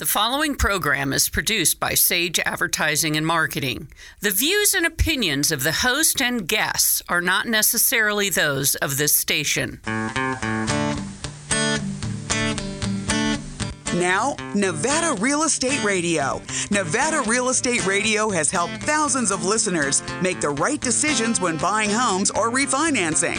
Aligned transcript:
The 0.00 0.06
following 0.06 0.54
program 0.54 1.12
is 1.12 1.28
produced 1.28 1.78
by 1.78 1.92
Sage 1.92 2.40
Advertising 2.46 3.18
and 3.18 3.26
Marketing. 3.26 3.88
The 4.20 4.30
views 4.30 4.72
and 4.72 4.86
opinions 4.86 5.52
of 5.52 5.62
the 5.62 5.72
host 5.72 6.22
and 6.22 6.48
guests 6.48 7.02
are 7.10 7.20
not 7.20 7.46
necessarily 7.46 8.30
those 8.30 8.76
of 8.76 8.96
this 8.96 9.14
station. 9.14 9.78
Now, 13.94 14.36
Nevada 14.54 15.20
Real 15.20 15.42
Estate 15.42 15.84
Radio. 15.84 16.40
Nevada 16.70 17.22
Real 17.26 17.50
Estate 17.50 17.84
Radio 17.84 18.30
has 18.30 18.50
helped 18.50 18.82
thousands 18.84 19.30
of 19.30 19.44
listeners 19.44 20.02
make 20.22 20.40
the 20.40 20.48
right 20.48 20.80
decisions 20.80 21.42
when 21.42 21.58
buying 21.58 21.90
homes 21.90 22.30
or 22.30 22.50
refinancing. 22.50 23.36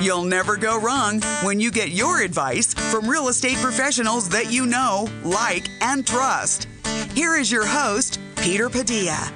You'll 0.00 0.22
never 0.22 0.56
go 0.56 0.80
wrong 0.80 1.20
when 1.42 1.58
you 1.58 1.72
get 1.72 1.90
your 1.90 2.22
advice 2.22 2.72
from 2.72 3.10
real 3.10 3.26
estate 3.26 3.56
professionals 3.56 4.28
that 4.28 4.52
you 4.52 4.64
know, 4.64 5.08
like, 5.24 5.68
and 5.80 6.06
trust. 6.06 6.68
Here 7.14 7.34
is 7.34 7.50
your 7.50 7.66
host, 7.66 8.20
Peter 8.36 8.70
Padilla. 8.70 9.32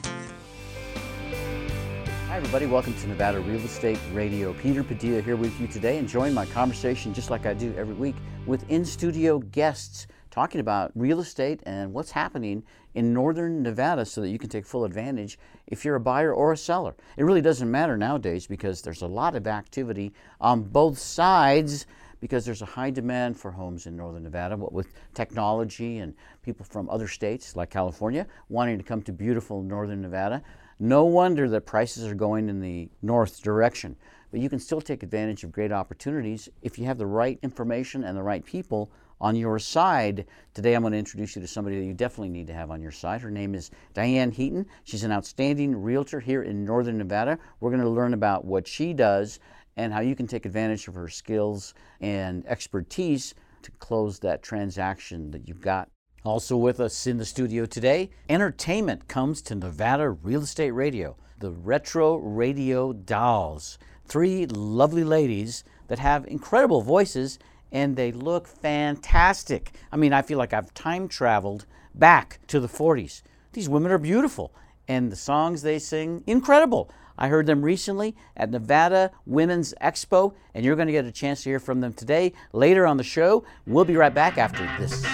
Hi, 2.28 2.36
everybody. 2.36 2.66
Welcome 2.66 2.94
to 2.94 3.08
Nevada 3.08 3.40
Real 3.40 3.58
Estate 3.58 3.98
Radio. 4.12 4.52
Peter 4.54 4.84
Padilla 4.84 5.20
here 5.20 5.34
with 5.34 5.60
you 5.60 5.66
today, 5.66 5.98
enjoying 5.98 6.32
my 6.32 6.46
conversation 6.46 7.12
just 7.12 7.28
like 7.28 7.44
I 7.44 7.54
do 7.54 7.74
every 7.76 7.94
week 7.94 8.14
with 8.46 8.64
in 8.70 8.84
studio 8.84 9.40
guests 9.40 10.06
talking 10.30 10.60
about 10.60 10.92
real 10.94 11.18
estate 11.18 11.60
and 11.66 11.92
what's 11.92 12.12
happening 12.12 12.62
in 12.94 13.12
northern 13.12 13.62
Nevada 13.62 14.04
so 14.04 14.20
that 14.20 14.28
you 14.28 14.38
can 14.38 14.48
take 14.48 14.66
full 14.66 14.84
advantage 14.84 15.38
if 15.66 15.84
you're 15.84 15.96
a 15.96 16.00
buyer 16.00 16.32
or 16.32 16.52
a 16.52 16.56
seller. 16.56 16.94
It 17.16 17.24
really 17.24 17.40
doesn't 17.40 17.70
matter 17.70 17.96
nowadays 17.96 18.46
because 18.46 18.82
there's 18.82 19.02
a 19.02 19.06
lot 19.06 19.34
of 19.34 19.46
activity 19.46 20.12
on 20.40 20.62
both 20.62 20.98
sides 20.98 21.86
because 22.20 22.44
there's 22.44 22.62
a 22.62 22.66
high 22.66 22.90
demand 22.90 23.36
for 23.36 23.50
homes 23.50 23.86
in 23.86 23.96
northern 23.96 24.22
Nevada 24.22 24.56
what 24.56 24.72
with 24.72 24.92
technology 25.12 25.98
and 25.98 26.14
people 26.42 26.64
from 26.64 26.88
other 26.88 27.08
states 27.08 27.56
like 27.56 27.68
California 27.68 28.26
wanting 28.48 28.78
to 28.78 28.84
come 28.84 29.02
to 29.02 29.12
beautiful 29.12 29.62
northern 29.62 30.00
Nevada. 30.00 30.42
No 30.78 31.04
wonder 31.04 31.48
that 31.48 31.66
prices 31.66 32.06
are 32.06 32.14
going 32.14 32.48
in 32.48 32.60
the 32.60 32.88
north 33.02 33.42
direction. 33.42 33.96
But 34.30 34.40
you 34.40 34.48
can 34.48 34.58
still 34.58 34.80
take 34.80 35.02
advantage 35.02 35.44
of 35.44 35.52
great 35.52 35.72
opportunities 35.72 36.48
if 36.62 36.78
you 36.78 36.86
have 36.86 36.96
the 36.96 37.06
right 37.06 37.38
information 37.42 38.04
and 38.04 38.16
the 38.16 38.22
right 38.22 38.44
people 38.44 38.90
on 39.22 39.36
your 39.36 39.58
side. 39.58 40.26
Today 40.52 40.74
I'm 40.74 40.82
going 40.82 40.92
to 40.92 40.98
introduce 40.98 41.36
you 41.36 41.40
to 41.40 41.48
somebody 41.48 41.78
that 41.78 41.86
you 41.86 41.94
definitely 41.94 42.28
need 42.28 42.48
to 42.48 42.52
have 42.52 42.72
on 42.72 42.82
your 42.82 42.90
side. 42.90 43.22
Her 43.22 43.30
name 43.30 43.54
is 43.54 43.70
Diane 43.94 44.32
Heaton. 44.32 44.66
She's 44.82 45.04
an 45.04 45.12
outstanding 45.12 45.80
realtor 45.80 46.20
here 46.20 46.42
in 46.42 46.64
Northern 46.64 46.98
Nevada. 46.98 47.38
We're 47.60 47.70
going 47.70 47.82
to 47.82 47.88
learn 47.88 48.12
about 48.12 48.44
what 48.44 48.66
she 48.66 48.92
does 48.92 49.38
and 49.76 49.92
how 49.92 50.00
you 50.00 50.16
can 50.16 50.26
take 50.26 50.44
advantage 50.44 50.88
of 50.88 50.94
her 50.96 51.08
skills 51.08 51.72
and 52.00 52.44
expertise 52.46 53.34
to 53.62 53.70
close 53.78 54.18
that 54.18 54.42
transaction 54.42 55.30
that 55.30 55.46
you've 55.46 55.60
got. 55.60 55.88
Also 56.24 56.56
with 56.56 56.80
us 56.80 57.06
in 57.06 57.16
the 57.16 57.24
studio 57.24 57.64
today, 57.64 58.10
entertainment 58.28 59.08
comes 59.08 59.40
to 59.42 59.54
Nevada 59.54 60.10
Real 60.10 60.42
Estate 60.42 60.72
Radio. 60.72 61.16
The 61.38 61.50
Retro 61.50 62.16
Radio 62.16 62.92
Dolls. 62.92 63.78
Three 64.06 64.46
lovely 64.46 65.04
ladies 65.04 65.64
that 65.88 65.98
have 65.98 66.26
incredible 66.26 66.82
voices 66.82 67.38
and 67.72 67.96
they 67.96 68.12
look 68.12 68.46
fantastic. 68.46 69.72
I 69.90 69.96
mean, 69.96 70.12
I 70.12 70.22
feel 70.22 70.38
like 70.38 70.52
I've 70.52 70.72
time 70.74 71.08
traveled 71.08 71.66
back 71.94 72.38
to 72.46 72.60
the 72.60 72.68
40s. 72.68 73.22
These 73.52 73.68
women 73.68 73.90
are 73.90 73.98
beautiful, 73.98 74.54
and 74.86 75.10
the 75.10 75.16
songs 75.16 75.62
they 75.62 75.78
sing, 75.78 76.22
incredible. 76.26 76.90
I 77.18 77.28
heard 77.28 77.46
them 77.46 77.62
recently 77.62 78.16
at 78.36 78.50
Nevada 78.50 79.10
Women's 79.26 79.74
Expo, 79.82 80.34
and 80.54 80.64
you're 80.64 80.76
going 80.76 80.86
to 80.86 80.92
get 80.92 81.04
a 81.04 81.12
chance 81.12 81.42
to 81.42 81.50
hear 81.50 81.60
from 81.60 81.80
them 81.80 81.92
today 81.92 82.32
later 82.52 82.86
on 82.86 82.96
the 82.96 83.04
show. 83.04 83.44
We'll 83.66 83.84
be 83.84 83.96
right 83.96 84.14
back 84.14 84.38
after 84.38 84.68
this. 84.78 85.04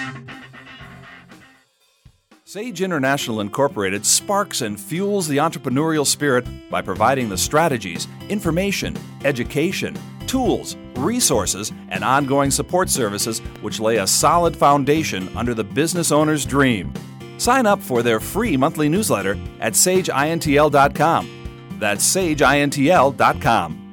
Sage 2.49 2.81
International 2.81 3.41
Incorporated 3.41 4.03
sparks 4.03 4.61
and 4.61 4.79
fuels 4.79 5.27
the 5.27 5.37
entrepreneurial 5.37 6.03
spirit 6.03 6.47
by 6.71 6.81
providing 6.81 7.29
the 7.29 7.37
strategies, 7.37 8.07
information, 8.27 8.97
education, 9.23 9.95
tools, 10.25 10.75
resources, 10.95 11.71
and 11.89 12.03
ongoing 12.03 12.49
support 12.49 12.89
services 12.89 13.37
which 13.61 13.79
lay 13.79 13.97
a 13.97 14.07
solid 14.07 14.57
foundation 14.57 15.29
under 15.37 15.53
the 15.53 15.63
business 15.63 16.11
owner's 16.11 16.43
dream. 16.43 16.91
Sign 17.37 17.67
up 17.67 17.83
for 17.83 18.01
their 18.01 18.19
free 18.19 18.57
monthly 18.57 18.89
newsletter 18.89 19.37
at 19.59 19.73
sageintl.com. 19.73 21.77
That's 21.77 22.15
sageintl.com. 22.15 23.88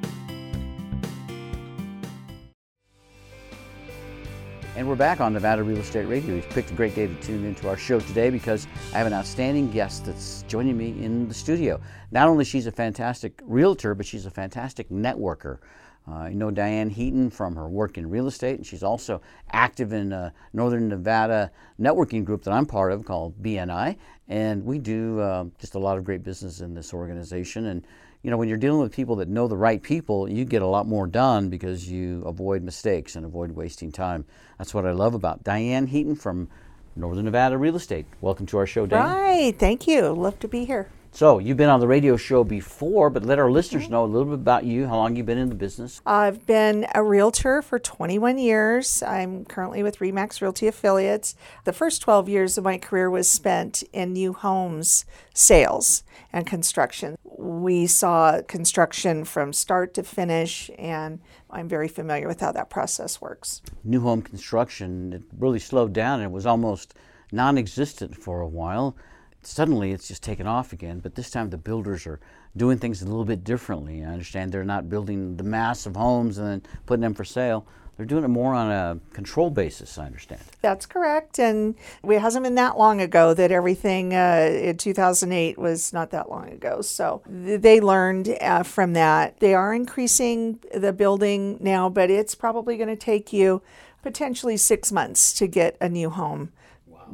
And 4.77 4.87
we're 4.87 4.95
back 4.95 5.21
on 5.21 5.33
Nevada 5.33 5.63
Real 5.63 5.79
Estate 5.79 6.05
Radio. 6.05 6.35
We've 6.35 6.47
picked 6.51 6.69
a 6.69 6.75
great 6.75 6.93
day 6.93 7.07
to 7.07 7.15
tune 7.15 7.43
into 7.45 7.67
our 7.67 7.77
show 7.77 7.99
today 7.99 8.29
because 8.29 8.67
I 8.93 8.99
have 8.99 9.07
an 9.07 9.13
outstanding 9.13 9.71
guest 9.71 10.05
that's 10.05 10.43
joining 10.47 10.77
me 10.77 10.89
in 11.03 11.27
the 11.27 11.33
studio. 11.33 11.81
Not 12.11 12.27
only 12.27 12.45
she's 12.45 12.67
a 12.67 12.71
fantastic 12.71 13.41
realtor, 13.43 13.95
but 13.95 14.05
she's 14.05 14.27
a 14.27 14.29
fantastic 14.29 14.87
networker. 14.89 15.57
Uh, 16.07 16.27
you 16.27 16.35
know 16.35 16.51
Diane 16.51 16.91
Heaton 16.91 17.31
from 17.31 17.55
her 17.55 17.67
work 17.67 17.97
in 17.97 18.07
real 18.07 18.27
estate, 18.27 18.57
and 18.57 18.65
she's 18.67 18.83
also 18.83 19.19
active 19.51 19.93
in 19.93 20.13
a 20.13 20.31
Northern 20.53 20.89
Nevada 20.89 21.51
networking 21.81 22.23
group 22.23 22.43
that 22.43 22.51
I'm 22.51 22.67
part 22.67 22.91
of 22.91 23.03
called 23.03 23.41
BNI. 23.41 23.97
And 24.27 24.63
we 24.63 24.77
do 24.77 25.19
uh, 25.19 25.45
just 25.57 25.73
a 25.73 25.79
lot 25.79 25.97
of 25.97 26.03
great 26.03 26.21
business 26.23 26.61
in 26.61 26.75
this 26.75 26.93
organization. 26.93 27.65
And 27.65 27.87
you 28.27 28.31
know, 28.31 28.35
when 28.35 28.49
you're 28.49 28.57
dealing 28.57 28.81
with 28.81 28.91
people 28.91 29.15
that 29.15 29.29
know 29.29 29.47
the 29.47 29.55
right 29.55 29.81
people, 29.81 30.29
you 30.29 30.43
get 30.43 30.61
a 30.61 30.67
lot 30.67 30.85
more 30.85 31.07
done 31.07 31.47
because 31.47 31.89
you 31.89 32.21
avoid 32.25 32.61
mistakes 32.61 33.15
and 33.15 33.25
avoid 33.25 33.51
wasting 33.51 33.89
time. 33.89 34.25
That's 34.57 34.73
what 34.73 34.85
I 34.85 34.91
love 34.91 35.13
about 35.13 35.45
Diane 35.45 35.87
Heaton 35.87 36.13
from 36.13 36.49
Northern 36.97 37.23
Nevada 37.23 37.57
Real 37.57 37.77
Estate. 37.77 38.05
Welcome 38.19 38.45
to 38.47 38.57
our 38.57 38.65
show, 38.65 38.85
Diane. 38.85 39.07
Hi, 39.07 39.51
thank 39.53 39.87
you. 39.87 40.09
Love 40.09 40.41
to 40.41 40.49
be 40.49 40.65
here. 40.65 40.89
So 41.13 41.39
you've 41.39 41.55
been 41.55 41.69
on 41.69 41.79
the 41.79 41.87
radio 41.87 42.17
show 42.17 42.43
before, 42.43 43.09
but 43.09 43.23
let 43.23 43.39
our 43.39 43.49
listeners 43.49 43.83
mm-hmm. 43.83 43.93
know 43.93 44.03
a 44.03 44.11
little 44.11 44.25
bit 44.25 44.41
about 44.41 44.65
you, 44.65 44.87
how 44.87 44.97
long 44.97 45.15
you've 45.15 45.25
been 45.25 45.37
in 45.37 45.47
the 45.47 45.55
business. 45.55 46.01
I've 46.05 46.45
been 46.45 46.85
a 46.93 47.01
realtor 47.01 47.61
for 47.61 47.79
21 47.79 48.39
years. 48.39 49.01
I'm 49.03 49.45
currently 49.45 49.83
with 49.83 49.99
Remax 49.99 50.41
Realty 50.41 50.67
Affiliates. 50.67 51.33
The 51.63 51.71
first 51.71 52.01
12 52.01 52.27
years 52.27 52.57
of 52.57 52.65
my 52.65 52.77
career 52.77 53.09
was 53.09 53.29
spent 53.29 53.83
in 53.93 54.11
new 54.11 54.33
homes 54.33 55.05
sales 55.33 56.03
and 56.37 56.45
construction. 56.45 57.17
We 57.23 57.87
saw 57.87 58.41
construction 58.43 59.25
from 59.25 59.53
start 59.53 59.95
to 59.95 60.03
finish, 60.03 60.69
and 60.77 61.19
I'm 61.49 61.67
very 61.67 61.87
familiar 61.87 62.27
with 62.27 62.41
how 62.41 62.51
that 62.51 62.69
process 62.69 63.19
works. 63.19 63.63
New 63.83 64.01
home 64.01 64.21
construction 64.21 65.13
it 65.13 65.23
really 65.39 65.57
slowed 65.57 65.93
down 65.93 66.19
and 66.19 66.29
it 66.29 66.31
was 66.31 66.45
almost 66.45 66.93
non 67.31 67.57
existent 67.57 68.15
for 68.15 68.41
a 68.41 68.47
while 68.47 68.95
suddenly 69.47 69.93
it's 69.93 70.07
just 70.07 70.23
taken 70.23 70.45
off 70.45 70.73
again. 70.73 70.99
But 70.99 71.15
this 71.15 71.31
time 71.31 71.49
the 71.49 71.57
builders 71.57 72.05
are 72.05 72.19
doing 72.55 72.77
things 72.77 73.01
a 73.01 73.05
little 73.05 73.25
bit 73.25 73.43
differently. 73.43 74.03
I 74.03 74.07
understand 74.07 74.51
they're 74.51 74.63
not 74.63 74.89
building 74.89 75.37
the 75.37 75.43
mass 75.43 75.85
of 75.85 75.95
homes 75.95 76.37
and 76.37 76.47
then 76.47 76.63
putting 76.85 77.01
them 77.01 77.13
for 77.13 77.23
sale. 77.23 77.65
They're 77.97 78.05
doing 78.05 78.23
it 78.23 78.27
more 78.27 78.53
on 78.53 78.71
a 78.71 78.99
control 79.11 79.49
basis, 79.49 79.97
I 79.97 80.05
understand. 80.05 80.41
That's 80.61 80.85
correct. 80.85 81.39
And 81.39 81.75
it 82.03 82.19
hasn't 82.19 82.43
been 82.43 82.55
that 82.55 82.77
long 82.77 83.01
ago 83.01 83.33
that 83.33 83.51
everything 83.51 84.13
uh, 84.13 84.49
in 84.51 84.77
2008 84.77 85.57
was 85.57 85.91
not 85.91 86.11
that 86.11 86.29
long 86.29 86.49
ago. 86.49 86.81
So 86.81 87.23
they 87.25 87.81
learned 87.81 88.37
uh, 88.39 88.61
from 88.61 88.93
that. 88.93 89.39
They 89.39 89.55
are 89.55 89.73
increasing 89.73 90.59
the 90.71 90.93
building 90.93 91.57
now, 91.59 91.89
but 91.89 92.11
it's 92.11 92.35
probably 92.35 92.77
going 92.77 92.89
to 92.89 92.95
take 92.95 93.33
you 93.33 93.63
potentially 94.03 94.57
six 94.57 94.91
months 94.91 95.33
to 95.33 95.47
get 95.47 95.75
a 95.81 95.89
new 95.89 96.11
home 96.11 96.51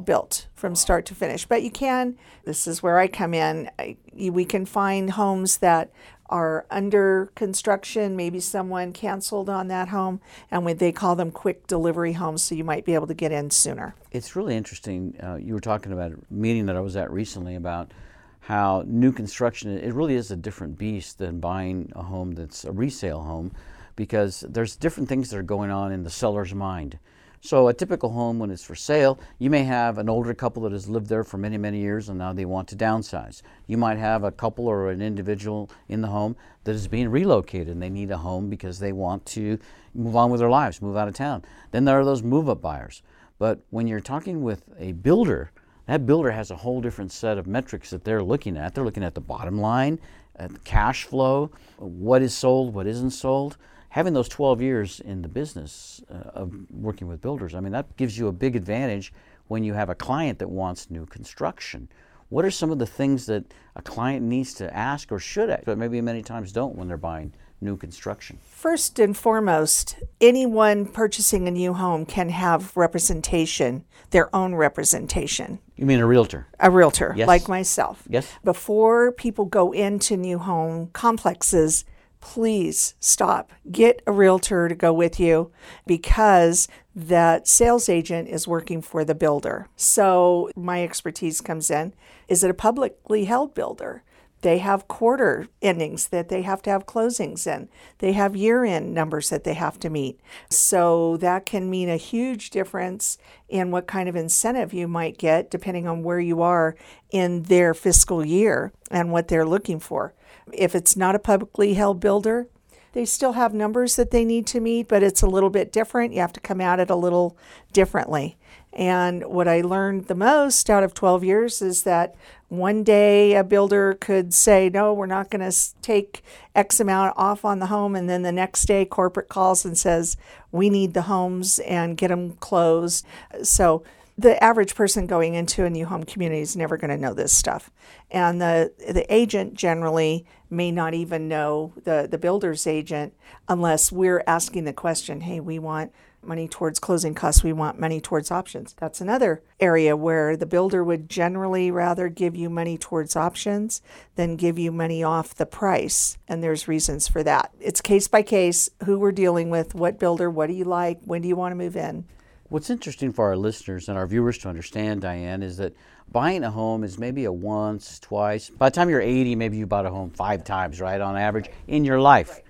built 0.04 0.46
from 0.54 0.74
start 0.74 1.06
to 1.06 1.14
finish. 1.14 1.46
But 1.46 1.62
you 1.62 1.70
can, 1.70 2.16
this 2.44 2.66
is 2.66 2.82
where 2.82 2.98
I 2.98 3.08
come 3.08 3.32
in, 3.32 3.70
I, 3.78 3.96
we 4.12 4.44
can 4.44 4.66
find 4.66 5.10
homes 5.10 5.58
that 5.58 5.90
are 6.34 6.66
under 6.68 7.30
construction. 7.36 8.16
Maybe 8.16 8.40
someone 8.40 8.92
canceled 8.92 9.48
on 9.48 9.68
that 9.68 9.88
home, 9.90 10.20
and 10.50 10.66
they 10.66 10.90
call 10.90 11.14
them 11.14 11.30
quick 11.30 11.68
delivery 11.68 12.14
homes, 12.14 12.42
so 12.42 12.56
you 12.56 12.64
might 12.64 12.84
be 12.84 12.94
able 12.94 13.06
to 13.06 13.14
get 13.14 13.30
in 13.30 13.50
sooner. 13.50 13.94
It's 14.10 14.34
really 14.34 14.56
interesting. 14.56 15.16
Uh, 15.22 15.36
you 15.36 15.54
were 15.54 15.60
talking 15.60 15.92
about 15.92 16.10
a 16.10 16.16
meeting 16.30 16.66
that 16.66 16.74
I 16.74 16.80
was 16.80 16.96
at 16.96 17.12
recently 17.12 17.54
about 17.54 17.92
how 18.40 18.82
new 18.84 19.12
construction, 19.12 19.78
it 19.78 19.94
really 19.94 20.16
is 20.16 20.32
a 20.32 20.36
different 20.36 20.76
beast 20.76 21.18
than 21.18 21.38
buying 21.38 21.92
a 21.94 22.02
home 22.02 22.32
that's 22.32 22.64
a 22.64 22.72
resale 22.72 23.22
home 23.22 23.52
because 23.94 24.40
there's 24.48 24.74
different 24.74 25.08
things 25.08 25.30
that 25.30 25.38
are 25.38 25.44
going 25.44 25.70
on 25.70 25.92
in 25.92 26.02
the 26.02 26.10
seller's 26.10 26.52
mind. 26.52 26.98
So 27.44 27.68
a 27.68 27.74
typical 27.74 28.08
home 28.08 28.38
when 28.38 28.50
it's 28.50 28.64
for 28.64 28.74
sale, 28.74 29.20
you 29.38 29.50
may 29.50 29.64
have 29.64 29.98
an 29.98 30.08
older 30.08 30.32
couple 30.32 30.62
that 30.62 30.72
has 30.72 30.88
lived 30.88 31.08
there 31.08 31.24
for 31.24 31.36
many, 31.36 31.58
many 31.58 31.78
years 31.78 32.08
and 32.08 32.18
now 32.18 32.32
they 32.32 32.46
want 32.46 32.68
to 32.68 32.74
downsize. 32.74 33.42
You 33.66 33.76
might 33.76 33.98
have 33.98 34.24
a 34.24 34.32
couple 34.32 34.66
or 34.66 34.88
an 34.88 35.02
individual 35.02 35.68
in 35.86 36.00
the 36.00 36.08
home 36.08 36.36
that 36.64 36.74
is 36.74 36.88
being 36.88 37.10
relocated 37.10 37.68
and 37.68 37.82
they 37.82 37.90
need 37.90 38.10
a 38.10 38.16
home 38.16 38.48
because 38.48 38.78
they 38.78 38.92
want 38.92 39.26
to 39.26 39.58
move 39.94 40.16
on 40.16 40.30
with 40.30 40.40
their 40.40 40.48
lives, 40.48 40.80
move 40.80 40.96
out 40.96 41.06
of 41.06 41.12
town. 41.12 41.44
Then 41.70 41.84
there 41.84 42.00
are 42.00 42.04
those 42.06 42.22
move 42.22 42.48
up 42.48 42.62
buyers. 42.62 43.02
But 43.38 43.60
when 43.68 43.86
you're 43.86 44.00
talking 44.00 44.42
with 44.42 44.64
a 44.78 44.92
builder, 44.92 45.50
that 45.84 46.06
builder 46.06 46.30
has 46.30 46.50
a 46.50 46.56
whole 46.56 46.80
different 46.80 47.12
set 47.12 47.36
of 47.36 47.46
metrics 47.46 47.90
that 47.90 48.04
they're 48.04 48.22
looking 48.22 48.56
at. 48.56 48.74
They're 48.74 48.86
looking 48.86 49.04
at 49.04 49.14
the 49.14 49.20
bottom 49.20 49.60
line, 49.60 50.00
at 50.36 50.50
the 50.50 50.60
cash 50.60 51.04
flow, 51.04 51.50
what 51.76 52.22
is 52.22 52.34
sold, 52.34 52.72
what 52.72 52.86
isn't 52.86 53.10
sold 53.10 53.58
having 53.94 54.12
those 54.12 54.28
12 54.28 54.60
years 54.60 54.98
in 54.98 55.22
the 55.22 55.28
business 55.28 56.02
uh, 56.10 56.30
of 56.40 56.52
working 56.72 57.06
with 57.06 57.20
builders, 57.20 57.54
I 57.54 57.60
mean, 57.60 57.70
that 57.74 57.96
gives 57.96 58.18
you 58.18 58.26
a 58.26 58.32
big 58.32 58.56
advantage 58.56 59.12
when 59.46 59.62
you 59.62 59.72
have 59.74 59.88
a 59.88 59.94
client 59.94 60.40
that 60.40 60.50
wants 60.50 60.90
new 60.90 61.06
construction? 61.06 61.88
What 62.28 62.44
are 62.44 62.50
some 62.50 62.72
of 62.72 62.80
the 62.80 62.88
things 62.88 63.26
that 63.26 63.44
a 63.76 63.82
client 63.82 64.26
needs 64.26 64.52
to 64.54 64.76
ask 64.76 65.12
or 65.12 65.20
should 65.20 65.48
ask, 65.48 65.62
but 65.64 65.78
maybe 65.78 66.00
many 66.00 66.22
times 66.22 66.50
don't 66.50 66.74
when 66.74 66.88
they're 66.88 66.96
buying 66.96 67.34
new 67.60 67.76
construction? 67.76 68.40
First 68.42 68.98
and 68.98 69.16
foremost, 69.16 69.94
anyone 70.20 70.86
purchasing 70.86 71.46
a 71.46 71.52
new 71.52 71.74
home 71.74 72.04
can 72.04 72.30
have 72.30 72.76
representation, 72.76 73.84
their 74.10 74.34
own 74.34 74.56
representation. 74.56 75.60
You 75.76 75.86
mean 75.86 76.00
a 76.00 76.06
realtor? 76.06 76.48
A 76.58 76.68
realtor, 76.68 77.14
Yes. 77.16 77.28
like 77.28 77.48
myself. 77.48 78.02
Yes. 78.08 78.26
Before 78.42 79.12
people 79.12 79.44
go 79.44 79.70
into 79.70 80.16
new 80.16 80.40
home 80.40 80.88
complexes, 80.92 81.84
please 82.24 82.94
stop. 83.00 83.52
Get 83.70 84.00
a 84.06 84.10
realtor 84.10 84.66
to 84.66 84.74
go 84.74 84.94
with 84.94 85.20
you 85.20 85.52
because 85.86 86.68
that 86.96 87.46
sales 87.46 87.90
agent 87.90 88.28
is 88.28 88.48
working 88.48 88.80
for 88.80 89.04
the 89.04 89.14
builder. 89.14 89.68
So 89.76 90.48
my 90.56 90.82
expertise 90.82 91.42
comes 91.42 91.70
in. 91.70 91.92
Is 92.26 92.42
it 92.42 92.50
a 92.50 92.54
publicly 92.54 93.26
held 93.26 93.54
builder? 93.54 94.02
They 94.40 94.58
have 94.58 94.88
quarter 94.88 95.48
endings 95.60 96.08
that 96.08 96.30
they 96.30 96.42
have 96.42 96.62
to 96.62 96.70
have 96.70 96.86
closings 96.86 97.46
in. 97.46 97.68
They 97.98 98.12
have 98.12 98.34
year 98.34 98.64
end 98.64 98.94
numbers 98.94 99.28
that 99.28 99.44
they 99.44 99.54
have 99.54 99.78
to 99.80 99.90
meet. 99.90 100.18
So 100.48 101.18
that 101.18 101.44
can 101.44 101.68
mean 101.68 101.90
a 101.90 101.98
huge 101.98 102.50
difference 102.50 103.18
in 103.50 103.70
what 103.70 103.86
kind 103.86 104.08
of 104.08 104.16
incentive 104.16 104.72
you 104.72 104.88
might 104.88 105.18
get 105.18 105.50
depending 105.50 105.86
on 105.86 106.02
where 106.02 106.20
you 106.20 106.40
are 106.40 106.74
in 107.10 107.42
their 107.44 107.74
fiscal 107.74 108.24
year 108.24 108.72
and 108.90 109.12
what 109.12 109.28
they're 109.28 109.46
looking 109.46 109.78
for. 109.78 110.14
If 110.52 110.74
it's 110.74 110.96
not 110.96 111.14
a 111.14 111.18
publicly 111.18 111.74
held 111.74 112.00
builder, 112.00 112.48
they 112.92 113.04
still 113.04 113.32
have 113.32 113.52
numbers 113.52 113.96
that 113.96 114.12
they 114.12 114.24
need 114.24 114.46
to 114.48 114.60
meet, 114.60 114.86
but 114.88 115.02
it's 115.02 115.22
a 115.22 115.26
little 115.26 115.50
bit 115.50 115.72
different. 115.72 116.14
You 116.14 116.20
have 116.20 116.32
to 116.34 116.40
come 116.40 116.60
at 116.60 116.78
it 116.78 116.90
a 116.90 116.96
little 116.96 117.36
differently. 117.72 118.36
And 118.72 119.24
what 119.26 119.48
I 119.48 119.60
learned 119.60 120.06
the 120.06 120.14
most 120.14 120.70
out 120.70 120.82
of 120.82 120.94
12 120.94 121.24
years 121.24 121.62
is 121.62 121.82
that 121.84 122.14
one 122.48 122.84
day 122.84 123.34
a 123.34 123.44
builder 123.44 123.94
could 123.94 124.32
say, 124.32 124.68
No, 124.68 124.92
we're 124.92 125.06
not 125.06 125.30
going 125.30 125.48
to 125.48 125.56
take 125.80 126.22
X 126.54 126.78
amount 126.78 127.14
off 127.16 127.44
on 127.44 127.58
the 127.58 127.66
home. 127.66 127.96
And 127.96 128.08
then 128.08 128.22
the 128.22 128.32
next 128.32 128.66
day, 128.66 128.84
corporate 128.84 129.28
calls 129.28 129.64
and 129.64 129.78
says, 129.78 130.16
We 130.52 130.70
need 130.70 130.94
the 130.94 131.02
homes 131.02 131.58
and 131.60 131.96
get 131.96 132.08
them 132.08 132.32
closed. 132.34 133.04
So 133.42 133.82
the 134.16 134.42
average 134.42 134.74
person 134.74 135.06
going 135.06 135.34
into 135.34 135.64
a 135.64 135.70
new 135.70 135.86
home 135.86 136.04
community 136.04 136.40
is 136.40 136.56
never 136.56 136.76
going 136.76 136.90
to 136.90 136.96
know 136.96 137.14
this 137.14 137.32
stuff. 137.32 137.70
And 138.10 138.40
the, 138.40 138.72
the 138.78 139.12
agent 139.12 139.54
generally 139.54 140.24
may 140.50 140.70
not 140.70 140.94
even 140.94 141.28
know 141.28 141.72
the, 141.82 142.06
the 142.08 142.18
builder's 142.18 142.66
agent 142.66 143.14
unless 143.48 143.90
we're 143.90 144.22
asking 144.26 144.64
the 144.64 144.72
question, 144.72 145.22
hey, 145.22 145.40
we 145.40 145.58
want 145.58 145.92
money 146.22 146.48
towards 146.48 146.78
closing 146.78 147.14
costs, 147.14 147.42
we 147.42 147.52
want 147.52 147.78
money 147.78 148.00
towards 148.00 148.30
options. 148.30 148.74
That's 148.78 149.00
another 149.00 149.42
area 149.60 149.96
where 149.96 150.36
the 150.36 150.46
builder 150.46 150.82
would 150.82 151.10
generally 151.10 151.70
rather 151.70 152.08
give 152.08 152.34
you 152.34 152.48
money 152.48 152.78
towards 152.78 153.16
options 153.16 153.82
than 154.14 154.36
give 154.36 154.58
you 154.58 154.72
money 154.72 155.02
off 155.02 155.34
the 155.34 155.44
price. 155.44 156.16
And 156.26 156.42
there's 156.42 156.68
reasons 156.68 157.08
for 157.08 157.22
that. 157.24 157.50
It's 157.60 157.80
case 157.80 158.08
by 158.08 158.22
case, 158.22 158.70
who 158.84 158.98
we're 158.98 159.12
dealing 159.12 159.50
with, 159.50 159.74
what 159.74 159.98
builder, 159.98 160.30
what 160.30 160.46
do 160.46 160.54
you 160.54 160.64
like, 160.64 161.00
when 161.04 161.20
do 161.20 161.28
you 161.28 161.36
want 161.36 161.52
to 161.52 161.56
move 161.56 161.76
in. 161.76 162.06
What's 162.54 162.70
interesting 162.70 163.12
for 163.12 163.24
our 163.24 163.36
listeners 163.36 163.88
and 163.88 163.98
our 163.98 164.06
viewers 164.06 164.38
to 164.38 164.48
understand, 164.48 165.00
Diane, 165.00 165.42
is 165.42 165.56
that 165.56 165.74
buying 166.12 166.44
a 166.44 166.52
home 166.52 166.84
is 166.84 167.00
maybe 167.00 167.24
a 167.24 167.32
once, 167.32 167.98
twice. 167.98 168.48
By 168.48 168.70
the 168.70 168.76
time 168.76 168.88
you're 168.88 169.00
80, 169.00 169.34
maybe 169.34 169.56
you 169.56 169.66
bought 169.66 169.86
a 169.86 169.90
home 169.90 170.10
five 170.10 170.44
times, 170.44 170.80
right, 170.80 171.00
on 171.00 171.16
average 171.16 171.50
in 171.66 171.84
your 171.84 172.00
life. 172.00 172.42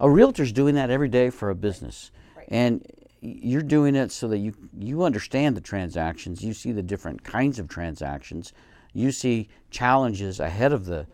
A 0.00 0.10
realtor's 0.10 0.52
doing 0.52 0.74
that 0.74 0.90
every 0.90 1.08
day 1.08 1.30
for 1.30 1.48
a 1.48 1.54
business. 1.54 2.10
And 2.48 2.86
you're 3.22 3.62
doing 3.62 3.96
it 3.96 4.12
so 4.12 4.28
that 4.28 4.36
you, 4.36 4.52
you 4.78 5.02
understand 5.02 5.56
the 5.56 5.62
transactions, 5.62 6.44
you 6.44 6.52
see 6.52 6.72
the 6.72 6.82
different 6.82 7.24
kinds 7.24 7.58
of 7.58 7.68
transactions, 7.68 8.52
you 8.92 9.10
see 9.10 9.48
challenges 9.70 10.40
ahead 10.40 10.74
of 10.74 10.84
the 10.84 11.06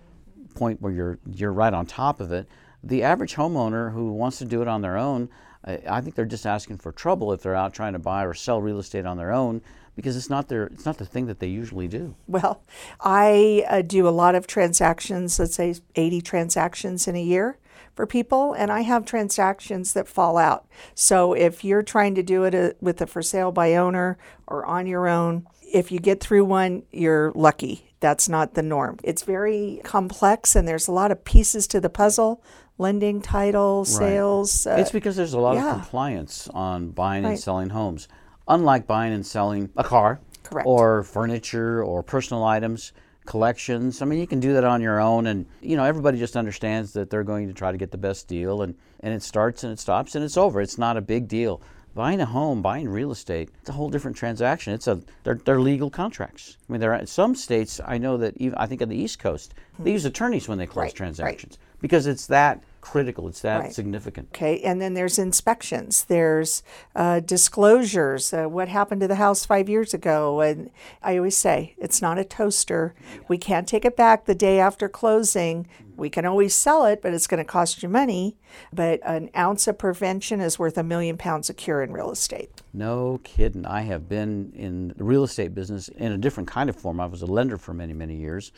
point 0.56 0.82
where 0.82 0.92
you're, 0.92 1.18
you're 1.24 1.52
right 1.52 1.72
on 1.72 1.86
top 1.86 2.18
of 2.18 2.32
it. 2.32 2.48
The 2.82 3.04
average 3.04 3.36
homeowner 3.36 3.92
who 3.92 4.10
wants 4.10 4.38
to 4.38 4.44
do 4.44 4.60
it 4.60 4.66
on 4.66 4.82
their 4.82 4.98
own, 4.98 5.28
I 5.66 6.00
think 6.00 6.14
they're 6.14 6.26
just 6.26 6.46
asking 6.46 6.78
for 6.78 6.92
trouble 6.92 7.32
if 7.32 7.42
they're 7.42 7.54
out 7.54 7.72
trying 7.72 7.94
to 7.94 7.98
buy 7.98 8.24
or 8.24 8.34
sell 8.34 8.60
real 8.60 8.78
estate 8.78 9.06
on 9.06 9.16
their 9.16 9.32
own 9.32 9.62
because 9.96 10.16
it's 10.16 10.30
not 10.30 10.48
their 10.48 10.66
it's 10.66 10.84
not 10.84 10.98
the 10.98 11.06
thing 11.06 11.26
that 11.26 11.38
they 11.38 11.46
usually 11.46 11.88
do. 11.88 12.14
Well, 12.26 12.62
I 13.00 13.64
uh, 13.68 13.82
do 13.82 14.08
a 14.08 14.10
lot 14.10 14.34
of 14.34 14.46
transactions, 14.46 15.38
let's 15.38 15.54
say 15.54 15.74
80 15.94 16.20
transactions 16.20 17.08
in 17.08 17.16
a 17.16 17.22
year 17.22 17.58
for 17.94 18.06
people, 18.06 18.52
and 18.52 18.72
I 18.72 18.80
have 18.82 19.04
transactions 19.04 19.92
that 19.92 20.08
fall 20.08 20.36
out. 20.36 20.66
So 20.94 21.32
if 21.32 21.64
you're 21.64 21.82
trying 21.82 22.14
to 22.16 22.22
do 22.22 22.44
it 22.44 22.54
uh, 22.54 22.72
with 22.80 23.00
a 23.00 23.06
for 23.06 23.22
sale 23.22 23.52
by 23.52 23.74
owner 23.74 24.18
or 24.46 24.66
on 24.66 24.86
your 24.86 25.08
own, 25.08 25.46
if 25.72 25.90
you 25.90 25.98
get 25.98 26.20
through 26.20 26.44
one, 26.44 26.82
you're 26.92 27.32
lucky. 27.34 27.90
That's 28.00 28.28
not 28.28 28.54
the 28.54 28.62
norm. 28.62 28.98
It's 29.02 29.22
very 29.22 29.80
complex, 29.82 30.54
and 30.54 30.68
there's 30.68 30.88
a 30.88 30.92
lot 30.92 31.10
of 31.10 31.24
pieces 31.24 31.66
to 31.68 31.80
the 31.80 31.88
puzzle 31.88 32.42
lending, 32.78 33.22
title, 33.22 33.84
sales. 33.84 34.66
uh, 34.66 34.76
it's 34.78 34.90
because 34.90 35.16
there's 35.16 35.34
a 35.34 35.38
lot 35.38 35.54
yeah. 35.54 35.70
of 35.70 35.80
compliance 35.82 36.48
on 36.48 36.90
buying 36.90 37.24
and 37.24 37.38
selling 37.38 37.70
homes. 37.70 38.08
Unlike 38.46 38.86
buying 38.86 39.12
and 39.12 39.24
selling 39.24 39.70
a 39.76 39.84
car 39.84 40.20
Correct. 40.42 40.66
or 40.66 41.02
furniture 41.02 41.82
or 41.82 42.02
personal 42.02 42.44
items, 42.44 42.92
collections. 43.26 44.02
I 44.02 44.04
mean, 44.04 44.18
you 44.20 44.26
can 44.26 44.40
do 44.40 44.52
that 44.54 44.64
on 44.64 44.82
your 44.82 45.00
own 45.00 45.26
and 45.26 45.46
you 45.60 45.76
know, 45.76 45.84
everybody 45.84 46.18
just 46.18 46.36
understands 46.36 46.92
that 46.92 47.10
they're 47.10 47.24
going 47.24 47.48
to 47.48 47.54
try 47.54 47.72
to 47.72 47.78
get 47.78 47.90
the 47.90 47.98
best 47.98 48.28
deal 48.28 48.62
and 48.62 48.74
and 49.00 49.14
it 49.14 49.22
starts 49.22 49.64
and 49.64 49.72
it 49.72 49.78
stops 49.78 50.14
and 50.14 50.24
it's 50.24 50.36
over. 50.36 50.60
It's 50.60 50.78
not 50.78 50.96
a 50.96 51.00
big 51.00 51.28
deal. 51.28 51.62
Buying 51.94 52.20
a 52.20 52.26
home, 52.26 52.60
buying 52.60 52.88
real 52.88 53.12
estate, 53.12 53.50
it's 53.60 53.68
a 53.68 53.72
whole 53.72 53.88
different 53.88 54.16
transaction. 54.16 54.74
It's 54.74 54.88
a 54.88 55.00
they're, 55.22 55.40
they're 55.44 55.60
legal 55.60 55.90
contracts. 55.90 56.58
I 56.68 56.72
mean, 56.72 56.80
there 56.80 56.92
are 56.92 57.06
some 57.06 57.34
states 57.34 57.80
I 57.84 57.98
know 57.98 58.16
that 58.18 58.36
even 58.36 58.58
I 58.58 58.66
think 58.66 58.82
on 58.82 58.88
the 58.88 58.96
East 58.96 59.20
Coast 59.20 59.54
they 59.78 59.92
use 59.92 60.04
attorneys 60.04 60.48
when 60.48 60.58
they 60.58 60.66
close 60.66 60.92
Right, 61.24 61.42
right. 61.42 61.58
Because 61.84 62.06
it's 62.06 62.26
that 62.28 62.62
critical. 62.80 63.28
It's 63.28 63.42
that 63.42 63.60
Right. 63.60 63.72
significant. 63.74 64.28
Okay, 64.34 64.58
and 64.62 64.80
then 64.80 64.94
there's 64.94 65.18
inspections, 65.18 66.04
there's 66.04 66.62
uh, 66.96 67.20
disclosures. 67.20 68.32
Uh, 68.32 68.44
what 68.44 68.68
happened 68.68 69.02
to 69.02 69.08
the 69.08 69.16
house 69.16 69.44
five 69.44 69.68
years 69.68 69.92
ago? 69.92 70.40
And 70.40 70.70
I 71.02 71.18
always 71.18 71.36
say 71.36 71.74
it's 71.76 72.00
not 72.00 72.18
a 72.18 72.24
toaster. 72.24 72.94
We 73.28 73.36
can't 73.36 73.68
take 73.68 73.84
it 73.84 73.98
back 73.98 74.24
the 74.24 74.34
day 74.34 74.58
after 74.60 74.88
closing. 74.88 75.66
We 75.94 76.08
can 76.08 76.24
always 76.24 76.54
sell 76.54 76.86
it, 76.86 77.02
but 77.02 77.12
it's 77.12 77.26
going 77.26 77.38
to 77.38 77.44
cost 77.44 77.82
you 77.82 77.88
money. 77.90 78.38
But 78.72 79.00
an 79.04 79.28
ounce 79.36 79.66
of 79.68 79.76
prevention 79.76 80.40
is 80.40 80.58
worth 80.58 80.78
a 80.78 80.82
million 80.82 81.18
pounds 81.18 81.50
of 81.50 81.56
cure 81.56 81.82
in 81.82 81.92
real 81.92 82.10
estate. 82.10 82.62
No 82.72 83.20
kidding. 83.24 83.66
I 83.66 83.82
have 83.82 84.08
been 84.08 84.52
in 84.56 84.94
the 84.96 85.04
real 85.04 85.24
estate 85.24 85.54
business 85.54 85.88
in 85.88 86.12
a 86.12 86.18
different 86.18 86.48
kind 86.48 86.70
of 86.70 86.76
form. 86.76 86.98
I 86.98 87.06
was 87.06 87.20
a 87.20 87.26
lender 87.26 87.58
for 87.58 87.74
many, 87.74 87.92
many 87.92 88.16
years, 88.16 88.52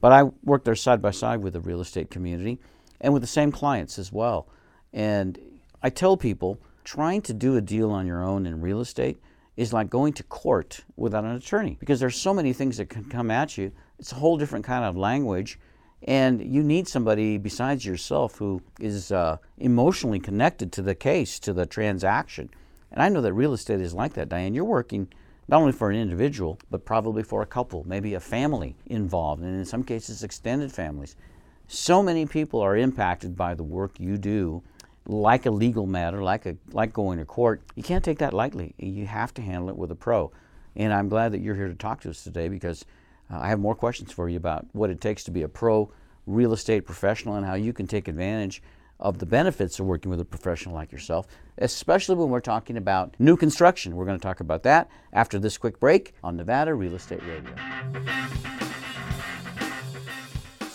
but 0.00 0.12
I 0.12 0.24
worked 0.44 0.64
there 0.64 0.74
side 0.74 1.02
by 1.02 1.10
side 1.10 1.42
with 1.42 1.52
the 1.52 1.60
real 1.60 1.80
estate 1.80 2.10
community 2.10 2.58
and 3.00 3.12
with 3.12 3.22
the 3.22 3.28
same 3.28 3.52
clients 3.52 3.98
as 3.98 4.12
well. 4.12 4.48
And 4.92 5.38
I 5.82 5.90
tell 5.90 6.16
people 6.16 6.58
trying 6.84 7.22
to 7.22 7.34
do 7.34 7.56
a 7.56 7.60
deal 7.60 7.90
on 7.90 8.06
your 8.06 8.22
own 8.22 8.46
in 8.46 8.60
real 8.60 8.80
estate 8.80 9.20
is 9.56 9.72
like 9.72 9.90
going 9.90 10.12
to 10.14 10.22
court 10.22 10.84
without 10.96 11.24
an 11.24 11.36
attorney 11.36 11.76
because 11.78 12.00
there's 12.00 12.16
so 12.16 12.32
many 12.32 12.52
things 12.52 12.78
that 12.78 12.88
can 12.88 13.04
come 13.04 13.30
at 13.30 13.58
you. 13.58 13.72
It's 13.98 14.12
a 14.12 14.16
whole 14.16 14.38
different 14.38 14.64
kind 14.64 14.84
of 14.84 14.96
language. 14.96 15.58
And 16.04 16.42
you 16.42 16.62
need 16.62 16.88
somebody 16.88 17.36
besides 17.36 17.84
yourself 17.84 18.38
who 18.38 18.62
is 18.80 19.12
uh, 19.12 19.36
emotionally 19.58 20.18
connected 20.18 20.72
to 20.72 20.82
the 20.82 20.94
case, 20.94 21.38
to 21.40 21.52
the 21.52 21.66
transaction. 21.66 22.48
And 22.90 23.02
I 23.02 23.10
know 23.10 23.20
that 23.20 23.34
real 23.34 23.52
estate 23.52 23.80
is 23.80 23.92
like 23.92 24.14
that, 24.14 24.30
Diane. 24.30 24.54
You're 24.54 24.64
working 24.64 25.08
not 25.50 25.60
only 25.60 25.72
for 25.72 25.90
an 25.90 25.96
individual, 25.96 26.60
but 26.70 26.84
probably 26.84 27.24
for 27.24 27.42
a 27.42 27.46
couple, 27.46 27.82
maybe 27.84 28.14
a 28.14 28.20
family 28.20 28.76
involved, 28.86 29.42
and 29.42 29.56
in 29.56 29.64
some 29.64 29.82
cases, 29.82 30.22
extended 30.22 30.70
families. 30.70 31.16
So 31.66 32.04
many 32.04 32.24
people 32.24 32.60
are 32.60 32.76
impacted 32.76 33.36
by 33.36 33.54
the 33.54 33.64
work 33.64 33.98
you 33.98 34.16
do, 34.16 34.62
like 35.06 35.46
a 35.46 35.50
legal 35.50 35.86
matter, 35.86 36.22
like, 36.22 36.46
a, 36.46 36.56
like 36.70 36.92
going 36.92 37.18
to 37.18 37.24
court. 37.24 37.62
You 37.74 37.82
can't 37.82 38.04
take 38.04 38.18
that 38.18 38.32
lightly. 38.32 38.74
You 38.78 39.06
have 39.06 39.34
to 39.34 39.42
handle 39.42 39.70
it 39.70 39.76
with 39.76 39.90
a 39.90 39.96
pro. 39.96 40.30
And 40.76 40.92
I'm 40.92 41.08
glad 41.08 41.32
that 41.32 41.40
you're 41.40 41.56
here 41.56 41.68
to 41.68 41.74
talk 41.74 42.00
to 42.02 42.10
us 42.10 42.22
today 42.22 42.48
because 42.48 42.84
uh, 43.28 43.40
I 43.40 43.48
have 43.48 43.58
more 43.58 43.74
questions 43.74 44.12
for 44.12 44.28
you 44.28 44.36
about 44.36 44.66
what 44.72 44.88
it 44.88 45.00
takes 45.00 45.24
to 45.24 45.32
be 45.32 45.42
a 45.42 45.48
pro 45.48 45.90
real 46.26 46.52
estate 46.52 46.86
professional 46.86 47.34
and 47.34 47.44
how 47.44 47.54
you 47.54 47.72
can 47.72 47.88
take 47.88 48.06
advantage 48.06 48.62
of 49.00 49.18
the 49.18 49.26
benefits 49.26 49.80
of 49.80 49.86
working 49.86 50.10
with 50.10 50.20
a 50.20 50.24
professional 50.24 50.74
like 50.74 50.92
yourself, 50.92 51.26
especially 51.58 52.14
when 52.14 52.28
we're 52.28 52.40
talking 52.40 52.76
about 52.76 53.16
new 53.18 53.36
construction. 53.36 53.96
We're 53.96 54.04
going 54.04 54.18
to 54.18 54.22
talk 54.22 54.40
about 54.40 54.62
that 54.64 54.88
after 55.12 55.38
this 55.38 55.58
quick 55.58 55.80
break 55.80 56.14
on 56.22 56.36
Nevada 56.36 56.74
Real 56.74 56.94
Estate 56.94 57.22
Radio. 57.26 57.54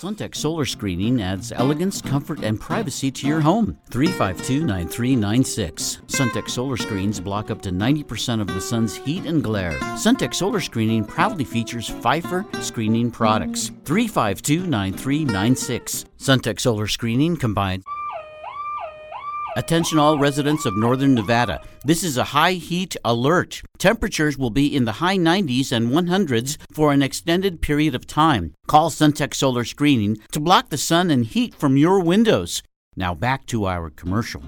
Suntech 0.06 0.36
Solar 0.36 0.66
Screening 0.66 1.22
adds 1.22 1.52
elegance, 1.52 2.00
comfort, 2.00 2.44
and 2.44 2.60
privacy 2.60 3.10
to 3.10 3.26
your 3.26 3.40
home. 3.40 3.78
352 3.90 4.64
9396. 4.64 6.02
Suntech 6.06 6.48
Solar 6.48 6.78
Screens 6.78 7.20
block 7.20 7.50
up 7.50 7.60
to 7.62 7.72
90% 7.72 8.42
of 8.42 8.48
the 8.48 8.62
sun's 8.62 8.96
heat 8.96 9.26
and 9.26 9.44
glare. 9.44 9.72
Suntech 9.96 10.36
Solar 10.36 10.60
Screening 10.60 11.06
proudly 11.06 11.44
features 11.44 11.90
Phifer 11.90 12.46
screening 12.62 13.10
products. 13.10 13.72
352 13.86 14.68
9396. 14.68 16.06
Suntech 16.20 16.60
Solar 16.60 16.88
Screening 16.88 17.36
combines 17.36 17.84
Attention 19.58 19.98
all 20.00 20.20
residents 20.20 20.66
of 20.66 20.76
northern 20.76 21.16
Nevada. 21.16 21.62
This 21.86 22.04
is 22.04 22.18
a 22.18 22.26
high 22.26 22.54
heat 22.54 22.98
alert. 23.06 23.62
Temperatures 23.78 24.38
will 24.38 24.50
be 24.50 24.76
in 24.76 24.84
the 24.84 24.94
high 24.94 25.18
90s 25.18 25.72
and 25.72 25.92
100s 25.92 26.58
for 26.74 26.92
an 26.92 27.02
extended 27.02 27.62
period 27.62 27.96
of 27.96 28.06
time. 28.06 28.54
Call 28.68 28.90
Suntech 28.90 29.34
Solar 29.34 29.64
Screening 29.64 30.18
to 30.34 30.42
block 30.42 30.70
the 30.70 30.78
sun 30.78 31.10
and 31.10 31.26
heat 31.26 31.56
from 31.56 31.78
your 31.78 32.02
windows. 32.02 32.62
Now 32.98 33.16
back 33.16 33.46
to 33.48 33.66
our 33.66 33.90
commercial. 33.90 34.44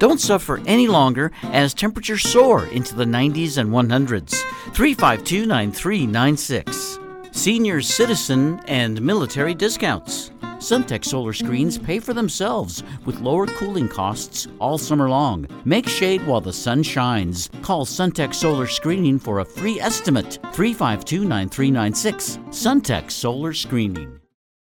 Don't 0.00 0.20
suffer 0.20 0.60
any 0.66 0.88
longer 0.88 1.30
as 1.44 1.72
temperatures 1.72 2.22
soar 2.22 2.66
into 2.66 2.96
the 2.96 3.04
90s 3.04 3.56
and 3.56 3.70
100s. 3.70 4.42
352 4.74 5.46
9396. 5.46 6.98
Senior 7.34 7.80
citizen 7.80 8.60
and 8.66 9.00
military 9.00 9.54
discounts. 9.54 10.30
Suntech 10.58 11.02
solar 11.02 11.32
screens 11.32 11.78
pay 11.78 11.98
for 11.98 12.12
themselves 12.12 12.82
with 13.06 13.20
lower 13.20 13.46
cooling 13.46 13.88
costs 13.88 14.48
all 14.58 14.76
summer 14.76 15.08
long. 15.08 15.46
Make 15.64 15.88
shade 15.88 16.24
while 16.26 16.42
the 16.42 16.52
sun 16.52 16.82
shines. 16.82 17.48
Call 17.62 17.86
Suntech 17.86 18.34
Solar 18.34 18.66
Screening 18.66 19.18
for 19.18 19.40
a 19.40 19.44
free 19.44 19.80
estimate. 19.80 20.38
352 20.52 21.24
9396. 21.24 22.36
Suntech 22.50 23.10
Solar 23.10 23.54
Screening. 23.54 24.20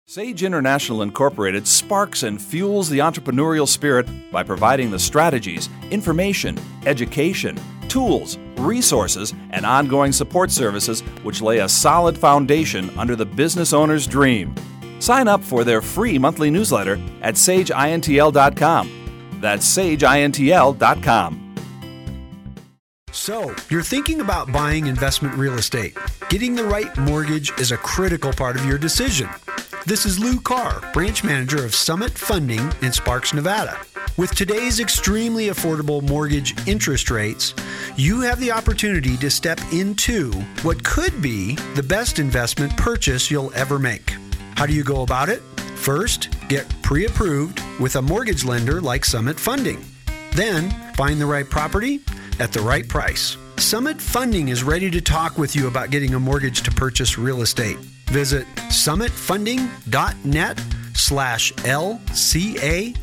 Sage 0.08 0.42
International 0.42 1.02
Incorporated 1.02 1.66
sparks 1.66 2.25
and 2.25 2.42
fuels 2.42 2.88
the 2.88 2.99
entrepreneurial 2.99 3.66
spirit 3.66 4.08
by 4.30 4.42
providing 4.42 4.90
the 4.90 4.99
strategies, 4.99 5.68
information, 5.90 6.58
education, 6.85 7.58
tools, 7.97 8.37
resources, 8.59 9.33
and 9.53 9.65
ongoing 9.65 10.12
support 10.12 10.50
services 10.50 11.00
which 11.23 11.41
lay 11.41 11.61
a 11.61 11.69
solid 11.69 12.19
foundation 12.19 12.91
under 12.99 13.17
the 13.17 13.25
business 13.25 13.73
owner's 13.73 14.07
dream. 14.07 14.55
Sign 14.99 15.29
up 15.29 15.43
for 15.43 15.65
their 15.65 15.81
free 15.81 16.19
monthly 16.19 16.50
newsletter 16.50 17.00
at 17.23 17.37
sageintl.com. 17.37 19.38
That's 19.41 19.67
sageintl.com. 19.67 21.43
So, 23.12 23.55
you're 23.71 23.83
thinking 23.83 24.21
about 24.21 24.53
buying 24.53 24.88
investment 24.88 25.35
real 25.37 25.55
estate. 25.55 25.97
Getting 26.29 26.55
the 26.55 26.65
right 26.65 26.95
mortgage 26.99 27.59
is 27.59 27.73
a 27.73 27.79
critical 27.79 28.31
part 28.31 28.57
of 28.57 28.67
your 28.67 28.76
decision. 28.76 29.31
This 29.87 30.05
is 30.05 30.19
Lou 30.19 30.38
Carr, 30.38 30.83
branch 30.93 31.25
manager 31.25 31.65
of 31.65 31.75
Summit 31.75 32.11
Funding 32.11 32.71
in 32.83 32.93
Sparks, 32.93 33.33
Nevada. 33.33 33.79
With 34.16 34.35
today's 34.35 34.80
extremely 34.80 35.49
affordable 35.49 36.00
mortgage 36.00 36.54
interest 36.66 37.11
rates, 37.11 37.52
you 37.96 38.23
have 38.23 38.40
the 38.40 38.50
opportunity 38.50 39.14
to 39.18 39.28
step 39.28 39.61
into 39.75 40.32
what 40.62 40.82
could 40.82 41.20
be 41.20 41.56
the 41.75 41.82
best 41.82 42.18
investment 42.18 42.75
purchase 42.78 43.30
you'll 43.30 43.52
ever 43.54 43.78
make. 43.78 44.14
How 44.54 44.64
do 44.64 44.73
you 44.73 44.82
go 44.85 45.02
about 45.02 45.28
it? 45.28 45.42
First, 45.75 46.30
get 46.49 46.66
pre 46.80 47.04
approved 47.04 47.61
with 47.78 47.96
a 47.96 48.02
mortgage 48.02 48.42
lender 48.42 48.80
like 48.80 49.04
Summit 49.04 49.38
Funding. 49.38 49.85
Then, 50.32 50.70
find 50.94 51.20
the 51.20 51.26
right 51.26 51.49
property 51.49 52.00
at 52.40 52.54
the 52.54 52.61
right 52.61 52.88
price. 52.88 53.37
Summit 53.58 54.00
Funding 54.00 54.49
is 54.49 54.64
ready 54.64 54.90
to 54.92 55.02
talk 55.02 55.37
with 55.37 55.54
you 55.54 55.68
about 55.68 55.90
getting 55.90 56.14
a 56.14 56.20
mortgage 56.20 56.62
to 56.62 56.70
purchase 56.70 57.18
real 57.18 57.42
estate. 57.42 57.76
Visit 58.06 58.46
summitfunding.net 58.70 60.62
slash 60.94 61.52
LCARR 61.52 62.96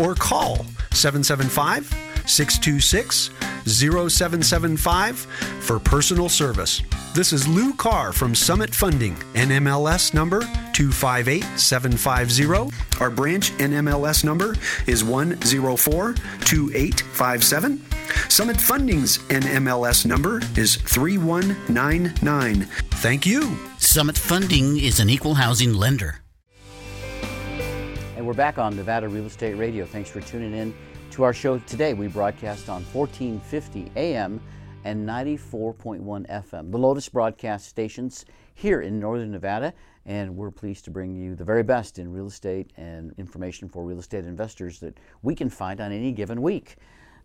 or 0.00 0.14
call 0.14 0.64
775 0.92 1.84
626 2.26 3.30
0775 3.66 5.18
for 5.60 5.78
personal 5.78 6.28
service. 6.28 6.82
This 7.14 7.32
is 7.32 7.48
Lou 7.48 7.72
Carr 7.74 8.12
from 8.12 8.34
Summit 8.34 8.74
Funding, 8.74 9.14
NMLS 9.34 10.12
number 10.14 10.40
258750. 10.72 12.74
Our 13.00 13.10
branch 13.10 13.52
NMLS 13.58 14.24
number 14.24 14.54
is 14.86 15.02
1042857. 15.02 17.78
Summit 18.30 18.60
Funding's 18.60 19.18
NMLS 19.18 20.06
number 20.06 20.40
is 20.56 20.76
3199. 20.76 22.62
Thank 23.02 23.26
you. 23.26 23.58
Summit 23.78 24.16
Funding 24.16 24.78
is 24.78 25.00
an 25.00 25.10
equal 25.10 25.34
housing 25.34 25.74
lender. 25.74 26.20
We're 28.30 28.36
back 28.36 28.58
on 28.58 28.76
Nevada 28.76 29.08
Real 29.08 29.26
Estate 29.26 29.54
Radio. 29.54 29.84
Thanks 29.84 30.08
for 30.08 30.20
tuning 30.20 30.54
in 30.54 30.72
to 31.10 31.24
our 31.24 31.34
show 31.34 31.58
today. 31.58 31.94
We 31.94 32.06
broadcast 32.06 32.68
on 32.68 32.84
1450 32.92 33.90
AM 33.96 34.40
and 34.84 35.04
94.1 35.04 36.00
FM, 36.30 36.70
the 36.70 36.78
Lotus 36.78 37.08
broadcast 37.08 37.66
stations 37.66 38.24
here 38.54 38.82
in 38.82 39.00
Northern 39.00 39.32
Nevada. 39.32 39.74
And 40.06 40.36
we're 40.36 40.52
pleased 40.52 40.84
to 40.84 40.92
bring 40.92 41.16
you 41.16 41.34
the 41.34 41.42
very 41.42 41.64
best 41.64 41.98
in 41.98 42.12
real 42.12 42.28
estate 42.28 42.70
and 42.76 43.12
information 43.18 43.68
for 43.68 43.82
real 43.82 43.98
estate 43.98 44.24
investors 44.24 44.78
that 44.78 44.96
we 45.22 45.34
can 45.34 45.50
find 45.50 45.80
on 45.80 45.90
any 45.90 46.12
given 46.12 46.40
week. 46.40 46.76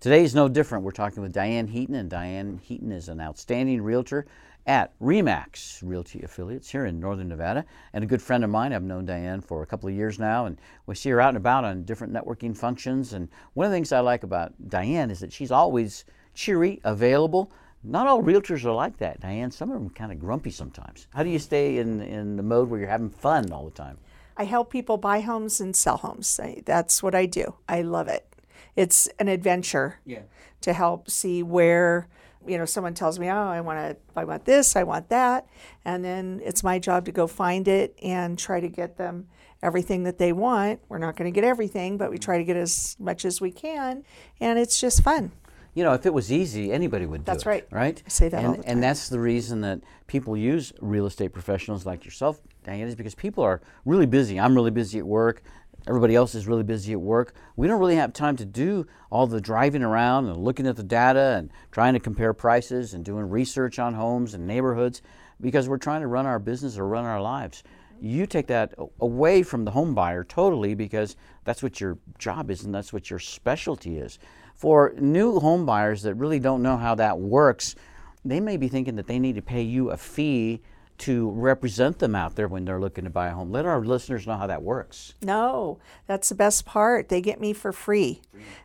Today 0.06 0.24
is 0.24 0.36
no 0.36 0.48
different. 0.48 0.84
We're 0.84 0.92
talking 0.92 1.24
with 1.24 1.34
Diane 1.34 1.66
Heaton, 1.66 1.96
and 1.96 2.08
Diane 2.08 2.60
Heaton 2.62 2.92
is 2.92 3.10
an 3.10 3.20
outstanding 3.20 3.82
realtor 3.82 4.28
at 4.68 4.94
Remax 5.00 5.82
Realty 5.82 6.22
Affiliates 6.22 6.70
here 6.70 6.86
in 6.86 7.00
Northern 7.00 7.28
Nevada, 7.28 7.66
and 7.92 8.04
a 8.04 8.08
good 8.08 8.22
friend 8.22 8.44
of 8.44 8.52
mine. 8.52 8.72
I've 8.72 8.84
known 8.84 9.08
Diane 9.08 9.42
for 9.42 9.64
a 9.64 9.66
couple 9.66 9.90
of 9.90 9.96
years 9.96 10.20
now, 10.20 10.46
and 10.46 10.62
we 10.86 10.94
see 10.94 11.10
her 11.10 11.20
out 11.20 11.30
and 11.30 11.38
about 11.38 11.66
on 11.66 11.86
different 11.86 12.14
networking 12.14 12.56
functions. 12.56 13.14
And 13.14 13.30
one 13.56 13.66
of 13.66 13.72
the 13.72 13.78
things 13.78 13.92
I 13.92 14.00
like 14.00 14.22
about 14.22 14.54
Diane 14.70 15.10
is 15.10 15.22
that 15.22 15.34
she's 15.34 15.50
always 15.50 16.06
cheery, 16.36 16.80
available. 16.84 17.52
Not 17.84 18.06
all 18.06 18.22
realtors 18.22 18.64
are 18.64 18.74
like 18.74 18.98
that, 18.98 19.22
Diane. 19.22 19.50
Some 19.50 19.72
of 19.72 19.80
them 19.80 19.90
kind 19.90 20.12
of 20.12 20.20
grumpy 20.20 20.52
sometimes. 20.52 21.08
How 21.16 21.24
do 21.24 21.32
you 21.32 21.40
stay 21.40 21.80
in, 21.80 22.02
in 22.02 22.36
the 22.36 22.44
mode 22.44 22.70
where 22.70 22.80
you're 22.80 22.90
having 22.90 23.10
fun 23.10 23.52
all 23.52 23.66
the 23.66 23.72
time? 23.72 23.98
I 24.38 24.44
help 24.44 24.72
people 24.72 24.98
buy 24.98 25.22
homes 25.22 25.60
and 25.60 25.76
sell 25.76 25.98
homes. 25.98 26.40
I, 26.40 26.62
that's 26.64 27.02
what 27.02 27.16
I 27.16 27.26
do. 27.26 27.56
I 27.68 27.82
love 27.82 28.08
it. 28.08 28.28
It's 28.76 29.08
an 29.20 29.28
adventure 29.28 30.00
Yeah. 30.06 30.22
to 30.62 30.74
help 30.74 31.10
see 31.10 31.44
where 31.44 32.08
you 32.48 32.58
know 32.58 32.66
someone 32.66 32.94
tells 32.94 33.18
me, 33.18 33.30
"Oh, 33.30 33.48
I 33.48 33.62
want 33.62 33.80
to 33.80 33.98
I 34.16 34.24
want 34.24 34.46
this, 34.46 34.76
I 34.76 34.84
want 34.84 35.10
that." 35.10 35.48
And 35.84 36.04
then 36.04 36.42
it's 36.44 36.64
my 36.64 36.80
job 36.80 37.06
to 37.06 37.12
go 37.12 37.28
find 37.28 37.68
it 37.68 37.98
and 38.04 38.38
try 38.38 38.60
to 38.60 38.70
get 38.70 38.98
them 38.98 39.28
everything 39.64 40.04
that 40.04 40.18
they 40.18 40.32
want. 40.32 40.80
We're 40.90 41.00
not 41.00 41.16
going 41.16 41.32
to 41.32 41.36
get 41.36 41.44
everything, 41.44 41.98
but 41.98 42.10
we 42.10 42.18
mm-hmm. 42.18 42.24
try 42.24 42.38
to 42.38 42.44
get 42.44 42.56
as 42.56 42.96
much 43.00 43.26
as 43.26 43.42
we 43.42 43.52
can, 43.52 44.04
and 44.40 44.60
it's 44.60 44.80
just 44.80 45.02
fun. 45.02 45.32
You 45.76 45.84
know, 45.84 45.92
if 45.92 46.06
it 46.06 46.14
was 46.14 46.32
easy, 46.32 46.72
anybody 46.72 47.06
would 47.06 47.26
do 47.26 47.32
That's 47.32 47.44
it. 47.44 47.50
right. 47.50 47.68
Right? 47.70 48.02
I 48.06 48.10
say 48.10 48.30
that 48.30 48.38
and, 48.38 48.48
all 48.48 48.54
the 48.54 48.64
time. 48.64 48.72
And 48.72 48.84
that's 48.84 49.10
the 49.10 49.20
reason 49.20 49.60
that 49.62 49.82
people 50.08 50.38
use 50.38 50.72
real 50.80 51.06
estate 51.06 51.34
professionals 51.34 51.86
like 51.86 52.06
yourself, 52.06 52.40
Diane, 52.64 52.88
is 52.88 52.96
because 52.96 53.14
people 53.14 53.44
are 53.44 53.62
really 53.84 54.06
busy. 54.06 54.40
I'm 54.40 54.56
really 54.56 54.72
busy 54.72 55.00
at 55.00 55.06
work. 55.06 55.44
Everybody 55.88 56.16
else 56.16 56.34
is 56.34 56.48
really 56.48 56.64
busy 56.64 56.94
at 56.94 57.02
work. 57.02 57.36
We 57.56 57.68
don't 57.68 57.80
really 57.80 57.98
have 57.98 58.12
time 58.12 58.36
to 58.38 58.46
do 58.46 58.88
all 59.12 59.28
the 59.28 59.40
driving 59.40 59.84
around 59.84 60.28
and 60.28 60.38
looking 60.38 60.66
at 60.66 60.78
the 60.78 60.84
data 60.84 61.36
and 61.38 61.52
trying 61.72 61.94
to 61.94 62.00
compare 62.00 62.34
prices 62.34 62.96
and 62.96 63.06
doing 63.06 63.30
research 63.30 63.78
on 63.78 63.94
homes 63.94 64.34
and 64.34 64.48
neighborhoods 64.48 65.04
because 65.40 65.70
we're 65.70 65.78
trying 65.78 66.02
to 66.02 66.08
run 66.08 66.26
our 66.26 66.40
business 66.40 66.80
or 66.80 66.88
run 66.88 67.06
our 67.06 67.22
lives. 67.22 67.62
You 68.02 68.26
take 68.26 68.48
that 68.48 68.74
away 69.00 69.44
from 69.44 69.64
the 69.64 69.72
home 69.72 69.94
buyer 69.94 70.24
totally 70.24 70.74
because 70.74 71.16
that's 71.44 71.62
what 71.62 71.80
your 71.80 72.00
job 72.18 72.50
is 72.50 72.64
and 72.64 72.74
that's 72.74 72.92
what 72.92 73.12
your 73.12 73.20
specialty 73.20 73.98
is. 74.00 74.18
For 74.56 74.96
new 74.98 75.40
home 75.40 75.68
buyers 75.68 76.02
that 76.02 76.16
really 76.16 76.40
don't 76.40 76.64
know 76.64 76.78
how 76.78 76.96
that 76.96 77.20
works, 77.20 77.76
they 78.24 78.40
may 78.40 78.58
be 78.58 78.70
thinking 78.70 78.96
that 78.96 79.06
they 79.06 79.20
need 79.20 79.36
to 79.36 79.42
pay 79.44 79.62
you 79.62 79.92
a 79.92 79.98
fee 79.98 80.62
to 81.00 81.30
represent 81.32 82.00
them 82.00 82.16
out 82.16 82.36
there 82.36 82.48
when 82.48 82.66
they're 82.66 82.80
looking 82.80 83.04
to 83.04 83.10
buy 83.10 83.28
a 83.28 83.34
home. 83.34 83.52
Let 83.52 83.66
our 83.66 83.84
listeners 83.84 84.26
know 84.26 84.38
how 84.38 84.48
that 84.48 84.64
works. 84.64 85.14
No, 85.22 85.80
that's 86.08 86.30
the 86.30 86.36
best 86.36 86.66
part. 86.66 87.10
They 87.10 87.22
get 87.22 87.42
me 87.42 87.54
for 87.54 87.72
free 87.72 88.22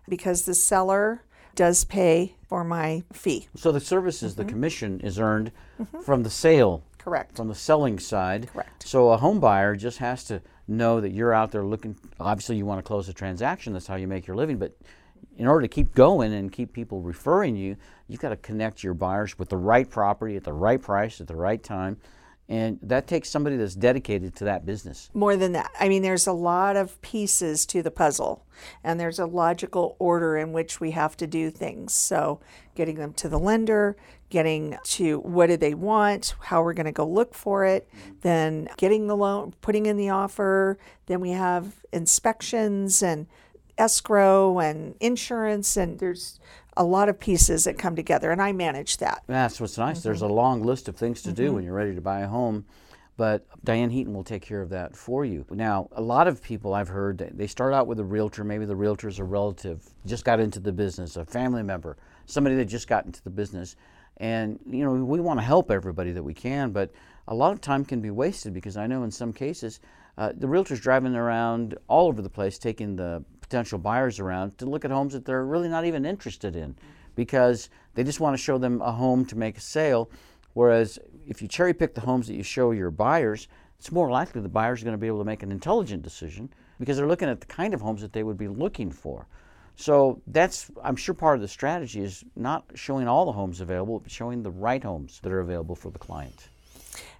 because 0.09 0.45
the 0.45 0.55
seller 0.55 1.23
does 1.55 1.85
pay 1.85 2.37
for 2.49 2.65
my 2.65 3.03
fee. 3.13 3.49
So 3.57 3.73
the 3.73 3.81
services, 3.81 4.35
the 4.35 4.43
mm-hmm. 4.43 4.51
commission 4.51 5.01
is 5.01 5.19
earned 5.19 5.53
mm-hmm. 5.81 6.01
from 6.01 6.23
the 6.23 6.31
sale, 6.31 6.83
Correct. 6.99 7.37
from 7.37 7.49
the 7.49 7.55
selling 7.55 7.99
side. 7.99 8.49
Correct. 8.53 8.87
So 8.87 9.11
a 9.11 9.17
home 9.17 9.41
buyer 9.41 9.77
just 9.77 9.99
has 9.99 10.25
to 10.25 10.41
know 10.69 11.01
that 11.01 11.11
you're 11.11 11.35
out 11.35 11.51
there 11.51 11.65
looking. 11.65 11.97
Obviously, 12.19 12.57
you 12.57 12.65
want 12.65 12.79
to 12.79 12.83
close 12.83 13.09
a 13.09 13.13
transaction. 13.13 13.73
That's 13.73 13.89
how 13.89 13.97
you 13.97 14.07
make 14.07 14.27
your 14.27 14.37
living. 14.37 14.57
But 14.57 14.77
in 15.41 15.47
order 15.47 15.63
to 15.63 15.69
keep 15.69 15.95
going 15.95 16.35
and 16.35 16.53
keep 16.53 16.71
people 16.71 17.01
referring 17.01 17.57
you, 17.57 17.75
you've 18.09 18.21
got 18.21 18.29
to 18.29 18.37
connect 18.37 18.85
your 18.85 18.93
buyers 18.93 19.39
with 19.39 19.49
the 19.49 19.57
right 19.57 19.89
property 19.89 20.37
at 20.37 20.45
the 20.45 20.53
right 20.53 20.83
price 20.83 21.19
at 21.19 21.27
the 21.27 21.35
right 21.35 21.63
time. 21.63 21.97
And 22.51 22.79
that 22.83 23.07
takes 23.07 23.31
somebody 23.31 23.57
that's 23.57 23.75
dedicated 23.75 24.37
to 24.37 24.45
that 24.45 24.67
business. 24.67 25.09
More 25.15 25.37
than 25.37 25.53
that. 25.53 25.71
I 25.81 25.89
mean, 25.89 26.03
there's 26.03 26.27
a 26.27 26.33
lot 26.33 26.77
of 26.77 27.01
pieces 27.01 27.65
to 27.67 27.83
the 27.83 27.91
puzzle, 27.91 28.45
and 28.85 29.01
there's 29.01 29.19
a 29.19 29.25
logical 29.25 29.97
order 29.99 30.37
in 30.37 30.53
which 30.53 30.79
we 30.79 30.91
have 30.91 31.17
to 31.17 31.27
do 31.27 31.51
things. 31.51 31.95
So, 31.95 32.41
getting 32.75 32.97
them 32.97 33.15
to 33.15 33.29
the 33.29 33.39
lender, 33.39 33.97
getting 34.29 34.77
to 34.83 35.21
what 35.21 35.47
do 35.47 35.57
they 35.57 35.73
want, 35.73 36.35
how 36.41 36.63
we're 36.63 36.75
going 36.75 36.85
to 36.85 36.93
go 36.93 37.07
look 37.07 37.33
for 37.33 37.65
it, 37.65 37.89
then 38.21 38.69
getting 38.77 39.07
the 39.07 39.17
loan, 39.17 39.55
putting 39.63 39.87
in 39.87 39.97
the 39.97 40.11
offer, 40.11 40.77
then 41.07 41.21
we 41.21 41.31
have 41.31 41.77
inspections 41.93 43.03
and 43.03 43.27
escrow 43.81 44.59
and 44.61 44.95
insurance, 45.01 45.77
and 45.77 45.99
there's 45.99 46.39
a 46.77 46.85
lot 46.85 47.09
of 47.09 47.19
pieces 47.19 47.65
that 47.65 47.79
come 47.79 47.97
together, 47.97 48.31
and 48.31 48.41
I 48.41 48.53
manage 48.53 48.99
that. 48.99 49.23
That's 49.27 49.61
what's 49.61 49.77
nice. 49.79 50.03
There's 50.03 50.23
a 50.23 50.29
long 50.29 50.63
list 50.63 50.89
of 50.89 50.97
things 50.97 51.23
to 51.23 51.33
do 51.33 51.53
when 51.53 51.65
you're 51.65 51.75
ready 51.75 51.95
to 51.95 52.01
buy 52.01 52.21
a 52.21 52.29
home. 52.29 52.65
but 53.17 53.45
Diane 53.65 53.91
Heaton 53.91 54.15
will 54.15 54.25
take 54.25 54.41
care 54.41 54.63
of 54.63 54.71
that 54.71 54.97
for 54.97 55.27
you. 55.27 55.45
Now, 55.51 55.89
a 55.93 56.01
lot 56.01 56.27
of 56.27 56.43
people 56.43 56.73
I've 56.73 56.89
heard 56.89 57.31
they 57.35 57.47
start 57.47 57.75
out 57.75 57.87
with 57.87 58.01
a 58.01 58.05
realtor. 58.05 58.45
Maybe 58.45 58.65
the 58.65 58.77
realtor's 58.77 59.19
a 59.19 59.25
relative, 59.25 59.85
just 60.07 60.25
got 60.25 60.41
into 60.41 60.59
the 60.61 60.73
business, 60.73 61.17
a 61.17 61.27
family 61.27 61.63
member, 61.63 61.99
somebody 62.25 62.57
that 62.57 62.65
just 62.65 62.89
got 62.89 63.05
into 63.05 63.23
the 63.23 63.29
business, 63.29 63.77
and 64.17 64.59
you 64.67 64.85
know 64.85 64.93
we 64.93 65.21
want 65.21 65.39
to 65.39 65.45
help 65.45 65.71
everybody 65.71 66.13
that 66.13 66.23
we 66.23 66.33
can, 66.33 66.71
but 66.71 66.91
a 67.29 67.35
lot 67.35 67.53
of 67.53 67.61
time 67.61 67.85
can 67.85 68.01
be 68.01 68.11
wasted 68.11 68.55
because 68.55 68.77
I 68.79 68.87
know 68.87 69.03
in 69.05 69.11
some 69.11 69.33
cases 69.33 69.81
uh, 70.17 70.33
the 70.37 70.49
realtor's 70.49 70.81
driving 70.81 71.15
around 71.15 71.77
all 71.89 72.09
over 72.09 72.23
the 72.23 72.31
place, 72.31 72.59
taking 72.59 72.97
the 72.97 73.23
potential 73.51 73.79
buyers 73.79 74.21
around 74.21 74.57
to 74.59 74.65
look 74.65 74.85
at 74.85 74.93
homes 74.93 75.13
that 75.13 75.25
they're 75.25 75.45
really 75.45 75.69
not 75.69 75.85
even 75.85 76.07
interested 76.07 76.55
in 76.55 76.77
because 77.17 77.69
they 77.95 78.05
just 78.05 78.21
want 78.21 78.33
to 78.33 78.43
show 78.43 78.57
them 78.59 78.81
a 78.81 78.93
home 78.93 79.25
to 79.25 79.37
make 79.37 79.59
a 79.59 79.61
sale. 79.61 80.09
Whereas 80.55 81.01
if 81.27 81.43
you 81.43 81.49
cherry 81.49 81.75
pick 81.75 81.95
the 81.95 82.01
homes 82.01 82.29
that 82.29 82.35
you 82.35 82.45
show 82.45 82.71
your 82.71 82.93
buyers, 82.93 83.49
it's 83.77 83.91
more 83.91 84.09
likely 84.09 84.41
the 84.41 84.49
buyers 84.49 84.81
are 84.81 84.85
going 84.85 84.95
to 84.95 85.01
be 85.01 85.09
able 85.09 85.19
to 85.19 85.25
make 85.25 85.43
an 85.43 85.51
intelligent 85.51 86.03
decision 86.03 86.49
because 86.79 86.97
they're 86.97 87.09
looking 87.09 87.29
at 87.29 87.41
the 87.41 87.47
kind 87.47 87.75
of 87.75 87.81
homes 87.81 88.01
that 88.03 88.13
they 88.13 88.23
would 88.23 88.39
be 88.39 88.47
looking 88.47 88.93
for. 88.93 89.27
So 89.75 90.23
that's, 90.29 90.71
I'm 90.85 90.97
sure, 90.97 91.15
part 91.15 91.35
of 91.35 91.41
the 91.41 91.49
strategy 91.49 92.03
is 92.03 92.25
not 92.37 92.65
showing 92.75 93.09
all 93.09 93.27
the 93.27 93.33
homes 93.33 93.61
available, 93.61 93.99
but 93.99 94.13
showing 94.13 94.45
the 94.45 94.51
right 94.51 94.83
homes 94.83 95.19
that 95.23 95.33
are 95.33 95.41
available 95.41 95.75
for 95.75 95.91
the 95.91 95.99
client. 95.99 96.49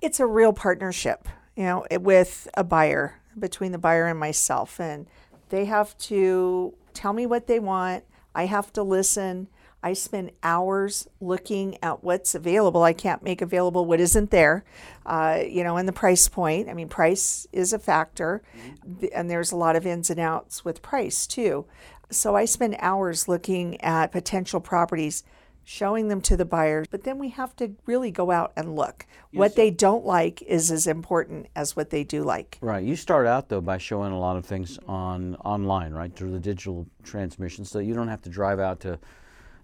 It's 0.01 0.21
a 0.21 0.27
real 0.27 0.53
partnership, 0.53 1.27
you 1.57 1.65
know, 1.65 1.87
with 1.91 2.47
a 2.55 2.63
buyer 2.63 3.17
between 3.39 3.73
the 3.73 3.79
buyer 3.79 4.07
and 4.07 4.19
myself, 4.19 4.79
and 4.79 5.07
they 5.51 5.67
have 5.67 5.97
to 5.99 6.75
tell 6.95 7.13
me 7.13 7.27
what 7.27 7.47
they 7.47 7.59
want. 7.59 8.05
I 8.35 8.47
have 8.47 8.73
to 8.75 8.83
listen. 8.83 9.49
I 9.83 9.95
spend 9.95 10.33
hours 10.43 11.09
looking 11.21 11.79
at 11.83 12.05
what's 12.05 12.35
available. 12.35 12.83
I 12.83 12.93
can't 12.93 13.23
make 13.23 13.41
available 13.41 13.87
what 13.87 13.99
isn't 14.01 14.31
there, 14.31 14.65
uh, 15.07 15.43
you 15.47 15.65
know, 15.65 15.77
and 15.79 15.89
the 15.89 15.93
price 15.93 16.29
point. 16.29 16.69
I 16.69 16.75
mean, 16.75 16.89
price 16.89 17.47
is 17.53 17.73
a 17.73 17.79
factor, 17.79 18.43
mm-hmm. 18.57 19.07
and 19.15 19.31
there's 19.31 19.53
a 19.53 19.57
lot 19.57 19.77
of 19.77 19.87
ins 19.87 20.11
and 20.11 20.21
outs 20.21 20.65
with 20.65 20.83
price 20.83 21.27
too. 21.27 21.65
So 22.11 22.37
I 22.37 22.45
spend 22.45 22.77
hours 22.81 23.29
looking 23.29 23.81
at 23.81 24.13
potential 24.13 24.61
properties, 24.61 25.23
showing 25.65 26.09
them 26.09 26.21
to 26.23 26.37
the 26.37 26.45
buyers, 26.45 26.87
but 26.91 27.05
then 27.05 27.19
we 27.19 27.29
have 27.31 27.55
to 27.57 27.75
really 27.87 28.11
go 28.11 28.31
out 28.31 28.53
and 28.57 28.75
look. 28.75 29.07
Yes. 29.31 29.39
What 29.39 29.57
they 29.57 29.71
don't 29.71 30.05
like 30.05 30.43
is 30.43 30.71
as 30.71 30.87
important 30.87 31.47
as 31.55 31.77
what 31.77 31.91
they 31.91 32.05
do 32.05 32.23
like. 32.25 32.59
Right. 32.61 32.85
You 32.85 32.97
start 32.97 33.27
out 33.27 33.49
though 33.49 33.61
by 33.61 33.79
showing 33.79 34.13
a 34.13 34.19
lot 34.19 34.37
of 34.37 34.45
things 34.45 34.79
on 34.89 35.37
online, 35.37 35.93
right, 35.93 36.15
through 36.15 36.33
the 36.33 36.41
digital 36.41 36.87
transmission, 37.03 37.65
so 37.65 37.79
you 37.79 37.95
don't 37.95 38.09
have 38.09 38.23
to 38.23 38.31
drive 38.31 38.59
out 38.59 38.81
to 38.81 38.99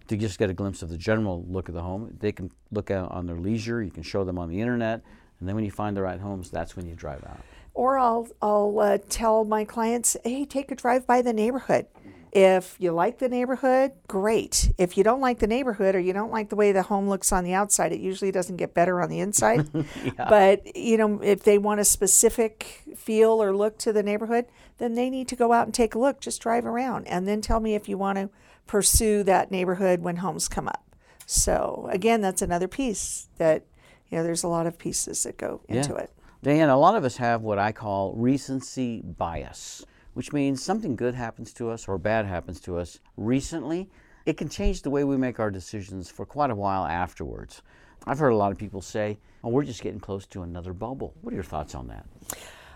to 0.08 0.16
just 0.16 0.38
get 0.38 0.48
a 0.48 0.54
glimpse 0.54 0.82
of 0.82 0.88
the 0.88 0.96
general 0.96 1.44
look 1.48 1.68
of 1.68 1.74
the 1.74 1.82
home. 1.82 2.16
They 2.20 2.30
can 2.30 2.50
look 2.70 2.90
at 2.92 3.10
on 3.10 3.26
their 3.26 3.38
leisure. 3.40 3.82
You 3.82 3.90
can 3.90 4.04
show 4.04 4.22
them 4.22 4.38
on 4.38 4.48
the 4.48 4.60
internet, 4.60 5.02
and 5.40 5.48
then 5.48 5.56
when 5.56 5.64
you 5.64 5.70
find 5.70 5.96
the 5.96 6.02
right 6.02 6.20
homes, 6.20 6.50
that's 6.50 6.76
when 6.76 6.86
you 6.86 6.94
drive 6.94 7.24
out. 7.24 7.40
Or 7.74 7.98
I'll 7.98 8.28
I'll 8.40 8.78
uh, 8.78 8.98
tell 9.08 9.44
my 9.44 9.64
clients, 9.64 10.16
hey, 10.24 10.44
take 10.44 10.70
a 10.70 10.76
drive 10.76 11.06
by 11.06 11.22
the 11.22 11.32
neighborhood. 11.32 11.86
If 12.32 12.76
you 12.78 12.92
like 12.92 13.18
the 13.18 13.28
neighborhood, 13.28 13.92
great. 14.08 14.72
If 14.78 14.96
you 14.98 15.04
don't 15.04 15.20
like 15.20 15.38
the 15.38 15.46
neighborhood 15.46 15.94
or 15.94 16.00
you 16.00 16.12
don't 16.12 16.30
like 16.30 16.50
the 16.50 16.56
way 16.56 16.72
the 16.72 16.82
home 16.82 17.08
looks 17.08 17.32
on 17.32 17.44
the 17.44 17.54
outside, 17.54 17.92
it 17.92 18.00
usually 18.00 18.30
doesn't 18.30 18.56
get 18.56 18.74
better 18.74 19.00
on 19.00 19.08
the 19.08 19.20
inside. 19.20 19.68
yeah. 19.74 20.28
But, 20.28 20.76
you 20.76 20.96
know, 20.96 21.20
if 21.22 21.44
they 21.44 21.58
want 21.58 21.80
a 21.80 21.84
specific 21.84 22.82
feel 22.96 23.42
or 23.42 23.56
look 23.56 23.78
to 23.78 23.92
the 23.92 24.02
neighborhood, 24.02 24.46
then 24.78 24.94
they 24.94 25.08
need 25.08 25.28
to 25.28 25.36
go 25.36 25.52
out 25.52 25.66
and 25.66 25.74
take 25.74 25.94
a 25.94 25.98
look. 25.98 26.20
Just 26.20 26.42
drive 26.42 26.66
around 26.66 27.06
and 27.06 27.26
then 27.26 27.40
tell 27.40 27.60
me 27.60 27.74
if 27.74 27.88
you 27.88 27.96
want 27.96 28.18
to 28.18 28.30
pursue 28.66 29.22
that 29.22 29.50
neighborhood 29.50 30.00
when 30.00 30.16
homes 30.16 30.48
come 30.48 30.68
up. 30.68 30.84
So 31.26 31.88
again, 31.90 32.20
that's 32.20 32.42
another 32.42 32.68
piece 32.68 33.28
that 33.38 33.64
you 34.08 34.18
know 34.18 34.24
there's 34.24 34.44
a 34.44 34.48
lot 34.48 34.66
of 34.66 34.78
pieces 34.78 35.24
that 35.24 35.36
go 35.36 35.60
into 35.68 35.94
it. 35.96 36.10
Dan, 36.42 36.68
a 36.68 36.78
lot 36.78 36.94
of 36.94 37.04
us 37.04 37.16
have 37.16 37.42
what 37.42 37.58
I 37.58 37.72
call 37.72 38.14
recency 38.14 39.02
bias, 39.02 39.84
which 40.16 40.32
means 40.32 40.62
something 40.62 40.96
good 40.96 41.14
happens 41.14 41.52
to 41.52 41.68
us 41.68 41.86
or 41.86 41.98
bad 41.98 42.24
happens 42.24 42.58
to 42.58 42.78
us 42.78 43.00
recently. 43.18 43.86
It 44.24 44.38
can 44.38 44.48
change 44.48 44.80
the 44.80 44.88
way 44.88 45.04
we 45.04 45.18
make 45.18 45.38
our 45.38 45.50
decisions 45.50 46.08
for 46.08 46.24
quite 46.24 46.50
a 46.50 46.54
while 46.54 46.86
afterwards. 46.86 47.60
I've 48.06 48.18
heard 48.18 48.32
a 48.32 48.36
lot 48.36 48.50
of 48.50 48.56
people 48.56 48.80
say, 48.80 49.18
"Oh, 49.44 49.50
we're 49.50 49.64
just 49.64 49.82
getting 49.82 50.00
close 50.00 50.24
to 50.28 50.40
another 50.40 50.72
bubble." 50.72 51.12
What 51.20 51.32
are 51.32 51.34
your 51.34 51.44
thoughts 51.44 51.74
on 51.74 51.88
that? 51.88 52.06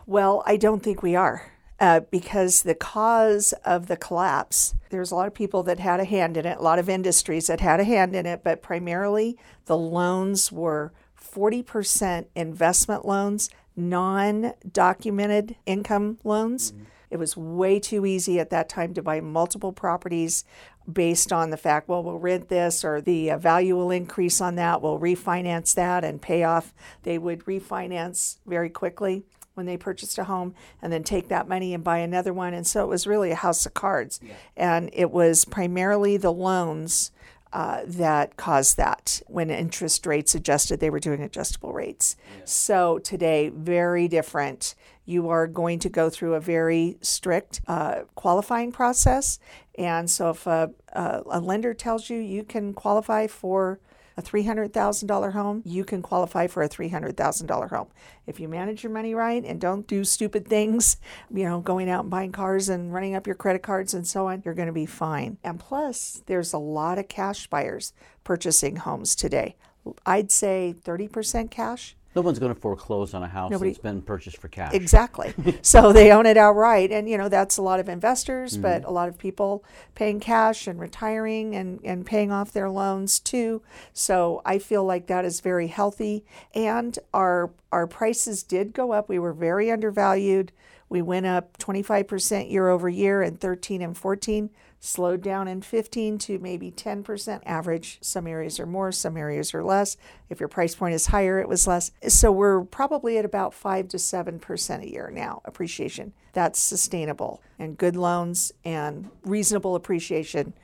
Well, 0.04 0.42
I 0.44 0.59
don't 0.59 0.83
think 0.83 1.03
we 1.03 1.16
are 1.16 1.50
uh, 1.81 2.00
because 2.11 2.62
the 2.62 2.74
cause 2.74 3.55
of 3.64 3.87
the 3.87 3.96
collapse, 3.96 4.74
there's 4.90 5.11
a 5.11 5.14
lot 5.14 5.26
of 5.26 5.33
people 5.33 5.62
that 5.62 5.79
had 5.79 5.98
a 5.98 6.05
hand 6.05 6.37
in 6.37 6.44
it, 6.44 6.59
a 6.59 6.62
lot 6.62 6.79
of 6.79 6.90
industries 6.90 7.46
that 7.46 7.61
had 7.61 7.81
a 7.81 7.85
hand 7.85 8.14
in 8.14 8.26
it, 8.26 8.44
but 8.44 8.61
primarily 8.61 9.38
the 9.64 9.79
loans 9.79 10.53
were 10.53 10.92
40% 11.18 12.26
investment 12.35 13.07
loans, 13.07 13.48
non 13.74 14.53
documented 14.70 15.57
income 15.64 16.18
loans. 16.22 16.72
Mm-hmm. 16.72 16.85
It 17.11 17.18
was 17.18 17.37
way 17.37 17.81
too 17.81 18.07
easy 18.07 18.38
at 18.38 18.51
that 18.51 18.68
time 18.68 18.94
to 18.94 19.03
buy 19.03 19.20
multiple 19.20 19.73
properties 19.73 20.44
based 20.90 21.33
on 21.33 21.51
the 21.51 21.57
fact, 21.57 21.88
well, 21.88 22.03
we'll 22.03 22.18
rent 22.18 22.49
this 22.49 22.85
or 22.85 23.01
the 23.01 23.31
uh, 23.31 23.38
value 23.38 23.77
will 23.77 23.90
increase 23.90 24.40
on 24.40 24.55
that, 24.57 24.81
we'll 24.81 24.99
refinance 24.99 25.75
that 25.75 26.05
and 26.05 26.23
pay 26.23 26.42
off. 26.42 26.73
They 27.03 27.18
would 27.18 27.44
refinance 27.44 28.38
very 28.46 28.70
quickly 28.70 29.25
when 29.55 29.66
they 29.66 29.77
purchased 29.77 30.18
a 30.18 30.25
home 30.25 30.55
and 30.81 30.92
then 30.92 31.03
take 31.03 31.29
that 31.29 31.49
money 31.49 31.75
and 31.75 31.85
buy 31.85 31.99
another 31.99 32.33
one. 32.33 32.55
And 32.55 32.66
so 32.66 32.85
it 32.85 32.88
was 32.88 33.07
really 33.07 33.31
a 33.31 33.37
house 33.37 33.66
of 33.66 33.75
cards. 33.75 34.20
Yeah. 34.23 34.33
And 34.57 34.90
it 34.92 35.11
was 35.11 35.44
primarily 35.44 36.16
the 36.16 36.33
loans 36.33 37.11
uh, 37.53 37.83
that 37.87 38.37
caused 38.37 38.77
that. 38.77 39.23
When 39.27 39.51
interest 39.51 40.07
rates 40.07 40.35
adjusted, 40.35 40.81
they 40.81 40.91
were 40.91 41.01
doing 41.01 41.23
adjustable 41.23 41.73
rates. 41.73 42.17
Yeah. 42.39 42.43
So 42.45 42.99
today, 42.99 43.49
very 43.49 44.09
different. 44.09 44.75
You 45.05 45.29
are 45.29 45.47
going 45.47 45.81
to 45.81 45.89
go 45.89 46.11
through 46.11 46.35
a 46.35 46.41
very 46.41 46.97
strict 47.01 47.61
uh, 47.67 48.03
qualifying 48.15 48.71
process. 48.71 49.39
And 49.77 50.09
so 50.09 50.31
if 50.31 50.47
a, 50.47 50.71
a, 50.93 51.23
a 51.27 51.41
lender 51.41 51.75
tells 51.75 52.11
you 52.11 52.19
you 52.19 52.45
can 52.45 52.73
qualify 52.73 53.27
for 53.27 53.81
a 54.20 54.22
$300,000 54.22 55.33
home, 55.33 55.62
you 55.64 55.85
can 55.85 56.02
qualify 56.02 56.46
for 56.46 56.62
a 56.62 56.68
$300,000 56.68 57.70
home. 57.70 57.88
If 58.26 58.38
you 58.38 58.48
manage 58.48 58.83
your 58.83 58.92
money 58.92 59.14
right 59.14 59.42
and 59.44 59.61
don't 59.61 59.87
do 59.87 60.04
stupid 60.04 60.46
things, 60.46 60.98
you 61.33 61.44
know, 61.44 61.61
going 61.61 61.88
out 61.88 62.02
and 62.02 62.11
buying 62.11 62.33
cars 62.33 62.68
and 62.68 62.92
running 62.92 63.14
up 63.14 63.26
your 63.26 63.37
credit 63.37 63.62
cards 63.62 63.94
and 63.94 64.06
so 64.06 64.28
on, 64.28 64.42
you're 64.44 64.54
going 64.54 64.66
to 64.66 64.72
be 64.72 64.87
fine. 64.87 65.38
And 65.42 65.59
plus, 65.59 66.22
there's 66.26 66.52
a 66.52 66.59
lot 66.59 66.98
of 66.98 67.09
cash 67.09 67.46
buyers 67.46 67.92
purchasing 68.22 68.76
homes 68.76 69.16
today. 69.16 69.56
I'd 70.04 70.30
say 70.30 70.74
30% 70.85 71.50
cash, 71.50 71.96
no 72.14 72.23
one's 72.23 72.38
going 72.40 72.53
to 72.53 72.61
foreclose 72.61 73.14
on 73.14 73.23
a 73.23 73.29
house 73.29 73.51
Nobody, 73.51 73.70
that's 73.70 73.83
been 73.83 74.03
purchased 74.03 74.38
for 74.38 74.49
cash. 74.49 74.75
Exactly. 74.75 75.33
so 75.62 75.92
they 75.92 76.11
own 76.11 76.27
it 76.27 76.37
outright. 76.37 76.90
And, 76.90 77.09
you 77.09 77.16
know, 77.16 77.29
that's 77.29 77.57
a 77.57 77.62
lot 77.62 77.79
of 77.79 77.88
investors, 77.88 78.55
mm-hmm. 78.55 78.62
but 78.62 78.85
a 78.85 78.90
lot 78.90 79.09
of 79.09 79.16
people 79.16 79.64
paying 79.94 80.18
cash 80.18 80.66
and 80.66 80.81
retiring 80.81 81.55
and, 81.55 81.81
and 81.85 82.05
paying 82.05 82.33
off 82.33 82.53
their 82.53 82.68
loans 82.68 83.20
too. 83.20 83.62
So 83.92 84.42
I 84.44 84.59
feel 84.59 84.85
like 84.85 85.07
that 85.07 85.25
is 85.25 85.40
very 85.40 85.68
healthy. 85.68 86.25
And 86.53 86.99
our, 87.14 87.51
our 87.70 87.87
prices 87.87 88.42
did 88.42 88.73
go 88.73 88.92
up. 88.92 89.09
We 89.09 89.18
were 89.18 89.33
very 89.33 89.70
undervalued. 89.70 90.51
We 90.88 91.03
went 91.03 91.27
up 91.27 91.57
25% 91.59 92.51
year 92.51 92.68
over 92.68 92.88
year 92.88 93.23
in 93.23 93.37
13 93.37 93.81
and 93.83 93.96
14 93.96 94.51
slowed 94.81 95.23
down 95.23 95.47
in 95.47 95.61
15 95.61 96.16
to 96.19 96.38
maybe 96.38 96.71
10% 96.73 97.43
average. 97.45 97.99
Some 98.01 98.27
areas 98.27 98.59
are 98.59 98.66
more, 98.66 98.90
some 98.90 99.16
areas 99.16 99.55
are 99.55 99.62
less. 99.62 99.99
If 100.31 100.40
your 100.40 100.49
price 100.49 100.75
point 100.75 100.95
is 100.95 101.07
higher, 101.07 101.38
it 101.38 101.49
was 101.49 101.66
less. 101.66 101.93
So 102.09 102.33
we're 102.33 102.64
probably 102.64 103.19
at 103.19 103.27
about 103.27 103.53
5 103.53 103.88
to 103.88 103.99
7% 103.99 104.83
a 104.83 104.90
year 104.90 105.11
now 105.14 105.43
appreciation. 105.45 106.14
That's 106.33 106.59
sustainable. 106.59 107.43
And 107.59 107.77
good 107.77 107.95
loans 107.95 108.53
and 108.64 109.11
reasonable 109.23 109.75
appreciation, 109.75 110.55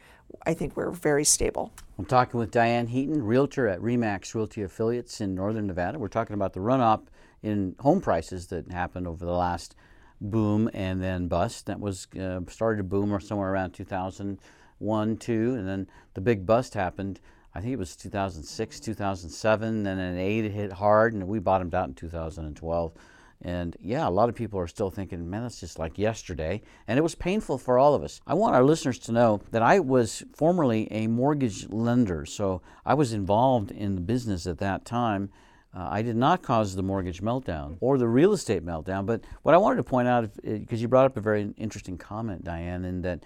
I 0.46 0.54
think 0.54 0.76
we're 0.76 0.90
very 0.90 1.24
stable. 1.24 1.72
I'm 1.98 2.06
talking 2.06 2.40
with 2.40 2.50
Diane 2.50 2.86
Heaton, 2.86 3.22
realtor 3.22 3.68
at 3.68 3.80
Remax 3.80 4.34
Realty 4.34 4.62
Affiliates 4.62 5.20
in 5.20 5.34
Northern 5.34 5.66
Nevada. 5.66 5.98
We're 5.98 6.08
talking 6.08 6.34
about 6.34 6.54
the 6.54 6.60
run 6.60 6.80
up 6.80 7.10
in 7.42 7.76
home 7.80 8.00
prices 8.00 8.46
that 8.46 8.72
happened 8.72 9.06
over 9.06 9.24
the 9.26 9.32
last 9.32 9.76
boom 10.20 10.70
and 10.72 11.02
then 11.02 11.28
bust. 11.28 11.66
That 11.66 11.80
was 11.80 12.06
uh, 12.18 12.40
started 12.48 12.78
to 12.78 12.84
boom 12.84 13.12
or 13.12 13.20
somewhere 13.20 13.52
around 13.52 13.72
2001, 13.72 15.16
two, 15.16 15.54
and 15.54 15.68
then 15.68 15.86
the 16.14 16.20
big 16.20 16.46
bust 16.46 16.74
happened. 16.74 17.20
I 17.54 17.60
think 17.60 17.72
it 17.72 17.78
was 17.78 17.96
2006, 17.96 18.80
2007, 18.80 19.82
then 19.82 20.18
eight 20.18 20.44
it 20.44 20.52
hit 20.52 20.72
hard, 20.72 21.14
and 21.14 21.26
we 21.26 21.38
bottomed 21.38 21.74
out 21.74 21.88
in 21.88 21.94
2012. 21.94 22.92
And 23.42 23.76
yeah, 23.80 24.08
a 24.08 24.10
lot 24.10 24.28
of 24.28 24.34
people 24.34 24.58
are 24.58 24.66
still 24.66 24.90
thinking, 24.90 25.28
man, 25.28 25.42
that's 25.42 25.60
just 25.60 25.78
like 25.78 25.98
yesterday. 25.98 26.62
And 26.88 26.98
it 26.98 27.02
was 27.02 27.14
painful 27.14 27.58
for 27.58 27.78
all 27.78 27.94
of 27.94 28.02
us. 28.02 28.20
I 28.26 28.34
want 28.34 28.54
our 28.54 28.64
listeners 28.64 28.98
to 29.00 29.12
know 29.12 29.40
that 29.50 29.62
I 29.62 29.78
was 29.80 30.24
formerly 30.34 30.90
a 30.90 31.06
mortgage 31.06 31.68
lender. 31.68 32.24
So 32.26 32.62
I 32.84 32.94
was 32.94 33.12
involved 33.12 33.70
in 33.70 33.94
the 33.94 34.00
business 34.00 34.46
at 34.46 34.58
that 34.58 34.84
time. 34.84 35.30
Uh, 35.76 35.88
I 35.90 36.00
did 36.00 36.16
not 36.16 36.42
cause 36.42 36.74
the 36.74 36.82
mortgage 36.82 37.20
meltdown 37.20 37.76
or 37.80 37.98
the 37.98 38.08
real 38.08 38.32
estate 38.32 38.64
meltdown. 38.64 39.04
But 39.04 39.20
what 39.42 39.54
I 39.54 39.58
wanted 39.58 39.76
to 39.76 39.82
point 39.84 40.08
out, 40.08 40.30
because 40.42 40.80
you 40.80 40.88
brought 40.88 41.04
up 41.04 41.16
a 41.18 41.20
very 41.20 41.52
interesting 41.58 41.98
comment, 41.98 42.44
Diane, 42.44 42.84
in 42.86 43.02
that 43.02 43.24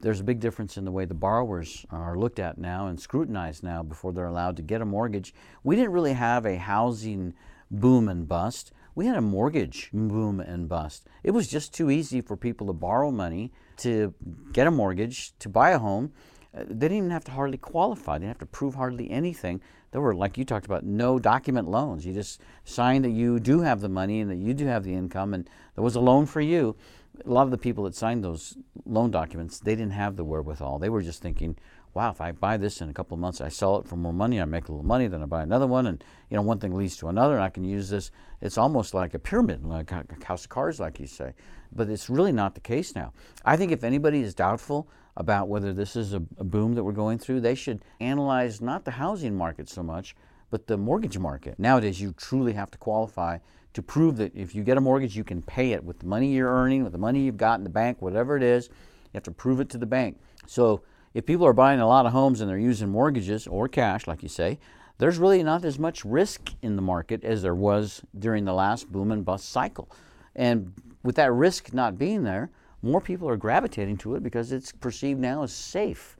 there's 0.00 0.20
a 0.20 0.24
big 0.24 0.38
difference 0.38 0.76
in 0.76 0.84
the 0.84 0.92
way 0.92 1.06
the 1.06 1.14
borrowers 1.14 1.84
are 1.90 2.16
looked 2.16 2.38
at 2.38 2.56
now 2.56 2.86
and 2.86 3.00
scrutinized 3.00 3.64
now 3.64 3.82
before 3.82 4.12
they're 4.12 4.26
allowed 4.26 4.56
to 4.56 4.62
get 4.62 4.80
a 4.80 4.84
mortgage. 4.84 5.34
We 5.64 5.74
didn't 5.74 5.90
really 5.90 6.12
have 6.12 6.46
a 6.46 6.56
housing 6.56 7.34
boom 7.70 8.08
and 8.08 8.28
bust. 8.28 8.72
we 8.94 9.06
had 9.06 9.16
a 9.16 9.20
mortgage 9.20 9.90
boom 9.92 10.38
and 10.40 10.68
bust. 10.68 11.06
It 11.24 11.32
was 11.32 11.48
just 11.48 11.74
too 11.74 11.90
easy 11.90 12.20
for 12.20 12.36
people 12.36 12.68
to 12.68 12.72
borrow 12.72 13.10
money 13.10 13.52
to 13.78 14.14
get 14.52 14.66
a 14.66 14.70
mortgage 14.70 15.36
to 15.40 15.48
buy 15.48 15.70
a 15.70 15.78
home. 15.78 16.12
Uh, 16.56 16.64
they 16.64 16.88
didn't 16.88 16.98
even 16.98 17.10
have 17.10 17.24
to 17.24 17.32
hardly 17.32 17.58
qualify. 17.58 18.18
They 18.18 18.24
didn't 18.24 18.30
have 18.30 18.38
to 18.38 18.46
prove 18.46 18.74
hardly 18.74 19.10
anything. 19.10 19.60
There 19.90 20.00
were, 20.00 20.14
like 20.14 20.36
you 20.36 20.44
talked 20.44 20.66
about, 20.66 20.84
no 20.84 21.18
document 21.18 21.68
loans. 21.68 22.04
You 22.04 22.12
just 22.12 22.40
signed 22.64 23.04
that 23.04 23.10
you 23.10 23.40
do 23.40 23.60
have 23.60 23.80
the 23.80 23.88
money 23.88 24.20
and 24.20 24.30
that 24.30 24.36
you 24.36 24.52
do 24.54 24.66
have 24.66 24.84
the 24.84 24.94
income, 24.94 25.34
and 25.34 25.48
there 25.74 25.84
was 25.84 25.96
a 25.96 26.00
loan 26.00 26.26
for 26.26 26.40
you. 26.40 26.76
A 27.24 27.30
lot 27.30 27.42
of 27.42 27.50
the 27.50 27.58
people 27.58 27.84
that 27.84 27.94
signed 27.94 28.22
those 28.22 28.56
loan 28.84 29.10
documents, 29.10 29.58
they 29.58 29.74
didn't 29.74 29.92
have 29.92 30.16
the 30.16 30.24
wherewithal. 30.24 30.78
They 30.78 30.88
were 30.88 31.02
just 31.02 31.22
thinking, 31.22 31.56
wow, 31.94 32.10
if 32.10 32.20
I 32.20 32.32
buy 32.32 32.56
this 32.58 32.80
in 32.80 32.90
a 32.90 32.92
couple 32.92 33.14
of 33.14 33.20
months, 33.20 33.40
I 33.40 33.48
sell 33.48 33.78
it 33.78 33.86
for 33.88 33.96
more 33.96 34.12
money, 34.12 34.40
I 34.40 34.44
make 34.44 34.68
a 34.68 34.72
little 34.72 34.86
money, 34.86 35.08
then 35.08 35.22
I 35.22 35.26
buy 35.26 35.42
another 35.42 35.66
one, 35.66 35.86
and 35.86 36.04
you 36.30 36.36
know 36.36 36.42
one 36.42 36.58
thing 36.58 36.74
leads 36.74 36.96
to 36.98 37.08
another, 37.08 37.34
and 37.34 37.42
I 37.42 37.48
can 37.48 37.64
use 37.64 37.88
this. 37.88 38.10
It's 38.40 38.58
almost 38.58 38.94
like 38.94 39.14
a 39.14 39.18
pyramid, 39.18 39.64
like 39.64 39.90
a 39.90 40.04
house 40.24 40.44
of 40.44 40.50
cards, 40.50 40.78
like 40.78 41.00
you 41.00 41.06
say. 41.06 41.32
But 41.72 41.88
it's 41.88 42.08
really 42.08 42.32
not 42.32 42.54
the 42.54 42.60
case 42.60 42.94
now. 42.94 43.12
I 43.44 43.56
think 43.56 43.72
if 43.72 43.82
anybody 43.82 44.20
is 44.20 44.34
doubtful 44.34 44.88
about 45.18 45.48
whether 45.48 45.72
this 45.72 45.96
is 45.96 46.14
a, 46.14 46.22
a 46.38 46.44
boom 46.44 46.74
that 46.74 46.84
we're 46.84 46.92
going 46.92 47.18
through, 47.18 47.40
they 47.40 47.56
should 47.56 47.84
analyze 48.00 48.60
not 48.60 48.84
the 48.84 48.92
housing 48.92 49.36
market 49.36 49.68
so 49.68 49.82
much, 49.82 50.16
but 50.50 50.68
the 50.68 50.76
mortgage 50.78 51.18
market. 51.18 51.58
Nowadays, 51.58 52.00
you 52.00 52.14
truly 52.16 52.52
have 52.54 52.70
to 52.70 52.78
qualify 52.78 53.38
to 53.74 53.82
prove 53.82 54.16
that 54.16 54.34
if 54.34 54.54
you 54.54 54.62
get 54.62 54.78
a 54.78 54.80
mortgage, 54.80 55.16
you 55.16 55.24
can 55.24 55.42
pay 55.42 55.72
it 55.72 55.84
with 55.84 55.98
the 55.98 56.06
money 56.06 56.32
you're 56.32 56.48
earning, 56.50 56.84
with 56.84 56.92
the 56.92 56.98
money 56.98 57.20
you've 57.20 57.36
got 57.36 57.58
in 57.58 57.64
the 57.64 57.70
bank, 57.70 58.00
whatever 58.00 58.36
it 58.36 58.42
is. 58.44 58.68
You 58.68 59.10
have 59.14 59.24
to 59.24 59.32
prove 59.32 59.60
it 59.60 59.68
to 59.70 59.78
the 59.78 59.86
bank. 59.86 60.18
So 60.46 60.82
if 61.14 61.26
people 61.26 61.46
are 61.46 61.52
buying 61.52 61.80
a 61.80 61.86
lot 61.86 62.06
of 62.06 62.12
homes 62.12 62.40
and 62.40 62.48
they're 62.48 62.56
using 62.56 62.88
mortgages 62.88 63.46
or 63.48 63.68
cash, 63.68 64.06
like 64.06 64.22
you 64.22 64.28
say, 64.28 64.58
there's 64.98 65.18
really 65.18 65.42
not 65.42 65.64
as 65.64 65.78
much 65.78 66.04
risk 66.04 66.52
in 66.62 66.76
the 66.76 66.82
market 66.82 67.24
as 67.24 67.42
there 67.42 67.54
was 67.54 68.02
during 68.16 68.44
the 68.44 68.54
last 68.54 68.90
boom 68.90 69.10
and 69.10 69.24
bust 69.24 69.48
cycle. 69.48 69.90
And 70.36 70.72
with 71.02 71.16
that 71.16 71.32
risk 71.32 71.74
not 71.74 71.98
being 71.98 72.22
there, 72.22 72.50
more 72.82 73.00
people 73.00 73.28
are 73.28 73.36
gravitating 73.36 73.96
to 73.98 74.14
it 74.14 74.22
because 74.22 74.52
it's 74.52 74.72
perceived 74.72 75.20
now 75.20 75.42
as 75.42 75.52
safe. 75.52 76.16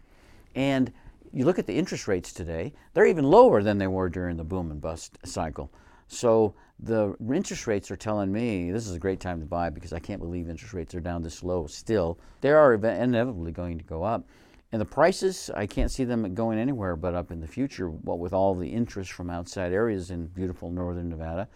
And 0.55 0.93
you 1.33 1.45
look 1.45 1.59
at 1.59 1.67
the 1.67 1.77
interest 1.77 2.09
rates 2.09 2.33
today, 2.33 2.73
they're 2.95 3.07
even 3.07 3.25
lower 3.25 3.63
than 3.63 3.79
they 3.79 3.87
were 3.87 4.09
during 4.09 4.37
the 4.37 4.45
boom 4.45 4.71
and 4.71 4.81
bust 4.81 5.19
cycle. 5.25 5.71
So 6.09 6.55
the 6.81 7.15
interest 7.33 7.67
rates 7.67 7.91
are 7.91 7.97
telling 7.97 8.33
me 8.33 8.71
this 8.71 8.87
is 8.87 8.95
a 8.95 8.99
great 8.99 9.21
time 9.21 9.41
to 9.41 9.47
buy 9.47 9.69
because 9.71 9.93
I 9.93 9.99
can't 9.99 10.21
believe 10.21 10.49
interest 10.49 10.73
rates 10.73 10.95
are 10.95 11.01
down 11.01 11.23
this 11.23 11.43
low 11.43 11.67
still. 11.67 12.19
They 12.41 12.51
are 12.51 12.75
inevitably 12.75 13.53
going 13.53 13.79
to 13.79 13.85
go 13.85 14.03
up. 14.03 14.27
And 14.73 14.81
the 14.81 14.87
prices, 14.87 15.51
I 15.55 15.67
can't 15.67 15.91
see 15.91 16.05
them 16.05 16.35
going 16.35 16.59
anywhere 16.59 16.95
but 16.95 17.15
up 17.15 17.31
in 17.31 17.41
the 17.41 17.47
future, 17.47 17.89
what 17.89 18.19
with 18.19 18.35
all 18.35 18.55
the 18.55 18.69
interest 18.69 19.13
from 19.13 19.31
outside 19.31 19.73
areas 19.73 20.11
in 20.11 20.27
beautiful 20.27 20.71
northern 20.71 21.09
Nevada. 21.09 21.49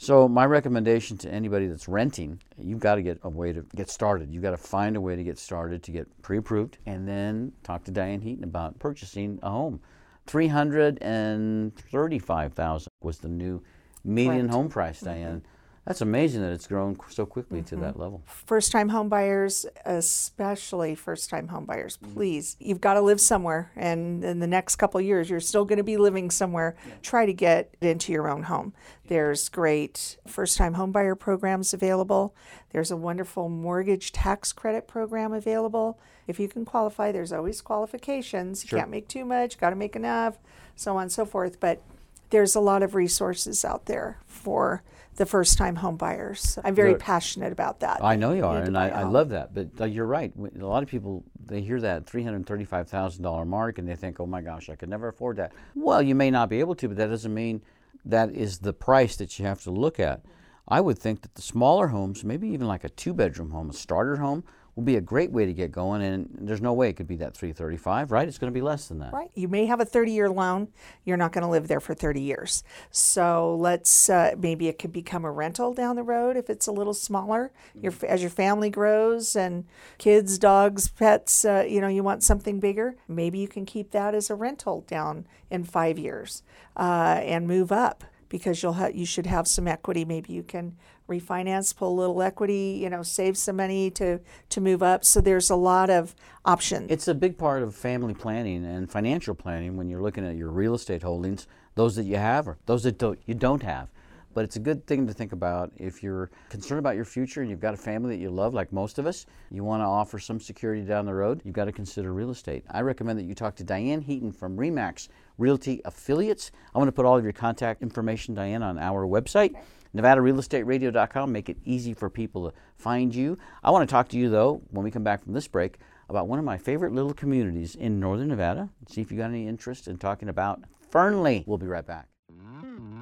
So 0.00 0.28
my 0.28 0.46
recommendation 0.46 1.18
to 1.18 1.28
anybody 1.28 1.66
that's 1.66 1.88
renting, 1.88 2.40
you've 2.56 2.78
got 2.78 2.94
to 2.94 3.02
get 3.02 3.18
a 3.24 3.28
way 3.28 3.52
to 3.52 3.66
get 3.74 3.90
started. 3.90 4.32
You've 4.32 4.44
got 4.44 4.52
to 4.52 4.56
find 4.56 4.94
a 4.96 5.00
way 5.00 5.16
to 5.16 5.24
get 5.24 5.38
started 5.38 5.82
to 5.82 5.90
get 5.90 6.22
pre-approved 6.22 6.78
and 6.86 7.08
then 7.08 7.52
talk 7.64 7.82
to 7.84 7.90
Diane 7.90 8.20
Heaton 8.20 8.44
about 8.44 8.78
purchasing 8.78 9.40
a 9.42 9.50
home. 9.50 9.80
335,000 10.26 12.88
was 13.02 13.18
the 13.18 13.28
new 13.28 13.60
median 14.04 14.48
home 14.48 14.68
price, 14.68 15.00
Diane. 15.00 15.38
Mm-hmm. 15.38 15.48
That's 15.88 16.02
amazing 16.02 16.42
that 16.42 16.52
it's 16.52 16.66
grown 16.66 16.98
so 17.08 17.24
quickly 17.24 17.60
mm-hmm. 17.60 17.76
to 17.76 17.76
that 17.76 17.98
level. 17.98 18.22
First 18.26 18.72
time 18.72 18.90
homebuyers, 18.90 19.64
especially 19.86 20.94
first 20.94 21.30
time 21.30 21.48
home 21.48 21.64
buyers, 21.64 21.96
mm-hmm. 21.96 22.12
please, 22.12 22.58
you've 22.60 22.82
got 22.82 22.94
to 22.94 23.00
live 23.00 23.22
somewhere. 23.22 23.72
And 23.74 24.22
in 24.22 24.38
the 24.38 24.46
next 24.46 24.76
couple 24.76 25.00
years, 25.00 25.30
you're 25.30 25.40
still 25.40 25.64
going 25.64 25.78
to 25.78 25.82
be 25.82 25.96
living 25.96 26.30
somewhere. 26.30 26.76
Yeah. 26.86 26.94
Try 27.00 27.24
to 27.24 27.32
get 27.32 27.74
into 27.80 28.12
your 28.12 28.28
own 28.28 28.42
home. 28.42 28.74
There's 29.06 29.48
great 29.48 30.18
first 30.26 30.58
time 30.58 30.74
homebuyer 30.74 31.18
programs 31.18 31.72
available. 31.72 32.36
There's 32.68 32.90
a 32.90 32.96
wonderful 32.96 33.48
mortgage 33.48 34.12
tax 34.12 34.52
credit 34.52 34.86
program 34.88 35.32
available. 35.32 35.98
If 36.26 36.38
you 36.38 36.48
can 36.48 36.66
qualify, 36.66 37.12
there's 37.12 37.32
always 37.32 37.62
qualifications. 37.62 38.62
You 38.62 38.68
sure. 38.68 38.78
can't 38.80 38.90
make 38.90 39.08
too 39.08 39.24
much, 39.24 39.56
got 39.56 39.70
to 39.70 39.76
make 39.76 39.96
enough, 39.96 40.36
so 40.76 40.96
on 40.96 41.04
and 41.04 41.12
so 41.12 41.24
forth. 41.24 41.58
But 41.58 41.80
there's 42.28 42.54
a 42.54 42.60
lot 42.60 42.82
of 42.82 42.94
resources 42.94 43.64
out 43.64 43.86
there 43.86 44.18
for 44.26 44.82
the 45.18 45.26
first 45.26 45.58
time 45.58 45.76
home 45.76 45.96
buyers. 45.96 46.58
I'm 46.64 46.74
very 46.74 46.94
passionate 46.94 47.52
about 47.52 47.80
that. 47.80 48.02
I 48.02 48.16
know 48.16 48.32
you 48.32 48.46
are, 48.46 48.62
and 48.62 48.78
I, 48.78 48.88
I, 48.88 49.02
love 49.02 49.28
that. 49.30 49.52
But 49.52 49.68
uh, 49.80 49.84
you're 49.84 50.06
right. 50.06 50.32
A 50.36 50.64
lot 50.64 50.82
of 50.82 50.88
people, 50.88 51.24
they 51.44 51.60
hear 51.60 51.80
that 51.80 52.06
$335,000 52.06 53.46
mark 53.46 53.78
and 53.78 53.86
they 53.86 53.96
think, 53.96 54.20
oh 54.20 54.26
my 54.26 54.40
gosh, 54.40 54.70
I 54.70 54.76
could 54.76 54.88
never 54.88 55.08
afford 55.08 55.36
that. 55.36 55.52
Well, 55.74 56.00
you 56.00 56.14
may 56.14 56.30
not 56.30 56.48
be 56.48 56.60
able 56.60 56.76
to, 56.76 56.88
but 56.88 56.96
that 56.96 57.08
doesn't 57.08 57.34
mean 57.34 57.62
that 58.04 58.30
is 58.30 58.58
the 58.58 58.72
price 58.72 59.16
that 59.16 59.38
you 59.38 59.44
have 59.44 59.60
to 59.62 59.70
look 59.70 60.00
at. 60.00 60.22
I 60.68 60.80
would 60.80 60.98
think 60.98 61.22
that 61.22 61.34
the 61.34 61.42
smaller 61.42 61.88
homes, 61.88 62.24
maybe 62.24 62.48
even 62.48 62.68
like 62.68 62.84
a 62.84 62.88
two 62.88 63.12
bedroom 63.12 63.50
home, 63.50 63.70
a 63.70 63.74
starter 63.74 64.16
home, 64.16 64.44
will 64.78 64.84
be 64.84 64.94
a 64.94 65.00
great 65.00 65.32
way 65.32 65.44
to 65.44 65.52
get 65.52 65.72
going. 65.72 66.00
And 66.02 66.28
there's 66.40 66.62
no 66.62 66.72
way 66.72 66.88
it 66.88 66.92
could 66.92 67.08
be 67.08 67.16
that 67.16 67.36
335, 67.36 68.12
right? 68.12 68.28
It's 68.28 68.38
going 68.38 68.52
to 68.52 68.56
be 68.56 68.62
less 68.62 68.86
than 68.86 69.00
that. 69.00 69.12
Right. 69.12 69.28
You 69.34 69.48
may 69.48 69.66
have 69.66 69.80
a 69.80 69.84
30 69.84 70.12
year 70.12 70.30
loan. 70.30 70.68
You're 71.04 71.16
not 71.16 71.32
going 71.32 71.42
to 71.42 71.50
live 71.50 71.66
there 71.66 71.80
for 71.80 71.94
30 71.94 72.20
years. 72.20 72.62
So 72.92 73.56
let's 73.56 74.08
uh, 74.08 74.36
maybe 74.38 74.68
it 74.68 74.78
could 74.78 74.92
become 74.92 75.24
a 75.24 75.32
rental 75.32 75.74
down 75.74 75.96
the 75.96 76.04
road 76.04 76.36
if 76.36 76.48
it's 76.48 76.68
a 76.68 76.72
little 76.72 76.94
smaller. 76.94 77.50
Your 77.74 77.92
as 78.06 78.20
your 78.20 78.30
family 78.30 78.70
grows 78.70 79.34
and 79.34 79.64
kids, 79.98 80.38
dogs, 80.38 80.86
pets, 80.86 81.44
uh, 81.44 81.64
you 81.68 81.80
know, 81.80 81.88
you 81.88 82.04
want 82.04 82.22
something 82.22 82.60
bigger. 82.60 82.94
Maybe 83.08 83.40
you 83.40 83.48
can 83.48 83.66
keep 83.66 83.90
that 83.90 84.14
as 84.14 84.30
a 84.30 84.36
rental 84.36 84.82
down 84.82 85.26
in 85.50 85.64
five 85.64 85.98
years 85.98 86.44
uh, 86.76 87.20
and 87.24 87.48
move 87.48 87.72
up 87.72 88.04
because 88.28 88.62
you'll 88.62 88.74
have 88.74 88.94
you 88.94 89.06
should 89.06 89.26
have 89.26 89.48
some 89.48 89.66
equity. 89.66 90.04
Maybe 90.04 90.32
you 90.32 90.44
can 90.44 90.76
refinance, 91.08 91.74
pull 91.74 91.92
a 91.92 91.98
little 91.98 92.22
equity, 92.22 92.78
you 92.80 92.88
know, 92.88 93.02
save 93.02 93.36
some 93.36 93.56
money 93.56 93.90
to 93.92 94.20
to 94.50 94.60
move 94.60 94.82
up. 94.82 95.04
So 95.04 95.20
there's 95.20 95.50
a 95.50 95.56
lot 95.56 95.90
of 95.90 96.14
options. 96.44 96.90
It's 96.90 97.08
a 97.08 97.14
big 97.14 97.36
part 97.36 97.62
of 97.62 97.74
family 97.74 98.14
planning 98.14 98.64
and 98.64 98.90
financial 98.90 99.34
planning 99.34 99.76
when 99.76 99.88
you're 99.88 100.02
looking 100.02 100.26
at 100.26 100.36
your 100.36 100.50
real 100.50 100.74
estate 100.74 101.02
holdings, 101.02 101.46
those 101.74 101.96
that 101.96 102.04
you 102.04 102.16
have 102.16 102.46
or 102.46 102.58
those 102.66 102.82
that 102.84 102.98
don't, 102.98 103.18
you 103.26 103.34
don't 103.34 103.62
have. 103.62 103.88
But 104.34 104.44
it's 104.44 104.56
a 104.56 104.60
good 104.60 104.86
thing 104.86 105.06
to 105.06 105.12
think 105.12 105.32
about 105.32 105.72
if 105.76 106.02
you're 106.02 106.30
concerned 106.48 106.78
about 106.78 106.96
your 106.96 107.04
future 107.04 107.40
and 107.40 107.50
you've 107.50 107.60
got 107.60 107.74
a 107.74 107.78
family 107.78 108.14
that 108.16 108.22
you 108.22 108.30
love, 108.30 108.54
like 108.54 108.72
most 108.72 108.98
of 108.98 109.06
us, 109.06 109.26
you 109.50 109.64
want 109.64 109.80
to 109.80 109.86
offer 109.86 110.18
some 110.18 110.40
security 110.40 110.82
down 110.82 111.06
the 111.06 111.14
road, 111.14 111.40
you've 111.44 111.54
got 111.54 111.64
to 111.64 111.72
consider 111.72 112.12
real 112.12 112.30
estate. 112.30 112.64
I 112.70 112.82
recommend 112.82 113.18
that 113.18 113.24
you 113.24 113.34
talk 113.34 113.56
to 113.56 113.64
Diane 113.64 114.00
Heaton 114.00 114.32
from 114.32 114.56
REMAX 114.56 115.08
Realty 115.38 115.80
Affiliates. 115.84 116.50
I 116.74 116.78
want 116.78 116.88
to 116.88 116.92
put 116.92 117.04
all 117.04 117.16
of 117.16 117.24
your 117.24 117.32
contact 117.32 117.82
information, 117.82 118.34
Diane, 118.34 118.62
on 118.62 118.78
our 118.78 119.06
website. 119.06 119.54
NevadaRealEstateRadio.com. 119.96 121.32
Make 121.32 121.48
it 121.48 121.56
easy 121.64 121.94
for 121.94 122.10
people 122.10 122.50
to 122.50 122.56
find 122.76 123.14
you. 123.14 123.38
I 123.62 123.70
want 123.70 123.88
to 123.88 123.92
talk 123.92 124.08
to 124.08 124.18
you, 124.18 124.28
though, 124.28 124.62
when 124.70 124.84
we 124.84 124.90
come 124.90 125.04
back 125.04 125.24
from 125.24 125.32
this 125.32 125.48
break, 125.48 125.78
about 126.08 126.28
one 126.28 126.38
of 126.38 126.44
my 126.44 126.58
favorite 126.58 126.92
little 126.92 127.14
communities 127.14 127.74
in 127.74 128.00
northern 128.00 128.28
Nevada. 128.28 128.68
See 128.88 129.00
if 129.00 129.10
you 129.10 129.18
got 129.18 129.30
any 129.30 129.46
interest 129.46 129.88
in 129.88 129.98
talking 129.98 130.28
about 130.28 130.60
Fernley. 130.90 131.44
We'll 131.46 131.58
be 131.58 131.66
right 131.66 131.86
back. 131.86 132.08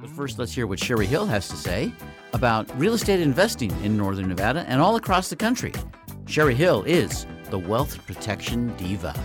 But 0.01 0.09
first, 0.11 0.37
let's 0.37 0.51
hear 0.51 0.67
what 0.67 0.79
Sherry 0.79 1.05
Hill 1.05 1.25
has 1.25 1.47
to 1.49 1.55
say 1.55 1.91
about 2.33 2.69
real 2.79 2.93
estate 2.93 3.19
investing 3.19 3.71
in 3.83 3.97
northern 3.97 4.29
Nevada 4.29 4.65
and 4.67 4.79
all 4.79 4.95
across 4.95 5.29
the 5.29 5.35
country. 5.35 5.73
Sherry 6.27 6.55
Hill 6.55 6.83
is 6.83 7.25
the 7.49 7.57
wealth 7.57 8.05
protection 8.05 8.75
diva. 8.77 9.15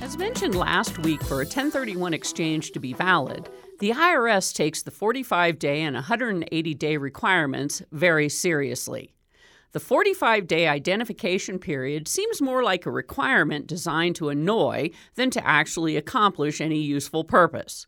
As 0.00 0.16
mentioned 0.16 0.54
last 0.54 0.98
week, 0.98 1.22
for 1.22 1.36
a 1.36 1.44
1031 1.44 2.14
exchange 2.14 2.72
to 2.72 2.80
be 2.80 2.92
valid, 2.92 3.48
the 3.78 3.90
IRS 3.90 4.52
takes 4.52 4.82
the 4.82 4.90
45 4.90 5.58
day 5.58 5.82
and 5.82 5.94
180 5.94 6.74
day 6.74 6.96
requirements 6.96 7.82
very 7.92 8.28
seriously. 8.28 9.14
The 9.72 9.80
45 9.80 10.48
day 10.48 10.66
identification 10.66 11.60
period 11.60 12.08
seems 12.08 12.42
more 12.42 12.64
like 12.64 12.86
a 12.86 12.90
requirement 12.90 13.68
designed 13.68 14.16
to 14.16 14.28
annoy 14.28 14.90
than 15.14 15.30
to 15.30 15.46
actually 15.46 15.96
accomplish 15.96 16.60
any 16.60 16.80
useful 16.80 17.22
purpose. 17.22 17.86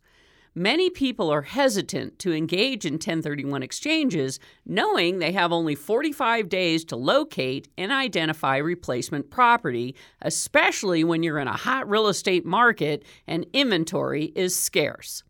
Many 0.55 0.91
people 0.91 1.31
are 1.31 1.43
hesitant 1.43 2.19
to 2.19 2.35
engage 2.35 2.85
in 2.85 2.95
1031 2.95 3.63
exchanges, 3.63 4.39
knowing 4.67 5.19
they 5.19 5.33
have 5.33 5.51
only 5.51 5.75
45 5.75 6.51
days 6.51 6.85
to 6.87 6.97
locate 6.97 7.69
and 7.79 7.91
identify 7.91 8.59
replacement 8.59 9.31
property, 9.31 9.95
especially 10.21 11.05
when 11.05 11.23
you're 11.23 11.39
in 11.39 11.49
a 11.49 11.57
hot 11.57 11.89
real 11.89 12.07
estate 12.07 12.45
market 12.45 13.03
and 13.27 13.47
inventory 13.55 14.27
is 14.37 14.55
scarce. 14.55 15.23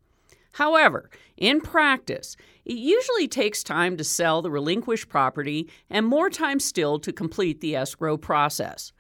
However, 0.54 1.08
in 1.36 1.60
practice, 1.60 2.36
it 2.64 2.76
usually 2.76 3.28
takes 3.28 3.62
time 3.62 3.96
to 3.98 4.04
sell 4.04 4.42
the 4.42 4.50
relinquished 4.50 5.08
property 5.08 5.70
and 5.88 6.04
more 6.04 6.30
time 6.30 6.58
still 6.58 6.98
to 6.98 7.12
complete 7.12 7.60
the 7.60 7.76
escrow 7.76 8.16
process. 8.16 8.92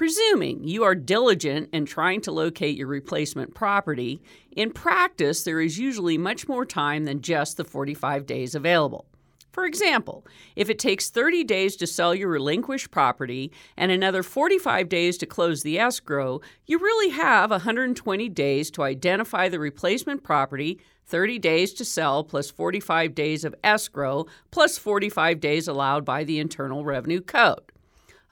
Presuming 0.00 0.64
you 0.64 0.82
are 0.84 0.94
diligent 0.94 1.68
in 1.74 1.84
trying 1.84 2.22
to 2.22 2.32
locate 2.32 2.74
your 2.74 2.86
replacement 2.86 3.54
property, 3.54 4.22
in 4.50 4.70
practice 4.72 5.42
there 5.42 5.60
is 5.60 5.78
usually 5.78 6.16
much 6.16 6.48
more 6.48 6.64
time 6.64 7.04
than 7.04 7.20
just 7.20 7.58
the 7.58 7.64
45 7.64 8.24
days 8.24 8.54
available. 8.54 9.04
For 9.52 9.66
example, 9.66 10.26
if 10.56 10.70
it 10.70 10.78
takes 10.78 11.10
30 11.10 11.44
days 11.44 11.76
to 11.76 11.86
sell 11.86 12.14
your 12.14 12.30
relinquished 12.30 12.90
property 12.90 13.52
and 13.76 13.92
another 13.92 14.22
45 14.22 14.88
days 14.88 15.18
to 15.18 15.26
close 15.26 15.62
the 15.62 15.78
escrow, 15.78 16.40
you 16.64 16.78
really 16.78 17.10
have 17.10 17.50
120 17.50 18.28
days 18.30 18.70
to 18.70 18.82
identify 18.82 19.50
the 19.50 19.58
replacement 19.58 20.22
property, 20.22 20.80
30 21.08 21.38
days 21.38 21.74
to 21.74 21.84
sell 21.84 22.24
plus 22.24 22.50
45 22.50 23.14
days 23.14 23.44
of 23.44 23.54
escrow 23.62 24.24
plus 24.50 24.78
45 24.78 25.40
days 25.40 25.68
allowed 25.68 26.06
by 26.06 26.24
the 26.24 26.38
Internal 26.38 26.86
Revenue 26.86 27.20
Code. 27.20 27.70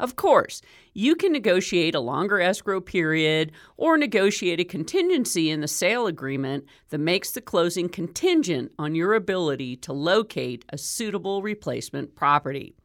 Of 0.00 0.14
course, 0.14 0.62
you 0.94 1.16
can 1.16 1.32
negotiate 1.32 1.94
a 1.94 2.00
longer 2.00 2.40
escrow 2.40 2.80
period 2.80 3.50
or 3.76 3.98
negotiate 3.98 4.60
a 4.60 4.64
contingency 4.64 5.50
in 5.50 5.60
the 5.60 5.68
sale 5.68 6.06
agreement 6.06 6.66
that 6.90 6.98
makes 6.98 7.32
the 7.32 7.40
closing 7.40 7.88
contingent 7.88 8.70
on 8.78 8.94
your 8.94 9.14
ability 9.14 9.76
to 9.76 9.92
locate 9.92 10.64
a 10.68 10.78
suitable 10.78 11.42
replacement 11.42 12.14
property. 12.14 12.76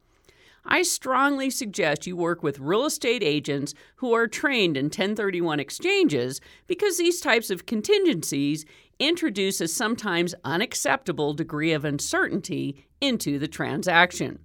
I 0.66 0.82
strongly 0.82 1.50
suggest 1.50 2.06
you 2.06 2.16
work 2.16 2.42
with 2.42 2.58
real 2.58 2.86
estate 2.86 3.22
agents 3.22 3.74
who 3.96 4.14
are 4.14 4.26
trained 4.26 4.76
in 4.76 4.86
1031 4.86 5.60
exchanges 5.60 6.40
because 6.66 6.96
these 6.96 7.20
types 7.20 7.50
of 7.50 7.66
contingencies 7.66 8.64
introduce 8.98 9.60
a 9.60 9.68
sometimes 9.68 10.34
unacceptable 10.42 11.34
degree 11.34 11.72
of 11.72 11.84
uncertainty 11.84 12.86
into 13.00 13.38
the 13.38 13.48
transaction. 13.48 14.38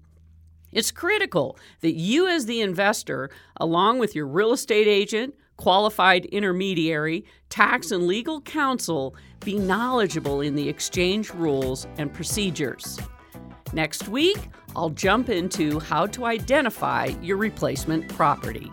It's 0.71 0.91
critical 0.91 1.57
that 1.81 1.95
you, 1.95 2.27
as 2.27 2.45
the 2.45 2.61
investor, 2.61 3.31
along 3.57 3.97
with 3.97 4.13
your 4.13 4.27
real 4.27 4.53
estate 4.53 4.87
agent, 4.87 5.33
qualified 5.57 6.25
intermediary, 6.25 7.25
tax, 7.49 7.91
and 7.91 8.05
legal 8.05 8.39
counsel, 8.41 9.15
be 9.43 9.57
knowledgeable 9.57 10.41
in 10.41 10.55
the 10.55 10.69
exchange 10.69 11.31
rules 11.31 11.87
and 11.97 12.13
procedures. 12.13 12.99
Next 13.73 14.07
week, 14.07 14.37
I'll 14.75 14.91
jump 14.91 15.29
into 15.29 15.79
how 15.79 16.05
to 16.07 16.25
identify 16.25 17.05
your 17.21 17.37
replacement 17.37 18.07
property. 18.09 18.71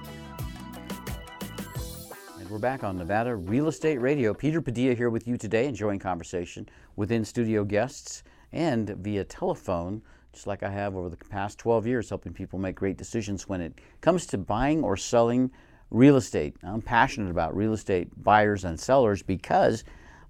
And 2.38 2.50
we're 2.50 2.58
back 2.58 2.84
on 2.84 2.98
Nevada 2.98 3.34
Real 3.34 3.68
Estate 3.68 3.98
Radio. 3.98 4.34
Peter 4.34 4.60
Padilla 4.60 4.94
here 4.94 5.08
with 5.08 5.26
you 5.26 5.38
today, 5.38 5.66
enjoying 5.66 5.98
conversation 5.98 6.68
with 6.94 7.10
in 7.10 7.24
studio 7.24 7.64
guests 7.64 8.22
and 8.52 8.90
via 8.90 9.24
telephone 9.24 10.02
just 10.36 10.46
like 10.46 10.62
I 10.62 10.68
have 10.68 10.94
over 10.94 11.08
the 11.08 11.16
past 11.16 11.58
12 11.58 11.86
years, 11.86 12.10
helping 12.10 12.34
people 12.34 12.58
make 12.58 12.74
great 12.74 12.98
decisions 12.98 13.48
when 13.48 13.62
it 13.62 13.72
comes 14.02 14.26
to 14.26 14.36
buying 14.36 14.84
or 14.84 14.94
selling 14.94 15.50
real 15.90 16.16
estate. 16.16 16.54
I'm 16.62 16.82
passionate 16.82 17.30
about 17.30 17.56
real 17.56 17.72
estate 17.72 18.08
buyers 18.22 18.62
and 18.62 18.78
sellers 18.78 19.22
because, 19.22 19.82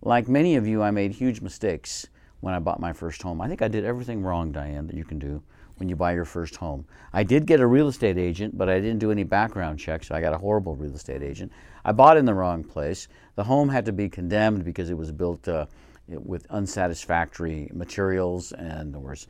like 0.03 0.29
many 0.29 0.55
of 0.55 0.65
you, 0.65 0.81
I 0.81 0.93
made 0.93 1.11
huge 1.11 1.41
mistakes 1.41 2.07
when 2.39 2.55
I 2.55 2.61
bought 2.61 2.79
my 2.79 2.93
first 2.93 3.21
home. 3.21 3.41
I 3.41 3.49
think 3.49 3.63
I 3.63 3.67
did 3.67 3.85
everything 3.85 4.23
wrong, 4.23 4.53
Diane, 4.53 4.87
that 4.87 4.95
you 4.95 5.03
can 5.03 5.19
do 5.19 5.43
when 5.79 5.89
you 5.89 5.97
buy 5.97 6.15
your 6.15 6.25
first 6.25 6.55
home. 6.55 6.87
I 7.13 7.25
did 7.25 7.45
get 7.45 7.59
a 7.59 7.67
real 7.67 7.89
estate 7.89 8.17
agent, 8.17 8.57
but 8.57 8.69
I 8.69 8.79
didn't 8.79 9.01
do 9.01 9.11
any 9.11 9.25
background 9.25 9.81
checks, 9.81 10.07
so 10.07 10.15
I 10.15 10.21
got 10.21 10.35
a 10.35 10.39
horrible 10.39 10.77
real 10.77 10.95
estate 10.95 11.25
agent. 11.25 11.51
I 11.85 11.91
bought 11.91 12.17
in 12.17 12.27
the 12.27 12.35
wrong 12.35 12.63
place. 12.63 13.09
The 13.35 13.43
home 13.43 13.71
had 13.71 13.85
to 13.87 13.93
be 13.93 14.09
condemned 14.09 14.65
because 14.65 14.89
it 14.89 14.97
was 14.97 15.11
built 15.11 15.49
uh, 15.49 15.67
with 16.07 16.47
unsatisfactory 16.51 17.69
materials 17.75 18.53
and 18.53 18.95
there 18.95 19.01
was 19.01 19.27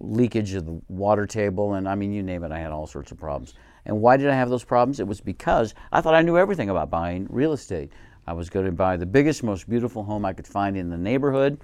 leakage 0.00 0.54
of 0.54 0.66
the 0.66 0.80
water 0.88 1.26
table, 1.26 1.74
and 1.74 1.88
I 1.88 1.94
mean, 1.94 2.12
you 2.12 2.22
name 2.22 2.42
it, 2.42 2.52
I 2.52 2.58
had 2.58 2.72
all 2.72 2.86
sorts 2.86 3.12
of 3.12 3.18
problems. 3.18 3.54
And 3.86 4.00
why 4.00 4.16
did 4.16 4.28
I 4.28 4.34
have 4.34 4.50
those 4.50 4.64
problems? 4.64 5.00
It 5.00 5.06
was 5.06 5.20
because 5.20 5.74
I 5.92 6.00
thought 6.00 6.14
I 6.14 6.22
knew 6.22 6.36
everything 6.36 6.70
about 6.70 6.90
buying 6.90 7.26
real 7.30 7.52
estate. 7.52 7.92
I 8.26 8.32
was 8.32 8.50
going 8.50 8.66
to 8.66 8.72
buy 8.72 8.96
the 8.96 9.06
biggest, 9.06 9.42
most 9.42 9.68
beautiful 9.68 10.02
home 10.02 10.24
I 10.24 10.32
could 10.32 10.46
find 10.46 10.76
in 10.76 10.90
the 10.90 10.98
neighborhood. 10.98 11.60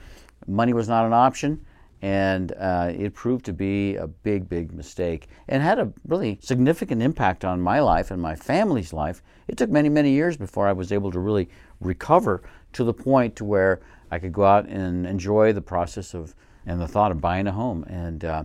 Money 0.46 0.72
was 0.72 0.88
not 0.88 1.06
an 1.06 1.12
option, 1.12 1.64
and 2.02 2.52
uh, 2.58 2.92
it 2.94 3.14
proved 3.14 3.44
to 3.46 3.52
be 3.52 3.96
a 3.96 4.06
big, 4.06 4.48
big 4.48 4.72
mistake 4.72 5.28
and 5.48 5.62
had 5.62 5.78
a 5.78 5.92
really 6.06 6.38
significant 6.42 7.02
impact 7.02 7.44
on 7.44 7.60
my 7.60 7.80
life 7.80 8.10
and 8.10 8.20
my 8.20 8.34
family's 8.34 8.92
life. 8.92 9.22
It 9.48 9.56
took 9.56 9.70
many, 9.70 9.88
many 9.88 10.10
years 10.10 10.36
before 10.36 10.66
I 10.66 10.72
was 10.72 10.92
able 10.92 11.10
to 11.12 11.20
really 11.20 11.48
recover 11.80 12.42
to 12.74 12.84
the 12.84 12.92
point 12.92 13.36
to 13.36 13.44
where 13.44 13.80
I 14.10 14.18
could 14.18 14.32
go 14.32 14.44
out 14.44 14.66
and 14.66 15.06
enjoy 15.06 15.52
the 15.52 15.62
process 15.62 16.14
of 16.14 16.34
and 16.66 16.80
the 16.80 16.88
thought 16.88 17.10
of 17.10 17.20
buying 17.20 17.46
a 17.46 17.52
home. 17.52 17.84
And 17.88 18.24
uh, 18.24 18.44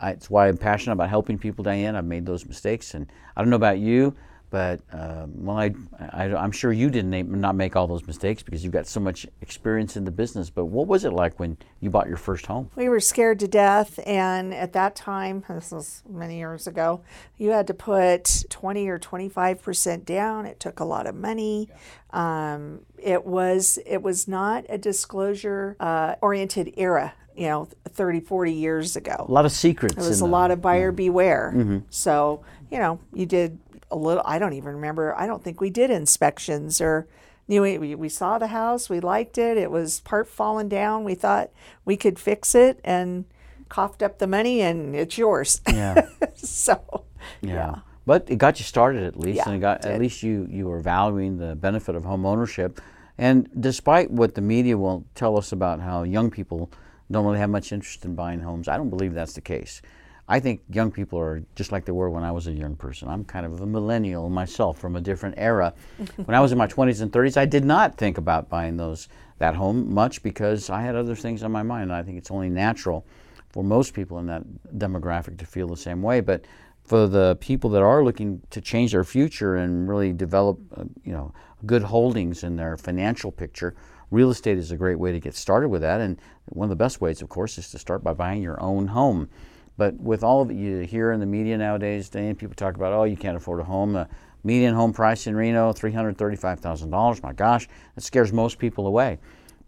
I, 0.00 0.10
it's 0.10 0.30
why 0.30 0.48
I'm 0.48 0.56
passionate 0.56 0.92
about 0.92 1.08
helping 1.08 1.38
people, 1.38 1.64
Diane. 1.64 1.96
I've 1.96 2.04
made 2.04 2.26
those 2.26 2.46
mistakes, 2.46 2.94
and 2.94 3.06
I 3.36 3.40
don't 3.40 3.50
know 3.50 3.56
about 3.56 3.78
you, 3.78 4.14
but 4.50 4.80
uh, 4.92 5.26
well, 5.34 5.58
I, 5.58 5.74
I, 6.10 6.26
am 6.26 6.52
sure 6.52 6.72
you 6.72 6.88
didn't 6.88 7.28
not 7.40 7.56
make 7.56 7.74
all 7.74 7.88
those 7.88 8.06
mistakes 8.06 8.40
because 8.40 8.62
you've 8.62 8.72
got 8.72 8.86
so 8.86 9.00
much 9.00 9.26
experience 9.40 9.96
in 9.96 10.04
the 10.04 10.12
business. 10.12 10.48
But 10.48 10.66
what 10.66 10.86
was 10.86 11.04
it 11.04 11.12
like 11.12 11.40
when 11.40 11.56
you 11.80 11.90
bought 11.90 12.06
your 12.06 12.16
first 12.16 12.46
home? 12.46 12.70
We 12.76 12.88
were 12.88 13.00
scared 13.00 13.40
to 13.40 13.48
death, 13.48 13.98
and 14.06 14.54
at 14.54 14.72
that 14.74 14.94
time, 14.94 15.42
this 15.48 15.72
was 15.72 16.04
many 16.08 16.38
years 16.38 16.68
ago, 16.68 17.00
you 17.36 17.50
had 17.50 17.66
to 17.66 17.74
put 17.74 18.44
20 18.48 18.88
or 18.88 18.98
25 18.98 19.60
percent 19.60 20.04
down. 20.04 20.46
It 20.46 20.60
took 20.60 20.78
a 20.78 20.84
lot 20.84 21.08
of 21.08 21.16
money. 21.16 21.68
Um, 22.12 22.82
it 22.96 23.26
was 23.26 23.80
it 23.84 24.02
was 24.02 24.28
not 24.28 24.66
a 24.68 24.78
disclosure 24.78 25.76
uh, 25.80 26.14
oriented 26.20 26.74
era 26.76 27.14
you 27.36 27.48
know 27.48 27.68
30 27.88 28.20
40 28.20 28.52
years 28.52 28.96
ago 28.96 29.26
a 29.28 29.32
lot 29.32 29.44
of 29.44 29.52
secrets 29.52 29.94
there 29.94 30.08
was 30.08 30.20
a 30.20 30.24
the, 30.24 30.30
lot 30.30 30.50
of 30.50 30.60
buyer 30.60 30.88
yeah. 30.88 30.94
beware 30.96 31.52
mm-hmm. 31.54 31.78
so 31.90 32.42
you 32.70 32.78
know 32.78 32.98
you 33.12 33.26
did 33.26 33.58
a 33.90 33.96
little 33.96 34.22
i 34.26 34.38
don't 34.38 34.52
even 34.52 34.74
remember 34.74 35.14
i 35.18 35.26
don't 35.26 35.42
think 35.42 35.60
we 35.60 35.70
did 35.70 35.90
inspections 35.90 36.80
or 36.80 37.06
you 37.46 37.56
know, 37.60 37.78
we, 37.78 37.94
we 37.94 38.08
saw 38.08 38.38
the 38.38 38.48
house 38.48 38.88
we 38.88 39.00
liked 39.00 39.38
it 39.38 39.56
it 39.56 39.70
was 39.70 40.00
part 40.00 40.28
fallen 40.28 40.68
down 40.68 41.04
we 41.04 41.14
thought 41.14 41.50
we 41.84 41.96
could 41.96 42.18
fix 42.18 42.54
it 42.54 42.80
and 42.84 43.24
coughed 43.68 44.02
up 44.02 44.18
the 44.18 44.26
money 44.26 44.60
and 44.60 44.94
it's 44.94 45.18
yours 45.18 45.60
yeah 45.68 46.06
so 46.34 47.04
yeah. 47.40 47.54
yeah. 47.54 47.74
but 48.06 48.28
it 48.30 48.36
got 48.36 48.58
you 48.58 48.64
started 48.64 49.02
at 49.02 49.18
least 49.18 49.36
yeah, 49.36 49.50
and 49.50 49.60
got 49.60 49.84
at 49.84 50.00
least 50.00 50.22
you 50.22 50.46
you 50.50 50.66
were 50.66 50.80
valuing 50.80 51.38
the 51.38 51.54
benefit 51.56 51.94
of 51.94 52.04
home 52.04 52.24
ownership 52.24 52.80
and 53.18 53.48
despite 53.60 54.10
what 54.10 54.34
the 54.34 54.40
media 54.40 54.76
will 54.76 55.04
tell 55.14 55.36
us 55.36 55.52
about 55.52 55.80
how 55.80 56.02
young 56.02 56.30
people 56.30 56.70
don't 57.10 57.24
really 57.24 57.38
have 57.38 57.50
much 57.50 57.72
interest 57.72 58.04
in 58.04 58.14
buying 58.14 58.40
homes. 58.40 58.68
I 58.68 58.76
don't 58.76 58.90
believe 58.90 59.14
that's 59.14 59.34
the 59.34 59.40
case. 59.40 59.82
I 60.26 60.40
think 60.40 60.62
young 60.70 60.90
people 60.90 61.18
are 61.18 61.42
just 61.54 61.70
like 61.70 61.84
they 61.84 61.92
were 61.92 62.08
when 62.08 62.24
I 62.24 62.32
was 62.32 62.46
a 62.46 62.52
young 62.52 62.76
person. 62.76 63.08
I'm 63.08 63.24
kind 63.24 63.44
of 63.44 63.60
a 63.60 63.66
millennial 63.66 64.30
myself 64.30 64.78
from 64.78 64.96
a 64.96 65.00
different 65.00 65.34
era. 65.36 65.74
when 66.24 66.34
I 66.34 66.40
was 66.40 66.50
in 66.50 66.56
my 66.56 66.66
20s 66.66 67.02
and 67.02 67.12
30s, 67.12 67.36
I 67.36 67.44
did 67.44 67.64
not 67.64 67.96
think 67.96 68.16
about 68.16 68.48
buying 68.48 68.76
those 68.76 69.08
that 69.38 69.54
home 69.54 69.92
much 69.92 70.22
because 70.22 70.70
I 70.70 70.80
had 70.80 70.94
other 70.94 71.14
things 71.14 71.42
on 71.42 71.52
my 71.52 71.62
mind. 71.62 71.84
And 71.84 71.92
I 71.92 72.02
think 72.02 72.16
it's 72.16 72.30
only 72.30 72.48
natural 72.48 73.04
for 73.50 73.62
most 73.62 73.92
people 73.92 74.18
in 74.18 74.26
that 74.26 74.42
demographic 74.78 75.38
to 75.38 75.46
feel 75.46 75.68
the 75.68 75.76
same 75.76 76.00
way. 76.00 76.20
But 76.20 76.46
for 76.84 77.06
the 77.06 77.36
people 77.40 77.68
that 77.70 77.82
are 77.82 78.02
looking 78.02 78.40
to 78.50 78.60
change 78.60 78.92
their 78.92 79.04
future 79.04 79.56
and 79.56 79.88
really 79.88 80.12
develop, 80.12 80.58
uh, 80.76 80.84
you 81.02 81.12
know, 81.12 81.32
good 81.66 81.82
holdings 81.82 82.44
in 82.44 82.56
their 82.56 82.76
financial 82.76 83.30
picture, 83.30 83.74
real 84.14 84.30
estate 84.30 84.56
is 84.56 84.70
a 84.70 84.76
great 84.76 84.98
way 84.98 85.12
to 85.12 85.20
get 85.20 85.34
started 85.34 85.68
with 85.68 85.82
that. 85.82 86.00
And 86.00 86.18
one 86.46 86.66
of 86.66 86.70
the 86.70 86.76
best 86.76 87.00
ways, 87.00 87.20
of 87.20 87.28
course, 87.28 87.58
is 87.58 87.70
to 87.70 87.78
start 87.78 88.02
by 88.02 88.14
buying 88.14 88.42
your 88.42 88.60
own 88.62 88.86
home. 88.86 89.28
But 89.76 89.94
with 90.00 90.22
all 90.22 90.40
of 90.40 90.52
you 90.52 90.80
hear 90.80 91.10
in 91.12 91.20
the 91.20 91.26
media 91.26 91.58
nowadays, 91.58 92.08
Dan, 92.08 92.36
people 92.36 92.54
talk 92.54 92.76
about, 92.76 92.92
oh, 92.92 93.04
you 93.04 93.16
can't 93.16 93.36
afford 93.36 93.60
a 93.60 93.64
home. 93.64 93.92
The 93.92 94.08
median 94.44 94.74
home 94.74 94.92
price 94.92 95.26
in 95.26 95.34
Reno, 95.34 95.72
$335,000. 95.72 97.22
My 97.22 97.32
gosh, 97.32 97.68
that 97.96 98.02
scares 98.02 98.32
most 98.32 98.58
people 98.58 98.86
away. 98.86 99.18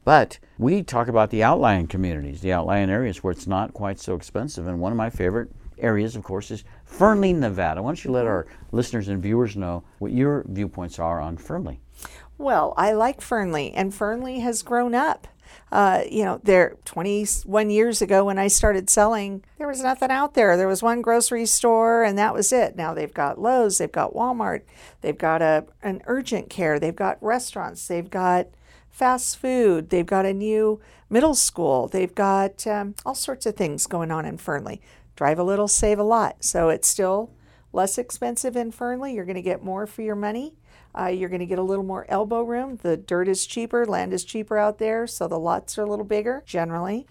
But 0.04 0.38
we 0.58 0.84
talk 0.84 1.08
about 1.08 1.30
the 1.30 1.42
outlying 1.42 1.88
communities, 1.88 2.40
the 2.40 2.52
outlying 2.52 2.88
areas 2.88 3.24
where 3.24 3.32
it's 3.32 3.48
not 3.48 3.74
quite 3.74 3.98
so 3.98 4.14
expensive. 4.14 4.68
And 4.68 4.78
one 4.78 4.92
of 4.92 4.96
my 4.96 5.10
favorite 5.10 5.50
areas, 5.78 6.14
of 6.14 6.22
course, 6.22 6.52
is 6.52 6.62
Fernley, 6.84 7.32
Nevada. 7.32 7.82
Why 7.82 7.88
don't 7.88 8.04
you 8.04 8.12
let 8.12 8.26
our 8.26 8.46
listeners 8.70 9.08
and 9.08 9.20
viewers 9.20 9.56
know 9.56 9.82
what 9.98 10.12
your 10.12 10.44
viewpoints 10.48 11.00
are 11.00 11.20
on 11.20 11.36
Fernley? 11.36 11.80
Well, 12.38 12.74
I 12.76 12.92
like 12.92 13.20
Fernley, 13.20 13.72
and 13.72 13.94
Fernley 13.94 14.40
has 14.40 14.62
grown 14.62 14.94
up. 14.94 15.26
Uh, 15.72 16.02
you 16.08 16.24
know, 16.24 16.40
there 16.44 16.76
21 16.84 17.70
years 17.70 18.02
ago 18.02 18.24
when 18.24 18.38
I 18.38 18.48
started 18.48 18.90
selling, 18.90 19.42
there 19.58 19.66
was 19.66 19.82
nothing 19.82 20.10
out 20.10 20.34
there. 20.34 20.56
There 20.56 20.68
was 20.68 20.82
one 20.82 21.02
grocery 21.02 21.46
store, 21.46 22.04
and 22.04 22.18
that 22.18 22.34
was 22.34 22.52
it. 22.52 22.76
Now 22.76 22.94
they've 22.94 23.12
got 23.12 23.40
Lowe's, 23.40 23.78
they've 23.78 23.90
got 23.90 24.14
Walmart, 24.14 24.62
they've 25.00 25.16
got 25.16 25.42
a 25.42 25.66
an 25.82 26.02
urgent 26.06 26.50
care, 26.50 26.78
they've 26.78 26.94
got 26.94 27.22
restaurants, 27.22 27.88
they've 27.88 28.08
got 28.08 28.48
fast 28.90 29.38
food, 29.38 29.90
they've 29.90 30.06
got 30.06 30.26
a 30.26 30.34
new 30.34 30.80
middle 31.10 31.34
school, 31.34 31.88
they've 31.88 32.14
got 32.14 32.66
um, 32.66 32.94
all 33.04 33.14
sorts 33.14 33.46
of 33.46 33.56
things 33.56 33.86
going 33.86 34.10
on 34.10 34.24
in 34.24 34.36
Fernley. 34.36 34.80
Drive 35.16 35.38
a 35.38 35.44
little, 35.44 35.68
save 35.68 35.98
a 35.98 36.04
lot. 36.04 36.44
So 36.44 36.68
it's 36.68 36.88
still 36.88 37.30
less 37.72 37.98
expensive 37.98 38.56
in 38.56 38.70
Fernley. 38.70 39.14
You're 39.14 39.24
going 39.24 39.36
to 39.36 39.42
get 39.42 39.64
more 39.64 39.86
for 39.86 40.02
your 40.02 40.14
money. 40.14 40.54
Uh, 40.98 41.06
you're 41.06 41.28
going 41.28 41.40
to 41.40 41.46
get 41.46 41.58
a 41.58 41.62
little 41.62 41.84
more 41.84 42.06
elbow 42.08 42.42
room. 42.42 42.78
The 42.82 42.96
dirt 42.96 43.28
is 43.28 43.46
cheaper, 43.46 43.84
land 43.84 44.12
is 44.12 44.24
cheaper 44.24 44.56
out 44.56 44.78
there, 44.78 45.06
so 45.06 45.28
the 45.28 45.38
lots 45.38 45.76
are 45.78 45.82
a 45.82 45.86
little 45.86 46.04
bigger 46.04 46.42
generally. 46.46 47.06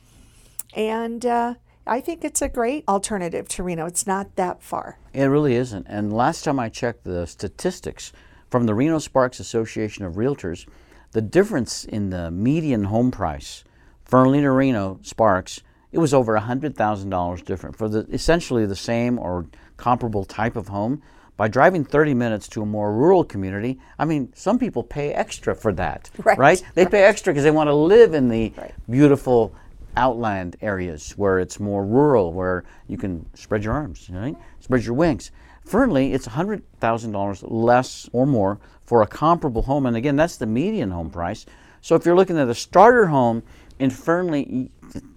And 0.74 1.26
uh, 1.26 1.56
I 1.86 2.02
think 2.02 2.24
it's 2.24 2.42
a 2.42 2.50
great 2.50 2.84
alternative 2.88 3.48
to 3.50 3.64
Reno. 3.64 3.86
It's 3.86 4.08
not 4.08 4.36
that 4.38 4.64
far. 4.64 4.98
It 5.14 5.26
really 5.26 5.56
isn't. 5.56 5.86
And 5.88 6.12
last 6.12 6.44
time 6.44 6.60
I 6.60 6.70
checked 6.70 7.04
the 7.04 7.28
statistics 7.28 8.12
from 8.50 8.66
the 8.66 8.74
Reno 8.74 8.98
Sparks 8.98 9.40
Association 9.40 10.04
of 10.04 10.14
Realtors, 10.14 10.68
the 11.12 11.22
difference 11.22 11.86
in 11.86 12.10
the 12.10 12.32
median 12.32 12.86
home 12.86 13.12
price, 13.12 13.64
Fernley 14.04 14.42
to 14.42 14.52
Reno 14.52 15.00
Sparks, 15.04 15.62
it 15.92 16.00
was 16.00 16.14
over 16.14 16.38
$100,000 16.38 17.46
different 17.46 17.78
for 17.78 17.88
the 17.88 18.00
essentially 18.12 18.66
the 18.66 18.76
same 18.76 19.18
or 19.18 19.46
comparable 19.78 20.26
type 20.26 20.56
of 20.56 20.68
home. 20.68 21.02
By 21.38 21.50
driving 21.50 21.84
30 21.84 22.14
minutes 22.14 22.48
to 22.50 22.62
a 22.62 22.66
more 22.66 22.94
rural 22.94 23.24
community, 23.26 23.78
I 24.00 24.06
mean, 24.06 24.32
some 24.34 24.58
people 24.58 24.84
pay 24.84 25.12
extra 25.14 25.54
for 25.54 25.74
that, 25.74 26.10
Right. 26.38 26.64
They 26.76 26.86
pay 26.86 27.04
extra 27.04 27.34
because 27.34 27.44
they 27.44 27.52
want 27.52 27.68
to 27.68 27.74
live 27.74 28.14
in 28.14 28.30
the 28.30 28.54
Right. 28.58 28.74
beautiful 28.90 29.54
outland 29.98 30.56
areas 30.62 31.12
where 31.18 31.40
it's 31.40 31.60
more 31.60 31.86
rural, 31.86 32.32
where 32.34 32.64
you 32.88 32.98
can 32.98 33.26
spread 33.34 33.64
your 33.64 33.74
arms, 33.74 34.10
right? 34.12 34.36
Spread 34.62 34.84
your 34.84 34.94
wings. 34.94 35.32
Fernley, 35.66 36.14
it's 36.14 36.28
$100,000 36.28 37.44
less 37.50 38.10
or 38.14 38.26
more 38.26 38.60
for 38.84 39.02
a 39.02 39.08
comparable 39.08 39.64
home. 39.64 39.86
And 39.86 39.96
again, 39.98 40.16
that's 40.16 40.38
the 40.38 40.46
median 40.46 40.92
home 40.92 41.10
price. 41.10 41.46
So 41.82 41.96
if 41.96 42.06
you're 42.06 42.16
looking 42.16 42.38
at 42.38 42.48
a 42.48 42.54
starter 42.56 43.08
home 43.08 43.44
in 43.80 43.90
Fernley, 43.90 44.70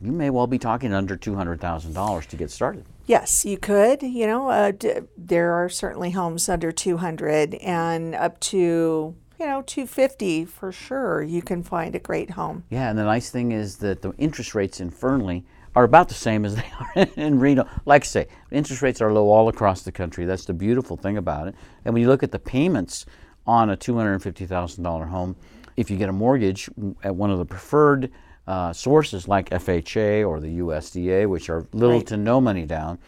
you- 0.02 0.12
may 0.12 0.30
well 0.30 0.46
be 0.46 0.58
talking 0.58 0.92
under 0.92 1.16
$200,000 1.16 2.26
to 2.26 2.36
get 2.36 2.50
started. 2.50 2.84
Yes, 3.06 3.44
you 3.44 3.56
could. 3.58 4.02
You 4.02 4.26
know, 4.26 4.48
uh, 4.48 4.70
d- 4.72 4.92
there 5.16 5.52
are 5.52 5.68
certainly 5.68 6.10
homes 6.12 6.48
under 6.48 6.70
200 6.72 7.54
and 7.56 8.14
up 8.14 8.38
to, 8.40 9.14
you 9.38 9.46
know, 9.46 9.62
250 9.62 10.44
for 10.44 10.72
sure. 10.72 11.22
You 11.22 11.42
can 11.42 11.62
find 11.62 11.94
a 11.94 11.98
great 11.98 12.30
home. 12.30 12.64
Yeah, 12.70 12.90
and 12.90 12.98
the 12.98 13.04
nice 13.04 13.30
thing 13.30 13.52
is 13.52 13.76
that 13.76 14.02
the 14.02 14.12
interest 14.18 14.54
rates 14.54 14.80
in 14.80 14.90
Fernley 14.90 15.44
are 15.74 15.84
about 15.84 16.08
the 16.08 16.14
same 16.14 16.44
as 16.44 16.56
they 16.56 16.64
are 16.80 17.06
in 17.16 17.38
Reno. 17.38 17.66
Like 17.86 18.02
I 18.02 18.06
say, 18.06 18.26
interest 18.50 18.82
rates 18.82 19.00
are 19.00 19.12
low 19.12 19.28
all 19.30 19.48
across 19.48 19.82
the 19.82 19.92
country. 19.92 20.24
That's 20.24 20.44
the 20.44 20.54
beautiful 20.54 20.96
thing 20.96 21.16
about 21.16 21.48
it. 21.48 21.54
And 21.84 21.94
when 21.94 22.02
you 22.02 22.08
look 22.08 22.22
at 22.22 22.32
the 22.32 22.38
payments 22.38 23.06
on 23.46 23.70
a 23.70 23.76
$250,000 23.76 25.08
home, 25.08 25.36
if 25.76 25.90
you 25.90 25.96
get 25.96 26.08
a 26.08 26.12
mortgage 26.12 26.68
at 27.04 27.14
one 27.14 27.30
of 27.30 27.38
the 27.38 27.44
preferred 27.46 28.10
uh, 28.48 28.72
sources 28.72 29.28
like 29.28 29.50
FHA 29.50 30.26
or 30.26 30.40
the 30.40 30.58
USDA, 30.58 31.28
which 31.28 31.50
are 31.50 31.66
little 31.72 31.98
Right. 31.98 32.06
to 32.06 32.16
no 32.16 32.40
money 32.40 32.64
down, 32.64 32.98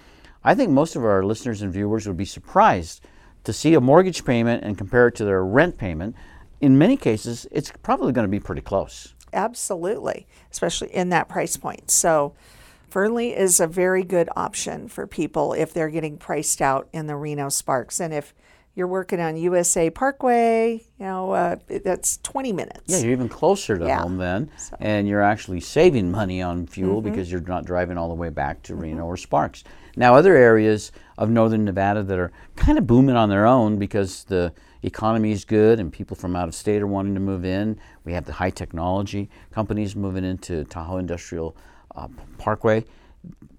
I 0.45 0.55
think 0.55 0.71
most 0.71 0.97
of 0.97 1.05
our 1.05 1.25
listeners 1.25 1.63
and 1.63 1.73
viewers 1.73 2.07
would 2.07 2.17
be 2.19 2.27
surprised 2.27 3.01
to 3.45 3.53
see 3.55 3.73
a 3.73 3.81
mortgage 3.81 4.25
payment 4.25 4.63
and 4.63 4.77
compare 4.77 5.09
it 5.09 5.15
to 5.17 5.25
their 5.25 5.43
rent 5.43 5.79
payment. 5.79 6.15
In 6.61 6.77
many 6.77 6.97
cases, 6.99 7.47
it's 7.51 7.73
probably 7.83 8.13
going 8.13 8.27
to 8.27 8.31
be 8.31 8.39
pretty 8.39 8.61
close. 8.61 9.15
Absolutely, 9.33 10.27
especially 10.53 10.95
in 10.95 11.09
that 11.09 11.29
price 11.29 11.57
point. 11.57 11.91
So, 11.91 12.35
Fernley 12.91 13.35
is 13.35 13.61
a 13.61 13.67
very 13.67 14.03
good 14.03 14.29
option 14.37 14.89
for 14.89 15.07
people 15.07 15.55
if 15.55 15.73
they're 15.73 15.89
getting 15.89 16.19
priced 16.19 16.61
out 16.61 16.89
in 16.93 17.07
the 17.07 17.17
Reno 17.17 17.49
Sparks. 17.49 18.01
And 18.01 18.13
if 18.13 18.35
you're 18.75 18.87
working 18.87 19.21
on 19.21 19.37
USA 19.37 19.91
Parkway, 19.91 20.75
you 20.99 21.05
know, 21.07 21.33
uh, 21.33 21.57
that's 21.85 22.19
20 22.19 22.53
minutes. 22.53 22.83
Yeah, 22.87 22.99
you're 22.99 23.13
even 23.13 23.29
closer 23.29 23.77
to 23.77 23.85
Yeah. 23.85 24.01
home 24.03 24.17
then, 24.17 24.51
and 24.79 25.09
you're 25.09 25.23
actually 25.23 25.61
saving 25.61 26.11
money 26.11 26.41
on 26.41 26.67
fuel 26.67 27.03
because 27.03 27.31
you're 27.31 27.41
not 27.41 27.65
driving 27.65 27.99
all 27.99 28.09
the 28.09 28.15
way 28.15 28.29
back 28.31 28.63
to 28.65 28.75
Reno 28.75 29.05
or 29.05 29.17
Sparks. 29.17 29.65
Now, 29.97 30.15
other 30.15 30.37
areas 30.37 30.93
of 31.19 31.31
northern 31.31 31.65
Nevada 31.65 32.03
that 32.05 32.19
are 32.19 32.31
kind 32.57 32.79
of 32.79 32.87
booming 32.87 33.17
on 33.17 33.29
their 33.29 33.45
own 33.45 33.77
because 33.77 34.25
the 34.25 34.53
economy 34.83 35.33
is 35.33 35.45
good 35.45 35.79
and 35.81 35.93
people 35.93 36.17
from 36.17 36.37
out 36.37 36.49
of 36.49 36.55
state 36.55 36.81
are 36.81 36.87
wanting 36.87 37.15
to 37.15 37.21
move 37.21 37.45
in. 37.45 37.77
We 38.05 38.13
have 38.13 38.25
the 38.25 38.33
high 38.33 38.51
technology 38.51 39.29
companies 39.51 39.95
moving 39.97 40.25
into 40.25 40.65
Tahoe 40.65 40.99
Industrial 40.99 41.55
uh, 41.97 42.09
Parkway 42.39 42.85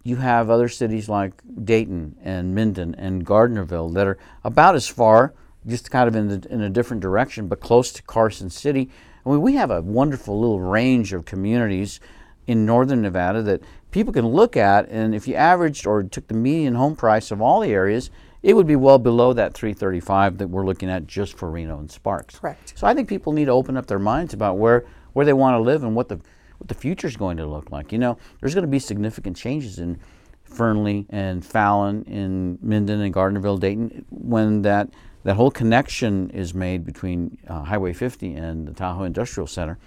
you 0.03 0.17
have 0.17 0.49
other 0.49 0.69
cities 0.69 1.07
like 1.07 1.33
Dayton 1.63 2.15
and 2.23 2.55
Minden 2.55 2.95
and 2.95 3.25
Gardnerville 3.25 3.93
that 3.93 4.07
are 4.07 4.17
about 4.43 4.75
as 4.75 4.87
far, 4.87 5.33
just 5.67 5.91
kind 5.91 6.07
of 6.07 6.15
in, 6.15 6.27
the, 6.27 6.47
in 6.51 6.61
a 6.61 6.69
different 6.69 7.01
direction, 7.01 7.47
but 7.47 7.59
close 7.59 7.91
to 7.93 8.03
Carson 8.03 8.49
City. 8.49 8.89
I 9.25 9.29
mean, 9.29 9.41
we 9.41 9.55
have 9.55 9.69
a 9.69 9.81
wonderful 9.81 10.39
little 10.39 10.59
range 10.59 11.13
of 11.13 11.25
communities 11.25 11.99
in 12.47 12.65
northern 12.65 13.01
Nevada 13.01 13.43
that 13.43 13.61
people 13.91 14.11
can 14.11 14.27
look 14.27 14.57
at, 14.57 14.89
and 14.89 15.13
if 15.13 15.27
you 15.27 15.35
averaged 15.35 15.85
or 15.85 16.01
took 16.01 16.27
the 16.27 16.33
median 16.33 16.75
home 16.75 16.95
price 16.95 17.29
of 17.29 17.41
all 17.41 17.59
the 17.59 17.71
areas, 17.71 18.09
it 18.41 18.55
would 18.55 18.65
be 18.65 18.75
well 18.75 18.97
below 18.97 19.33
that 19.33 19.53
335 19.53 20.39
that 20.39 20.47
we're 20.47 20.65
looking 20.65 20.89
at 20.89 21.05
just 21.05 21.37
for 21.37 21.51
Reno 21.51 21.77
and 21.77 21.91
Sparks. 21.91 22.39
Correct. 22.39 22.73
So 22.75 22.87
I 22.87 22.95
think 22.95 23.07
people 23.07 23.33
need 23.33 23.45
to 23.45 23.51
open 23.51 23.77
up 23.77 23.85
their 23.85 23.99
minds 23.99 24.33
about 24.33 24.57
where, 24.57 24.85
where 25.13 25.25
they 25.25 25.33
want 25.33 25.55
to 25.55 25.59
live 25.59 25.83
and 25.83 25.95
what 25.95 26.09
the 26.09 26.19
what 26.61 26.67
the 26.67 26.75
future 26.75 27.07
is 27.07 27.17
going 27.17 27.37
to 27.37 27.45
look 27.47 27.71
like. 27.71 27.91
You 27.91 27.97
know, 27.97 28.19
there's 28.39 28.53
going 28.53 28.61
to 28.61 28.69
be 28.69 28.77
significant 28.77 29.35
changes 29.35 29.79
in 29.79 29.99
Fernley 30.43 31.07
and 31.09 31.43
Fallon, 31.43 32.03
in 32.03 32.59
Minden 32.61 33.01
and 33.01 33.11
Gardnerville, 33.11 33.59
Dayton, 33.59 34.05
when 34.11 34.61
that 34.61 34.89
that 35.23 35.35
whole 35.35 35.51
connection 35.51 36.29
is 36.31 36.53
made 36.53 36.85
between 36.85 37.37
uh, 37.47 37.63
Highway 37.63 37.93
50 37.93 38.33
and 38.35 38.67
the 38.67 38.73
Tahoe 38.73 39.03
Industrial 39.03 39.47
Center. 39.47 39.77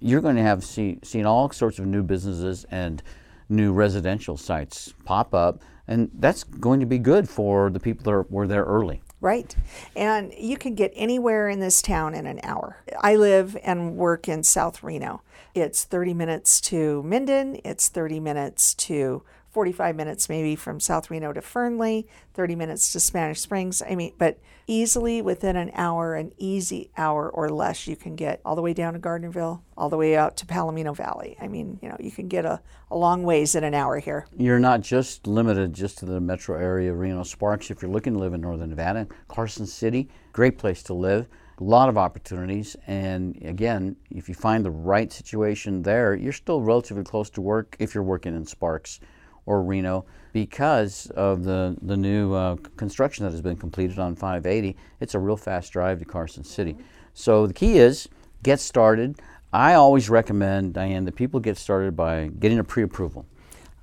You're 0.00 0.22
going 0.22 0.36
to 0.36 0.42
have 0.42 0.64
see, 0.64 0.98
seen 1.02 1.26
all 1.26 1.50
sorts 1.50 1.78
of 1.78 1.86
new 1.86 2.02
businesses 2.02 2.64
and 2.70 3.02
new 3.50 3.72
residential 3.74 4.38
sites 4.38 4.94
pop 5.04 5.34
up, 5.34 5.62
and 5.86 6.10
that's 6.14 6.44
going 6.44 6.80
to 6.80 6.86
be 6.86 6.98
good 6.98 7.28
for 7.28 7.68
the 7.68 7.80
people 7.80 8.04
that 8.04 8.10
are, 8.10 8.26
were 8.30 8.46
there 8.46 8.64
early. 8.64 9.02
Right. 9.20 9.54
And 9.94 10.32
you 10.38 10.56
can 10.56 10.74
get 10.74 10.92
anywhere 10.94 11.48
in 11.48 11.60
this 11.60 11.82
town 11.82 12.14
in 12.14 12.26
an 12.26 12.40
hour. 12.42 12.78
I 13.00 13.16
live 13.16 13.56
and 13.62 13.96
work 13.96 14.28
in 14.28 14.42
South 14.42 14.82
Reno. 14.82 15.22
It's 15.54 15.84
30 15.84 16.14
minutes 16.14 16.60
to 16.62 17.02
Minden, 17.02 17.60
it's 17.64 17.88
30 17.88 18.20
minutes 18.20 18.72
to 18.74 19.22
45 19.50 19.96
minutes 19.96 20.28
maybe 20.28 20.54
from 20.54 20.78
South 20.78 21.10
Reno 21.10 21.32
to 21.32 21.42
Fernley, 21.42 22.06
30 22.34 22.54
minutes 22.54 22.92
to 22.92 23.00
Spanish 23.00 23.40
Springs. 23.40 23.82
I 23.82 23.96
mean, 23.96 24.12
but 24.16 24.38
easily 24.68 25.20
within 25.20 25.56
an 25.56 25.72
hour, 25.74 26.14
an 26.14 26.32
easy 26.38 26.90
hour 26.96 27.28
or 27.28 27.48
less, 27.48 27.88
you 27.88 27.96
can 27.96 28.14
get 28.14 28.40
all 28.44 28.54
the 28.54 28.62
way 28.62 28.72
down 28.72 28.92
to 28.92 29.00
Gardnerville, 29.00 29.62
all 29.76 29.88
the 29.88 29.96
way 29.96 30.16
out 30.16 30.36
to 30.38 30.46
Palomino 30.46 30.94
Valley. 30.94 31.36
I 31.40 31.48
mean, 31.48 31.80
you 31.82 31.88
know, 31.88 31.96
you 31.98 32.12
can 32.12 32.28
get 32.28 32.44
a, 32.44 32.60
a 32.90 32.96
long 32.96 33.24
ways 33.24 33.56
in 33.56 33.64
an 33.64 33.74
hour 33.74 33.98
here. 33.98 34.26
You're 34.36 34.60
not 34.60 34.82
just 34.82 35.26
limited 35.26 35.72
just 35.72 35.98
to 35.98 36.04
the 36.04 36.20
metro 36.20 36.56
area, 36.56 36.92
of 36.92 36.98
Reno 36.98 37.24
Sparks. 37.24 37.70
If 37.70 37.82
you're 37.82 37.90
looking 37.90 38.12
to 38.12 38.20
live 38.20 38.34
in 38.34 38.40
northern 38.40 38.70
Nevada, 38.70 39.08
Carson 39.26 39.66
City, 39.66 40.08
great 40.32 40.58
place 40.58 40.82
to 40.84 40.94
live. 40.94 41.26
A 41.60 41.64
lot 41.64 41.90
of 41.90 41.98
opportunities, 41.98 42.74
and 42.86 43.36
again, 43.44 43.94
if 44.10 44.30
you 44.30 44.34
find 44.34 44.64
the 44.64 44.70
right 44.70 45.12
situation 45.12 45.82
there, 45.82 46.14
you're 46.14 46.32
still 46.32 46.62
relatively 46.62 47.04
close 47.04 47.28
to 47.30 47.42
work 47.42 47.76
if 47.78 47.94
you're 47.94 48.02
working 48.02 48.34
in 48.34 48.46
Sparks 48.46 48.98
or 49.46 49.62
Reno 49.62 50.04
because 50.32 51.10
of 51.16 51.44
the 51.44 51.76
the 51.82 51.96
new 51.96 52.32
uh, 52.34 52.56
construction 52.76 53.24
that 53.24 53.32
has 53.32 53.42
been 53.42 53.56
completed 53.56 53.98
on 53.98 54.14
580. 54.14 54.76
It's 55.00 55.14
a 55.14 55.18
real 55.18 55.36
fast 55.36 55.72
drive 55.72 55.98
to 55.98 56.04
Carson 56.04 56.44
City. 56.44 56.76
So 57.14 57.46
the 57.46 57.54
key 57.54 57.78
is 57.78 58.08
get 58.42 58.60
started. 58.60 59.20
I 59.52 59.74
always 59.74 60.08
recommend 60.08 60.74
Diane 60.74 61.04
that 61.06 61.16
people 61.16 61.40
get 61.40 61.56
started 61.56 61.96
by 61.96 62.28
getting 62.28 62.60
a 62.60 62.64
pre-approval. 62.64 63.26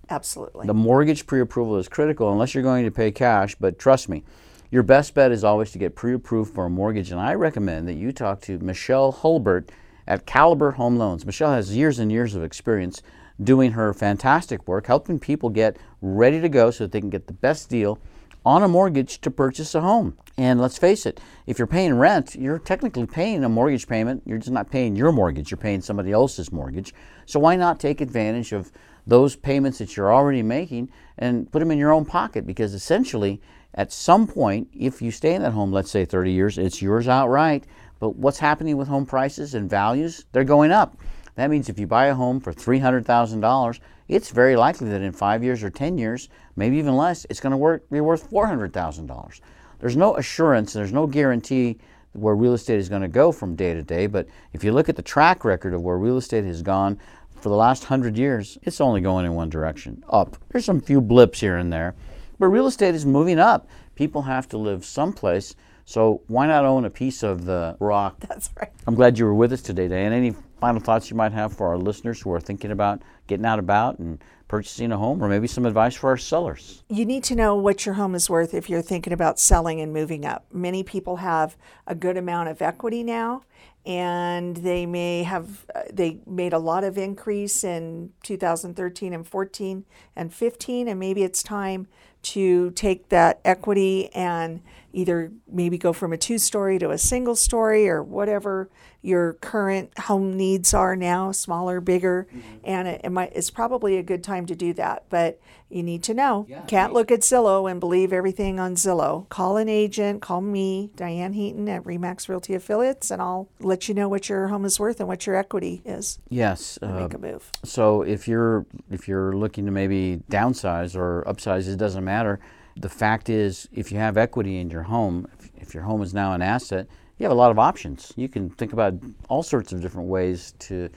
Absolutely. 0.10 0.66
The 0.66 0.74
mortgage 0.74 1.28
pre 1.28 1.42
approval 1.42 1.78
is 1.78 1.90
critical 1.90 2.32
unless 2.32 2.54
you're 2.54 2.64
going 2.64 2.86
to 2.86 2.92
pay 2.92 3.12
cash, 3.12 3.56
but 3.56 3.78
trust 3.78 4.08
me, 4.08 4.24
your 4.72 4.84
best 4.84 5.14
bet 5.14 5.32
is 5.32 5.44
always 5.44 5.72
to 5.72 5.78
get 5.78 5.96
pre 5.96 6.14
approved 6.14 6.54
for 6.54 6.66
a 6.66 6.70
mortgage. 6.70 7.12
And 7.12 7.20
I 7.20 7.34
recommend 7.34 7.88
that 7.88 7.96
you 7.96 8.12
talk 8.12 8.42
to 8.42 8.58
Michelle 8.60 9.12
Hulbert 9.12 9.70
at 10.08 10.26
Caliber 10.26 10.72
Home 10.72 10.98
Loans. 10.98 11.26
Michelle 11.26 11.52
has 11.52 11.76
years 11.76 12.00
and 12.00 12.12
years 12.12 12.36
of 12.36 12.44
experience 12.44 13.02
doing 13.42 13.74
her 13.74 13.94
fantastic 13.94 14.68
work, 14.68 14.88
helping 14.88 15.20
people 15.20 15.50
get 15.50 15.78
ready 16.02 16.42
to 16.42 16.50
go 16.50 16.72
so 16.72 16.84
that 16.84 16.92
they 16.92 17.00
can 17.00 17.10
get 17.10 17.28
the 17.28 17.34
best 17.34 17.70
deal 17.70 18.00
on 18.46 18.64
a 18.64 18.68
mortgage 18.68 19.20
to 19.20 19.30
purchase 19.30 19.76
a 19.76 19.82
home. 19.82 20.18
And 20.38 20.62
let's 20.62 20.78
face 20.78 21.06
it, 21.06 21.20
if 21.46 21.58
you're 21.58 21.68
paying 21.68 21.98
rent, 21.98 22.36
you're 22.36 22.60
technically 22.60 23.06
paying 23.06 23.44
a 23.44 23.50
mortgage 23.50 23.88
payment. 23.88 24.24
You're 24.26 24.38
just 24.38 24.52
not 24.52 24.72
paying 24.72 24.96
your 24.96 25.12
mortgage, 25.12 25.52
you're 25.52 25.58
paying 25.58 25.82
somebody 25.82 26.12
else's 26.12 26.52
mortgage. 26.52 26.94
So 27.26 27.40
why 27.40 27.56
not 27.56 27.80
take 27.80 28.00
advantage 28.00 28.54
of 28.54 28.72
those 29.06 29.36
payments 29.36 29.80
that 29.80 29.98
you're 29.98 30.14
already 30.14 30.44
making 30.44 30.90
and 31.18 31.52
put 31.52 31.60
them 31.60 31.72
in 31.72 31.78
your 31.78 31.92
own 31.92 32.06
pocket? 32.06 32.48
Because 32.48 32.74
essentially, 32.74 33.42
at 33.74 33.92
some 33.92 34.28
point, 34.28 34.70
if 34.74 35.02
you 35.02 35.12
stay 35.12 35.34
in 35.36 35.42
that 35.42 35.52
home, 35.52 35.72
let's 35.74 35.92
say 35.92 36.06
30 36.06 36.32
years, 36.32 36.58
it's 36.58 36.82
yours 36.82 37.08
outright. 37.08 37.66
But 38.00 38.16
what's 38.16 38.40
happening 38.40 38.78
with 38.78 38.88
home 38.88 39.06
prices 39.06 39.56
and 39.56 39.70
values? 39.70 40.26
They're 40.32 40.44
going 40.44 40.72
up. 40.72 40.98
That 41.38 41.52
means 41.52 41.70
if 41.70 41.78
you 41.78 41.86
buy 41.86 42.08
a 42.08 42.16
home 42.16 42.40
for 42.40 42.52
$300,000, 42.52 43.80
it's 44.08 44.32
very 44.32 44.56
likely 44.56 44.90
that 44.90 45.04
in 45.04 45.12
five 45.12 45.44
years 45.44 45.64
or 45.64 45.70
10 45.70 45.98
years, 46.00 46.30
maybe 46.56 46.78
even 46.78 46.98
less, 46.98 47.28
it's 47.30 47.40
going 47.40 47.52
to 47.52 47.58
work, 47.58 47.88
be 47.92 48.02
worth 48.02 48.30
$400,000. 48.30 49.42
There's 49.80 49.96
no 49.96 50.18
assurance, 50.18 50.74
there's 50.74 50.92
no 50.92 51.06
guarantee 51.06 51.78
where 52.14 52.34
real 52.34 52.56
estate 52.56 52.80
is 52.80 52.90
going 52.90 53.04
to 53.04 53.08
go 53.08 53.32
from 53.32 53.56
day 53.56 53.76
to 53.76 53.84
day, 53.84 54.08
but 54.08 54.28
if 54.54 54.64
you 54.64 54.72
look 54.72 54.90
at 54.90 54.96
the 54.96 55.04
track 55.04 55.46
record 55.46 55.76
of 55.76 55.84
where 55.84 56.00
real 56.00 56.18
estate 56.18 56.44
has 56.44 56.64
gone 56.64 57.00
for 57.36 57.50
the 57.50 57.56
last 57.56 57.84
100 57.84 58.18
years, 58.18 58.58
it's 58.64 58.82
only 58.82 59.02
going 59.02 59.24
in 59.24 59.36
one 59.36 59.52
direction 59.52 60.04
up. 60.10 60.38
There's 60.50 60.66
some 60.66 60.82
few 60.82 61.02
blips 61.02 61.40
here 61.40 61.58
and 61.58 61.72
there, 61.72 61.94
but 62.40 62.48
real 62.48 62.66
estate 62.66 62.96
is 62.96 63.06
moving 63.06 63.38
up. 63.38 63.70
People 63.94 64.24
have 64.24 64.50
to 64.50 64.58
live 64.58 64.84
someplace, 64.84 65.54
so 65.86 66.24
why 66.26 66.48
not 66.48 66.66
own 66.66 66.86
a 66.86 66.90
piece 66.90 67.22
of 67.22 67.46
the 67.46 67.78
rock 67.80 68.20
That's 68.28 68.50
right. 68.60 68.72
I'm 68.88 68.96
glad 68.96 69.20
you 69.20 69.26
were 69.26 69.36
with 69.36 69.54
us 69.54 69.62
today, 69.62 69.88
Diane. 69.88 70.14
Any 70.14 70.34
final 70.60 70.82
thoughts 70.82 71.10
you 71.10 71.16
might 71.16 71.32
have 71.32 71.54
for 71.54 71.68
our 71.68 71.78
listeners 71.78 72.22
who 72.22 72.32
are 72.34 72.40
thinking 72.40 72.72
about 72.72 73.02
getting 73.28 73.46
out 73.46 73.60
about 73.60 74.00
and 74.00 74.24
purchasing 74.48 74.92
a 74.92 74.98
home, 74.98 75.22
or 75.22 75.28
maybe 75.28 75.48
some 75.48 75.66
advice 75.66 75.96
for 75.96 76.10
our 76.10 76.18
sellers? 76.18 76.84
You 76.90 77.06
need 77.06 77.24
to 77.26 77.36
know 77.36 77.56
what 77.56 77.86
your 77.86 77.96
home 77.96 78.16
is 78.16 78.30
worth 78.30 78.54
if 78.54 78.70
you're 78.70 78.82
thinking 78.82 79.12
about 79.12 79.40
selling 79.40 79.82
and 79.82 79.92
moving 79.92 80.26
up. 80.26 80.46
Many 80.54 80.84
people 80.84 81.18
have 81.18 81.58
a 81.86 81.94
good 81.94 82.16
amount 82.16 82.50
of 82.50 82.62
equity 82.62 83.04
now, 83.04 83.44
and 83.86 84.58
they 84.58 84.86
may 84.86 85.24
have 85.24 85.66
uh, 85.74 85.84
they 85.92 86.20
made 86.28 86.54
a 86.54 86.60
lot 86.60 86.84
of 86.84 86.98
increase 86.98 87.64
in 87.64 88.12
2013 88.24 89.14
and 89.14 89.26
14 89.26 89.86
and 90.16 90.34
15 90.34 90.88
and 90.90 91.00
maybe 91.00 91.24
it's 91.24 91.42
time 91.42 91.88
to 92.22 92.72
take 92.72 93.08
that 93.08 93.40
equity 93.46 94.10
and 94.14 94.62
either 94.98 95.32
maybe 95.48 95.78
go 95.78 95.94
from 95.94 96.12
a 96.12 96.18
two 96.18 96.40
story 96.40 96.80
to 96.80 96.90
a 96.90 96.98
single 96.98 97.36
story 97.36 97.88
or 97.88 98.02
whatever 98.02 98.68
your 99.04 99.34
current 99.34 99.96
home 100.00 100.36
needs 100.36 100.74
are 100.74 100.96
now 100.96 101.32
smaller 101.32 101.80
bigger 101.80 102.28
and 102.64 102.88
it, 102.88 103.02
it 103.04 103.12
might 103.12 103.32
it's 103.36 103.52
probably 103.52 103.98
a 103.98 104.04
good 104.04 104.24
time 104.24 104.46
to 104.48 104.56
do 104.56 104.74
that 104.74 105.04
but 105.10 105.40
you 105.70 105.84
need 105.84 106.02
to 106.02 106.14
know 106.16 106.48
Yeah. 106.50 106.62
can't 106.62 106.94
look 106.94 107.12
at 107.12 107.20
zillow 107.20 107.70
and 107.70 107.80
believe 107.80 108.12
everything 108.12 108.60
on 108.60 108.74
zillow 108.74 109.30
call 109.30 109.58
an 109.58 109.70
agent 109.70 110.24
call 110.24 110.42
me 110.42 110.90
diane 110.96 111.34
heaton 111.34 111.70
at 111.70 111.84
remax 111.84 112.28
realty 112.28 112.56
affiliates 112.56 113.12
and 113.12 113.22
i'll 113.22 113.48
let 113.60 113.88
you 113.88 113.94
know 113.94 114.10
what 114.10 114.30
your 114.30 114.48
home 114.48 114.66
is 114.66 114.80
worth 114.80 115.00
and 115.00 115.08
what 115.08 115.28
your 115.28 115.36
equity 115.36 115.84
is 115.86 116.18
Yes. 116.30 116.80
uh, 116.82 116.88
make 116.88 117.14
a 117.14 117.20
move 117.20 117.52
So 117.64 118.02
if 118.02 118.28
you're 118.28 118.66
if 118.90 119.08
you're 119.08 119.34
looking 119.34 119.66
to 119.66 119.72
maybe 119.72 120.22
downsize 120.32 120.96
or 120.96 121.24
upsize, 121.28 121.68
it 121.72 121.78
doesn't 121.78 122.04
matter. 122.04 122.40
The 122.80 122.90
fact 122.90 123.30
is, 123.30 123.68
if 123.72 123.92
you 123.92 123.98
have 123.98 124.18
equity 124.18 124.60
in 124.60 124.70
your 124.70 124.84
home, 124.84 125.28
if, 125.40 125.50
if 125.58 125.74
your 125.74 125.84
home 125.84 126.04
is 126.04 126.14
now 126.14 126.34
an 126.34 126.44
asset, 126.44 126.88
you 127.18 127.24
have 127.24 127.32
a 127.32 127.36
lot 127.36 127.50
of 127.50 127.58
options. 127.58 128.14
You 128.16 128.30
can 128.30 128.52
think 128.52 128.72
about 128.72 128.94
all 129.30 129.42
sorts 129.42 129.74
of 129.74 129.82
different 129.82 130.08
ways 130.08 130.54
to 130.60 130.90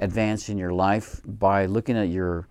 advance 0.00 0.48
in 0.48 0.56
your 0.56 0.72
life 0.72 1.20
by 1.26 1.66
looking 1.66 1.96
at 1.96 2.08
your 2.08 2.48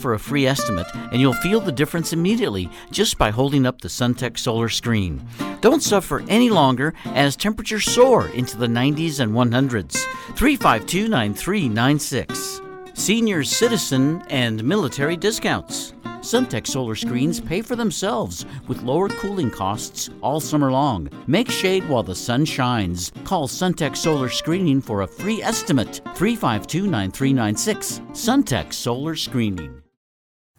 for 0.00 0.14
a 0.14 0.18
free 0.18 0.46
estimate, 0.46 0.86
and 0.94 1.20
you'll 1.20 1.34
feel 1.34 1.60
the 1.60 1.70
difference 1.70 2.12
immediately 2.12 2.68
just 2.90 3.18
by 3.18 3.30
holding 3.30 3.66
up 3.66 3.80
the 3.80 3.88
Suntech 3.88 4.38
Solar 4.38 4.68
Screen. 4.68 5.24
Don't 5.60 5.82
suffer 5.82 6.22
any 6.28 6.50
longer 6.50 6.94
as 7.06 7.36
temperatures 7.36 7.84
soar 7.84 8.28
into 8.28 8.56
the 8.56 8.66
90s 8.66 9.20
and 9.20 9.32
100s. 9.32 10.04
352 10.36 11.08
9396. 11.08 12.60
Senior 12.94 13.44
citizen 13.44 14.22
and 14.28 14.64
military 14.64 15.16
discounts. 15.16 15.94
Suntech 16.20 16.66
solar 16.66 16.94
screens 16.94 17.40
pay 17.40 17.62
for 17.62 17.76
themselves 17.76 18.44
with 18.68 18.82
lower 18.82 19.08
cooling 19.08 19.50
costs 19.50 20.10
all 20.20 20.38
summer 20.38 20.70
long. 20.70 21.08
Make 21.26 21.50
shade 21.50 21.88
while 21.88 22.02
the 22.02 22.14
sun 22.14 22.44
shines. 22.44 23.10
Call 23.24 23.48
Suntech 23.48 23.96
Solar 23.96 24.28
Screening 24.28 24.82
for 24.82 25.02
a 25.02 25.08
free 25.08 25.42
estimate. 25.42 26.02
352 26.14 26.82
9396. 26.82 28.00
Suntech 28.12 28.72
Solar 28.74 29.16
Screening. 29.16 29.79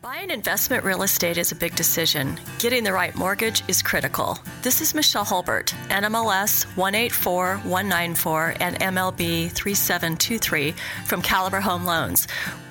Buying 0.02 0.32
investment 0.32 0.84
real 0.84 1.04
estate 1.04 1.38
is 1.38 1.52
a 1.52 1.56
big 1.56 1.76
decision. 1.76 2.40
Getting 2.58 2.84
the 2.84 2.92
right 2.92 3.14
mortgage 3.14 3.62
is 3.68 3.84
critical. 3.84 4.40
This 4.64 4.82
is 4.82 4.96
Michelle 4.96 5.24
Hulbert, 5.24 5.76
NMLS 5.90 6.66
184194 6.76 8.56
and 8.60 8.80
MLB 8.80 9.52
3723 9.52 10.74
from 11.06 11.22
Caliber 11.22 11.60
Home 11.60 11.86
Loans. 11.86 12.28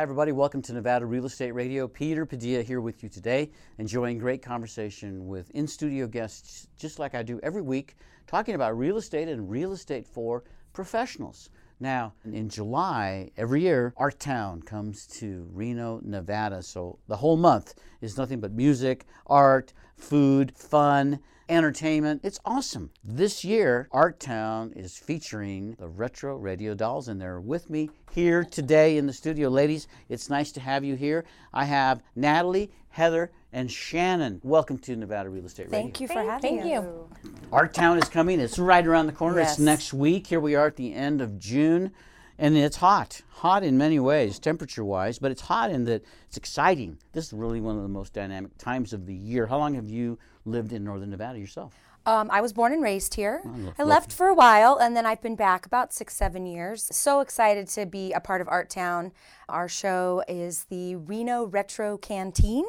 Hi, 0.00 0.04
everybody. 0.04 0.32
Welcome 0.32 0.62
to 0.62 0.72
Nevada 0.72 1.04
Real 1.04 1.26
Estate 1.26 1.52
Radio. 1.52 1.86
Peter 1.86 2.24
Padilla 2.24 2.62
here 2.62 2.80
with 2.80 3.02
you 3.02 3.10
today, 3.10 3.50
enjoying 3.76 4.16
great 4.16 4.40
conversation 4.40 5.26
with 5.28 5.50
in 5.50 5.66
studio 5.66 6.06
guests, 6.06 6.68
just 6.78 6.98
like 6.98 7.14
I 7.14 7.22
do 7.22 7.38
every 7.42 7.60
week, 7.60 7.96
talking 8.26 8.54
about 8.54 8.78
real 8.78 8.96
estate 8.96 9.28
and 9.28 9.50
real 9.50 9.72
estate 9.72 10.06
for 10.06 10.42
professionals. 10.72 11.50
Now, 11.80 12.14
in 12.24 12.48
July, 12.48 13.30
every 13.36 13.60
year, 13.60 13.92
Art 13.98 14.18
Town 14.18 14.62
comes 14.62 15.06
to 15.18 15.46
Reno, 15.52 16.00
Nevada. 16.02 16.62
So 16.62 16.98
the 17.06 17.16
whole 17.16 17.36
month 17.36 17.74
is 18.00 18.16
nothing 18.16 18.40
but 18.40 18.52
music, 18.52 19.04
art, 19.26 19.74
food, 19.98 20.56
fun, 20.56 21.20
entertainment. 21.50 22.20
It's 22.22 22.38
awesome. 22.44 22.90
This 23.02 23.44
year, 23.44 23.88
Art 23.90 24.20
Town 24.20 24.72
is 24.76 24.96
featuring 24.96 25.74
the 25.78 25.88
Retro 25.88 26.36
Radio 26.36 26.74
Dolls, 26.74 27.08
and 27.08 27.20
they're 27.20 27.40
with 27.40 27.68
me 27.68 27.90
here 28.12 28.44
today 28.44 28.96
in 28.96 29.06
the 29.06 29.12
studio. 29.12 29.48
Ladies, 29.48 29.88
it's 30.08 30.30
nice 30.30 30.52
to 30.52 30.60
have 30.60 30.84
you 30.84 30.94
here. 30.94 31.24
I 31.52 31.64
have 31.64 32.02
Natalie, 32.14 32.70
Heather, 32.90 33.32
and 33.52 33.70
Shannon. 33.70 34.40
Welcome 34.44 34.78
to 34.78 34.94
Nevada 34.94 35.28
Real 35.28 35.44
Estate 35.44 35.64
Radio. 35.64 35.80
Thank 35.80 36.00
you 36.00 36.06
for 36.06 36.22
having 36.22 36.40
Thank 36.40 36.60
us. 36.60 36.66
you. 36.66 37.08
Art 37.52 37.74
Town 37.74 37.98
is 37.98 38.08
coming. 38.08 38.38
It's 38.38 38.58
right 38.58 38.86
around 38.86 39.06
the 39.06 39.12
corner. 39.12 39.40
Yes. 39.40 39.52
It's 39.52 39.58
next 39.58 39.92
week. 39.92 40.28
Here 40.28 40.40
we 40.40 40.54
are 40.54 40.68
at 40.68 40.76
the 40.76 40.94
end 40.94 41.20
of 41.20 41.38
June. 41.38 41.90
And 42.38 42.56
it's 42.56 42.76
hot, 42.76 43.20
hot 43.28 43.62
in 43.62 43.76
many 43.76 44.00
ways, 44.00 44.38
temperature 44.38 44.82
wise, 44.82 45.18
but 45.18 45.30
it's 45.30 45.42
hot 45.42 45.70
in 45.70 45.84
that 45.84 46.02
it's 46.26 46.38
exciting. 46.38 46.96
This 47.12 47.26
is 47.26 47.32
really 47.34 47.60
one 47.60 47.76
of 47.76 47.82
the 47.82 47.88
most 47.90 48.14
dynamic 48.14 48.56
times 48.56 48.94
of 48.94 49.04
the 49.04 49.14
year. 49.14 49.46
How 49.46 49.58
long 49.58 49.74
have 49.74 49.90
you 49.90 50.18
lived 50.50 50.72
in 50.72 50.84
Northern 50.84 51.10
Nevada 51.10 51.38
yourself? 51.38 51.74
Um, 52.06 52.30
I 52.30 52.40
was 52.40 52.52
born 52.52 52.72
and 52.72 52.82
raised 52.82 53.14
here. 53.14 53.42
I 53.78 53.82
left 53.82 54.10
for 54.12 54.28
a 54.28 54.34
while 54.34 54.78
and 54.78 54.96
then 54.96 55.04
I've 55.04 55.20
been 55.20 55.36
back 55.36 55.66
about 55.66 55.92
six, 55.92 56.16
seven 56.16 56.46
years. 56.46 56.88
So 56.90 57.20
excited 57.20 57.68
to 57.68 57.84
be 57.84 58.12
a 58.12 58.20
part 58.20 58.40
of 58.40 58.48
Art 58.48 58.70
Town. 58.70 59.12
Our 59.48 59.68
show 59.68 60.24
is 60.26 60.64
the 60.64 60.96
Reno 60.96 61.44
Retro 61.44 61.98
Canteen. 61.98 62.64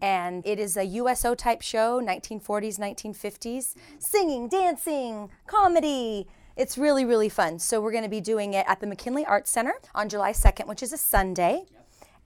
And 0.00 0.44
it 0.46 0.58
is 0.58 0.76
a 0.76 0.84
USO 0.84 1.34
type 1.34 1.62
show, 1.62 2.00
1940s, 2.00 2.78
1950s, 2.78 3.74
singing, 3.98 4.48
dancing, 4.48 5.30
comedy. 5.46 6.26
It's 6.56 6.76
really, 6.76 7.04
really 7.04 7.28
fun. 7.28 7.58
So, 7.58 7.80
we're 7.80 7.92
going 7.92 8.04
to 8.04 8.10
be 8.10 8.20
doing 8.20 8.54
it 8.54 8.64
at 8.68 8.80
the 8.80 8.86
McKinley 8.86 9.24
Arts 9.24 9.50
Center 9.50 9.74
on 9.94 10.08
July 10.08 10.32
2nd, 10.32 10.66
which 10.66 10.82
is 10.82 10.92
a 10.92 10.98
Sunday. 10.98 11.64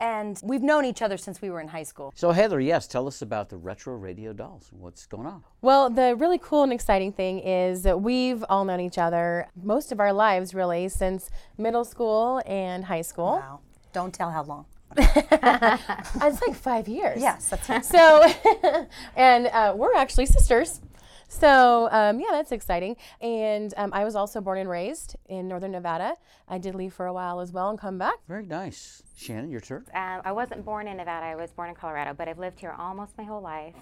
And 0.01 0.41
we've 0.45 0.63
known 0.63 0.85
each 0.85 1.03
other 1.03 1.17
since 1.17 1.43
we 1.43 1.51
were 1.51 1.61
in 1.61 1.69
high 1.69 1.83
school. 1.83 2.13
So, 2.15 2.31
Heather, 2.31 2.61
yes, 2.61 2.87
tell 2.87 3.07
us 3.09 3.23
about 3.23 3.49
the 3.49 3.57
retro 3.57 3.95
radio 3.97 4.33
dolls. 4.33 4.71
What's 4.73 5.07
going 5.07 5.27
on? 5.27 5.43
Well, 5.61 5.91
the 5.91 6.15
really 6.17 6.39
cool 6.39 6.63
and 6.63 6.73
exciting 6.73 7.13
thing 7.13 7.41
is 7.41 7.83
that 7.83 8.01
we've 8.01 8.45
all 8.49 8.65
known 8.65 8.81
each 8.81 8.99
other 8.99 9.49
most 9.61 9.91
of 9.91 9.99
our 9.99 10.13
lives, 10.13 10.55
really, 10.55 10.89
since 10.89 11.31
middle 11.57 11.85
school 11.85 12.41
and 12.47 12.85
high 12.85 13.03
school. 13.03 13.37
Wow. 13.37 13.61
Don't 13.93 14.15
tell 14.15 14.31
how 14.31 14.45
long. 14.45 14.67
it's 14.97 16.41
like 16.47 16.55
five 16.55 16.89
years. 16.89 17.21
Yes, 17.21 17.49
that's 17.49 17.69
right. 17.69 17.85
So, 17.85 18.25
and 19.17 19.47
uh, 19.49 19.75
we're 19.77 19.95
actually 19.95 20.27
sisters. 20.27 20.81
So, 21.29 21.89
um, 21.93 22.19
yeah, 22.21 22.29
that's 22.33 22.53
exciting. 22.53 22.97
And 23.21 23.73
um, 23.77 23.91
I 23.93 24.05
was 24.05 24.17
also 24.17 24.41
born 24.41 24.59
and 24.59 24.69
raised 24.69 25.15
in 25.27 25.47
Northern 25.47 25.73
Nevada. 25.73 26.15
I 26.49 26.59
did 26.59 26.75
leave 26.75 26.95
for 26.95 27.07
a 27.07 27.13
while 27.13 27.41
as 27.41 27.53
well 27.53 27.69
and 27.71 27.79
come 27.79 27.99
back. 27.99 28.15
Very 28.27 28.47
nice. 28.47 29.03
Shannon, 29.17 29.51
your 29.51 29.61
turn. 29.61 29.85
Um, 29.95 30.23
I 30.25 30.33
wasn't 30.33 30.65
born 30.65 30.89
in 30.89 30.97
Nevada. 30.97 31.27
I 31.27 31.37
was 31.37 31.53
born 31.53 31.69
in 31.69 31.75
Colorado, 31.75 32.15
but 32.15 32.29
I've 32.29 32.39
lived 32.39 32.59
here 32.61 32.75
almost 32.79 33.17
my 33.19 33.25
whole 33.25 33.43
life. 33.43 33.75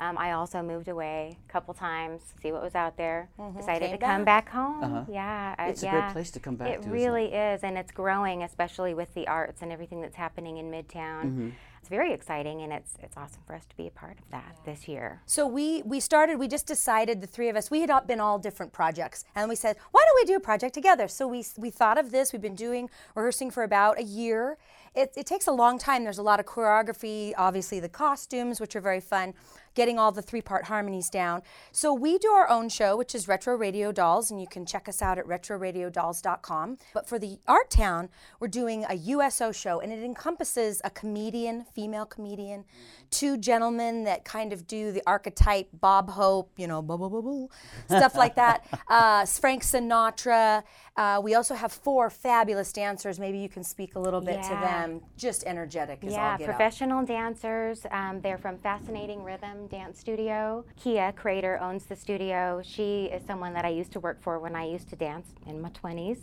Um, 0.00 0.18
I 0.18 0.32
also 0.32 0.60
moved 0.60 0.88
away 0.88 1.38
a 1.48 1.52
couple 1.52 1.72
times, 1.72 2.20
see 2.42 2.50
what 2.50 2.62
was 2.62 2.74
out 2.74 2.96
there. 2.96 3.28
Decided 3.56 3.90
Came 3.90 3.98
to 3.98 4.04
come 4.04 4.24
back. 4.24 4.46
back 4.46 4.52
home. 4.54 4.82
Uh-huh. 4.84 5.04
Yeah, 5.08 5.54
I- 5.56 5.68
It's 5.68 5.82
a 5.82 5.86
yeah. 5.86 6.00
great 6.00 6.12
place 6.12 6.30
to 6.32 6.40
come 6.40 6.56
back 6.56 6.68
It 6.68 6.72
to, 6.74 6.78
isn't 6.80 6.90
it? 6.90 6.94
really 6.94 7.26
is, 7.32 7.62
and 7.62 7.78
it's 7.78 7.92
growing, 7.92 8.42
especially 8.42 8.92
with 8.92 9.12
the 9.14 9.28
arts 9.28 9.62
and 9.62 9.70
everything 9.70 10.00
that's 10.00 10.16
happening 10.16 10.56
in 10.58 10.70
Midtown. 10.70 11.22
Mm-hmm. 11.24 11.48
It's 11.84 11.90
very 11.90 12.14
exciting, 12.14 12.62
and 12.62 12.72
it's 12.72 12.92
it's 13.02 13.14
awesome 13.14 13.42
for 13.46 13.54
us 13.54 13.66
to 13.66 13.76
be 13.76 13.86
a 13.86 13.90
part 13.90 14.18
of 14.18 14.30
that 14.30 14.56
this 14.64 14.88
year. 14.88 15.20
So 15.26 15.46
we 15.46 15.82
we 15.82 16.00
started. 16.00 16.38
We 16.38 16.48
just 16.48 16.66
decided 16.66 17.20
the 17.20 17.26
three 17.26 17.50
of 17.50 17.56
us. 17.56 17.70
We 17.70 17.82
had 17.82 17.90
all 17.90 18.00
been 18.00 18.20
all 18.20 18.38
different 18.38 18.72
projects, 18.72 19.26
and 19.34 19.50
we 19.50 19.54
said, 19.54 19.76
why 19.90 20.02
don't 20.02 20.16
we 20.16 20.24
do 20.32 20.34
a 20.38 20.40
project 20.40 20.72
together? 20.72 21.08
So 21.08 21.28
we 21.28 21.44
we 21.58 21.68
thought 21.68 21.98
of 21.98 22.10
this. 22.10 22.32
We've 22.32 22.40
been 22.40 22.54
doing 22.54 22.88
rehearsing 23.14 23.50
for 23.50 23.64
about 23.64 23.98
a 23.98 24.02
year. 24.02 24.56
It, 24.94 25.12
it 25.14 25.26
takes 25.26 25.46
a 25.46 25.52
long 25.52 25.78
time. 25.78 26.04
There's 26.04 26.16
a 26.16 26.22
lot 26.22 26.40
of 26.40 26.46
choreography. 26.46 27.34
Obviously, 27.36 27.80
the 27.80 27.90
costumes, 27.90 28.60
which 28.62 28.74
are 28.74 28.80
very 28.80 29.00
fun. 29.00 29.34
Getting 29.74 29.98
all 29.98 30.12
the 30.12 30.22
three 30.22 30.40
part 30.42 30.64
harmonies 30.66 31.10
down. 31.10 31.42
So 31.72 31.92
we 31.92 32.18
do 32.18 32.28
our 32.28 32.48
own 32.48 32.68
show, 32.68 32.96
which 32.96 33.14
is 33.14 33.26
Retro 33.28 33.56
Radio 33.56 33.92
Dolls, 33.92 34.30
and 34.30 34.40
you 34.40 34.46
can 34.46 34.64
check 34.66 34.88
us 34.88 35.02
out 35.02 35.18
at 35.18 35.26
retroradiodolls.com. 35.26 36.78
But 36.92 37.08
for 37.08 37.18
the 37.18 37.38
Art 37.46 37.70
Town, 37.70 38.08
we're 38.40 38.48
doing 38.48 38.84
a 38.88 38.94
USO 38.94 39.52
show, 39.52 39.80
and 39.80 39.92
it 39.92 40.02
encompasses 40.02 40.80
a 40.84 40.90
comedian, 40.90 41.64
female 41.74 42.06
comedian, 42.06 42.64
two 43.10 43.36
gentlemen 43.36 44.04
that 44.04 44.24
kind 44.24 44.52
of 44.52 44.66
do 44.66 44.92
the 44.92 45.02
archetype 45.06 45.68
Bob 45.72 46.10
Hope, 46.10 46.52
you 46.56 46.66
know, 46.66 46.80
blah, 46.80 46.96
blah, 46.96 47.08
blah, 47.08 47.20
blah, 47.20 47.46
stuff 47.86 48.14
like 48.14 48.36
that. 48.36 48.66
Uh, 48.88 49.26
Frank 49.26 49.62
Sinatra. 49.62 50.62
Uh, 50.96 51.20
we 51.22 51.34
also 51.34 51.54
have 51.54 51.72
four 51.72 52.08
fabulous 52.08 52.72
dancers. 52.72 53.18
Maybe 53.18 53.38
you 53.38 53.48
can 53.48 53.64
speak 53.64 53.96
a 53.96 53.98
little 53.98 54.20
bit 54.20 54.40
to 54.44 54.50
them. 54.50 55.00
Just 55.16 55.42
energetic 55.44 56.04
as 56.04 56.12
yeah, 56.12 56.32
all 56.32 56.38
get 56.38 56.48
out. 56.48 56.54
professional 56.56 57.04
dancers. 57.04 57.84
Um, 57.90 58.20
they're 58.20 58.38
from 58.38 58.58
Fascinating 58.58 59.24
Rhythm 59.24 59.66
Dance 59.66 59.98
Studio. 59.98 60.64
Kia 60.76 61.10
Crater 61.12 61.58
owns 61.60 61.84
the 61.86 61.96
studio. 61.96 62.60
She 62.64 63.06
is 63.06 63.26
someone 63.26 63.52
that 63.54 63.64
I 63.64 63.70
used 63.70 63.90
to 63.92 64.00
work 64.00 64.22
for 64.22 64.38
when 64.38 64.54
I 64.54 64.66
used 64.66 64.88
to 64.90 64.96
dance 64.96 65.26
in 65.46 65.60
my 65.60 65.70
20s. 65.70 66.18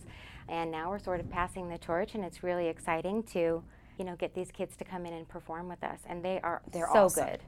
And 0.47 0.71
now 0.71 0.89
we're 0.89 0.99
sort 0.99 1.19
of 1.19 1.29
passing 1.29 1.67
the 1.67 1.77
torch, 1.77 2.15
and 2.15 2.23
it's 2.23 2.41
really 2.41 2.67
exciting 2.67 3.23
to, 3.23 3.61
you 3.97 4.05
know, 4.05 4.15
get 4.15 4.33
these 4.33 4.51
kids 4.51 4.77
to 4.77 4.85
come 4.85 5.05
in 5.05 5.13
and 5.13 5.27
perform 5.27 5.67
with 5.67 5.83
us. 5.83 5.99
And 6.07 6.23
they 6.23 6.39
are 6.41 6.61
They're 6.71 6.87
so 6.93 7.05
awesome. 7.05 7.25
good. 7.27 7.39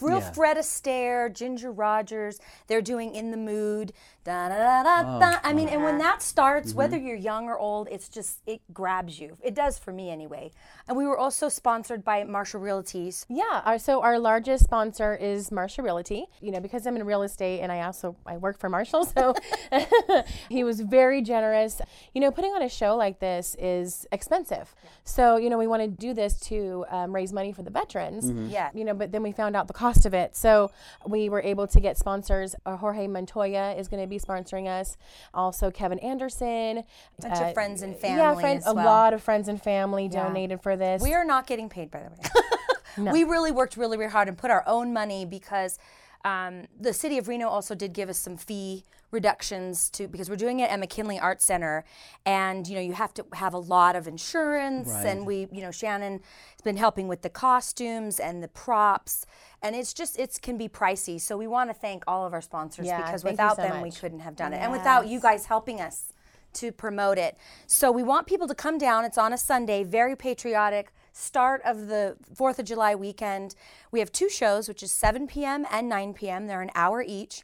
Real 0.00 0.18
Yeah. 0.20 0.30
Fred 0.32 0.56
Astaire, 0.56 1.30
Ginger 1.30 1.70
Rogers. 1.70 2.40
They're 2.68 2.80
doing 2.80 3.14
"In 3.14 3.30
the 3.30 3.36
Mood." 3.36 3.92
Da, 4.22 4.50
da, 4.50 4.82
da, 4.82 5.18
da. 5.18 5.38
I 5.42 5.54
mean, 5.54 5.68
and 5.68 5.82
when 5.82 5.96
that 5.98 6.20
starts, 6.20 6.74
whether 6.74 6.98
you're 6.98 7.16
young 7.16 7.48
or 7.48 7.58
old, 7.58 7.88
it's 7.90 8.06
just 8.06 8.40
it 8.46 8.60
grabs 8.72 9.18
you. 9.18 9.38
It 9.42 9.54
does 9.54 9.78
for 9.78 9.92
me 9.92 10.10
anyway. 10.10 10.52
And 10.86 10.96
we 10.96 11.06
were 11.06 11.16
also 11.16 11.48
sponsored 11.48 12.04
by 12.04 12.24
Marshall 12.24 12.60
Realties. 12.60 13.24
Yeah, 13.30 13.62
our, 13.64 13.78
so 13.78 14.02
our 14.02 14.18
largest 14.18 14.64
sponsor 14.64 15.14
is 15.14 15.50
Marshall 15.50 15.84
Realty. 15.84 16.26
You 16.42 16.50
know, 16.50 16.60
because 16.60 16.86
I'm 16.86 16.96
in 16.96 17.04
real 17.04 17.22
estate 17.22 17.60
and 17.60 17.72
I 17.72 17.80
also 17.82 18.14
I 18.26 18.36
work 18.36 18.58
for 18.58 18.68
Marshall, 18.68 19.06
so 19.06 19.34
he 20.50 20.64
was 20.64 20.82
very 20.82 21.22
generous. 21.22 21.80
You 22.14 22.20
know, 22.20 22.30
putting 22.30 22.52
on 22.52 22.60
a 22.60 22.68
show 22.68 22.96
like 22.96 23.20
this 23.20 23.56
is 23.58 24.06
expensive. 24.12 24.74
So 25.02 25.38
you 25.38 25.48
know, 25.48 25.56
we 25.56 25.66
want 25.66 25.80
to 25.80 25.88
do 25.88 26.12
this 26.12 26.38
to 26.40 26.84
um, 26.90 27.14
raise 27.14 27.32
money 27.32 27.52
for 27.52 27.62
the 27.62 27.70
veterans. 27.70 28.52
Yeah. 28.52 28.68
You 28.74 28.84
know, 28.84 28.92
but 28.92 29.12
then 29.12 29.22
we 29.22 29.32
found 29.32 29.56
out 29.56 29.66
the 29.66 29.72
cost 29.72 30.04
of 30.04 30.12
it, 30.12 30.36
so 30.36 30.70
we 31.06 31.30
were 31.30 31.40
able 31.40 31.66
to 31.68 31.80
get 31.80 31.96
sponsors. 31.96 32.54
Uh, 32.66 32.76
Jorge 32.76 33.06
Montoya 33.06 33.74
is 33.78 33.88
going 33.88 34.02
to 34.02 34.09
be 34.10 34.18
sponsoring 34.18 34.68
us. 34.68 34.96
Also, 35.32 35.70
Kevin 35.70 35.98
Anderson. 36.00 36.84
Bunch 37.20 37.40
of 37.40 37.54
friends 37.54 37.82
and 37.82 37.96
family. 37.96 38.18
Yeah, 38.18 38.34
friends, 38.34 38.66
as 38.66 38.72
a 38.72 38.74
lot 38.74 39.14
of 39.14 39.22
friends 39.22 39.48
and 39.48 39.62
family 39.62 40.08
donated 40.08 40.62
for 40.62 40.76
this. 40.76 41.02
We 41.02 41.14
are 41.14 41.24
not 41.24 41.46
getting 41.46 41.68
paid, 41.68 41.90
by 41.90 42.00
the 42.00 42.10
way. 42.10 42.40
We 43.12 43.24
really 43.24 43.52
worked 43.52 43.76
really, 43.76 43.96
really 43.96 44.10
hard 44.10 44.28
and 44.28 44.36
put 44.36 44.50
our 44.50 44.64
own 44.66 44.92
money 44.92 45.24
because 45.24 45.78
um, 46.24 46.66
the 46.78 46.92
city 46.92 47.18
of 47.18 47.28
Reno 47.28 47.48
also 47.48 47.74
did 47.74 47.92
give 47.92 48.08
us 48.08 48.18
some 48.18 48.36
fee 48.36 48.84
reductions 49.10 49.90
to 49.90 50.06
because 50.06 50.30
we're 50.30 50.36
doing 50.36 50.60
it 50.60 50.70
at 50.70 50.78
McKinley 50.78 51.18
Art 51.18 51.42
Center, 51.42 51.84
and 52.24 52.66
you 52.66 52.74
know 52.74 52.80
you 52.80 52.92
have 52.92 53.12
to 53.14 53.26
have 53.34 53.54
a 53.54 53.58
lot 53.58 53.96
of 53.96 54.06
insurance, 54.06 54.90
and 54.90 55.26
we, 55.26 55.48
you 55.52 55.62
know, 55.62 55.70
Shannon 55.70 56.14
has 56.14 56.62
been 56.62 56.76
helping 56.76 57.08
with 57.08 57.22
the 57.22 57.30
costumes 57.30 58.20
and 58.20 58.42
the 58.42 58.48
props, 58.48 59.26
and 59.62 59.74
it's 59.74 59.92
just 59.92 60.18
it 60.18 60.38
can 60.42 60.56
be 60.56 60.68
pricey. 60.68 61.20
So 61.20 61.36
we 61.36 61.46
want 61.46 61.70
to 61.70 61.74
thank 61.74 62.04
all 62.06 62.26
of 62.26 62.32
our 62.32 62.42
sponsors 62.42 62.86
Yeah, 62.86 63.02
because 63.04 63.24
without 63.24 63.56
so 63.56 63.62
them 63.62 63.82
we 63.82 63.90
couldn't 63.90 64.20
have 64.20 64.36
done 64.36 64.52
it, 64.52 64.58
and 64.58 64.72
without 64.72 65.08
you 65.08 65.20
guys 65.20 65.46
helping 65.46 65.80
us 65.80 66.12
to 66.52 66.72
promote 66.72 67.18
it. 67.18 67.36
So 67.66 67.92
we 67.92 68.02
want 68.02 68.26
people 68.26 68.48
to 68.48 68.54
come 68.54 68.78
down. 68.78 69.04
It's 69.04 69.18
on 69.18 69.32
a 69.32 69.38
Sunday, 69.38 69.84
very 69.84 70.16
patriotic. 70.16 70.92
Start 71.12 71.60
of 71.64 71.88
the 71.88 72.16
4th 72.34 72.58
of 72.58 72.64
July 72.64 72.94
weekend. 72.94 73.54
We 73.90 73.98
have 73.98 74.12
two 74.12 74.28
shows, 74.28 74.68
which 74.68 74.82
is 74.82 74.90
7 74.92 75.26
p.m. 75.26 75.66
and 75.70 75.88
9 75.88 76.14
p.m. 76.14 76.46
They're 76.46 76.62
an 76.62 76.70
hour 76.74 77.04
each. 77.06 77.42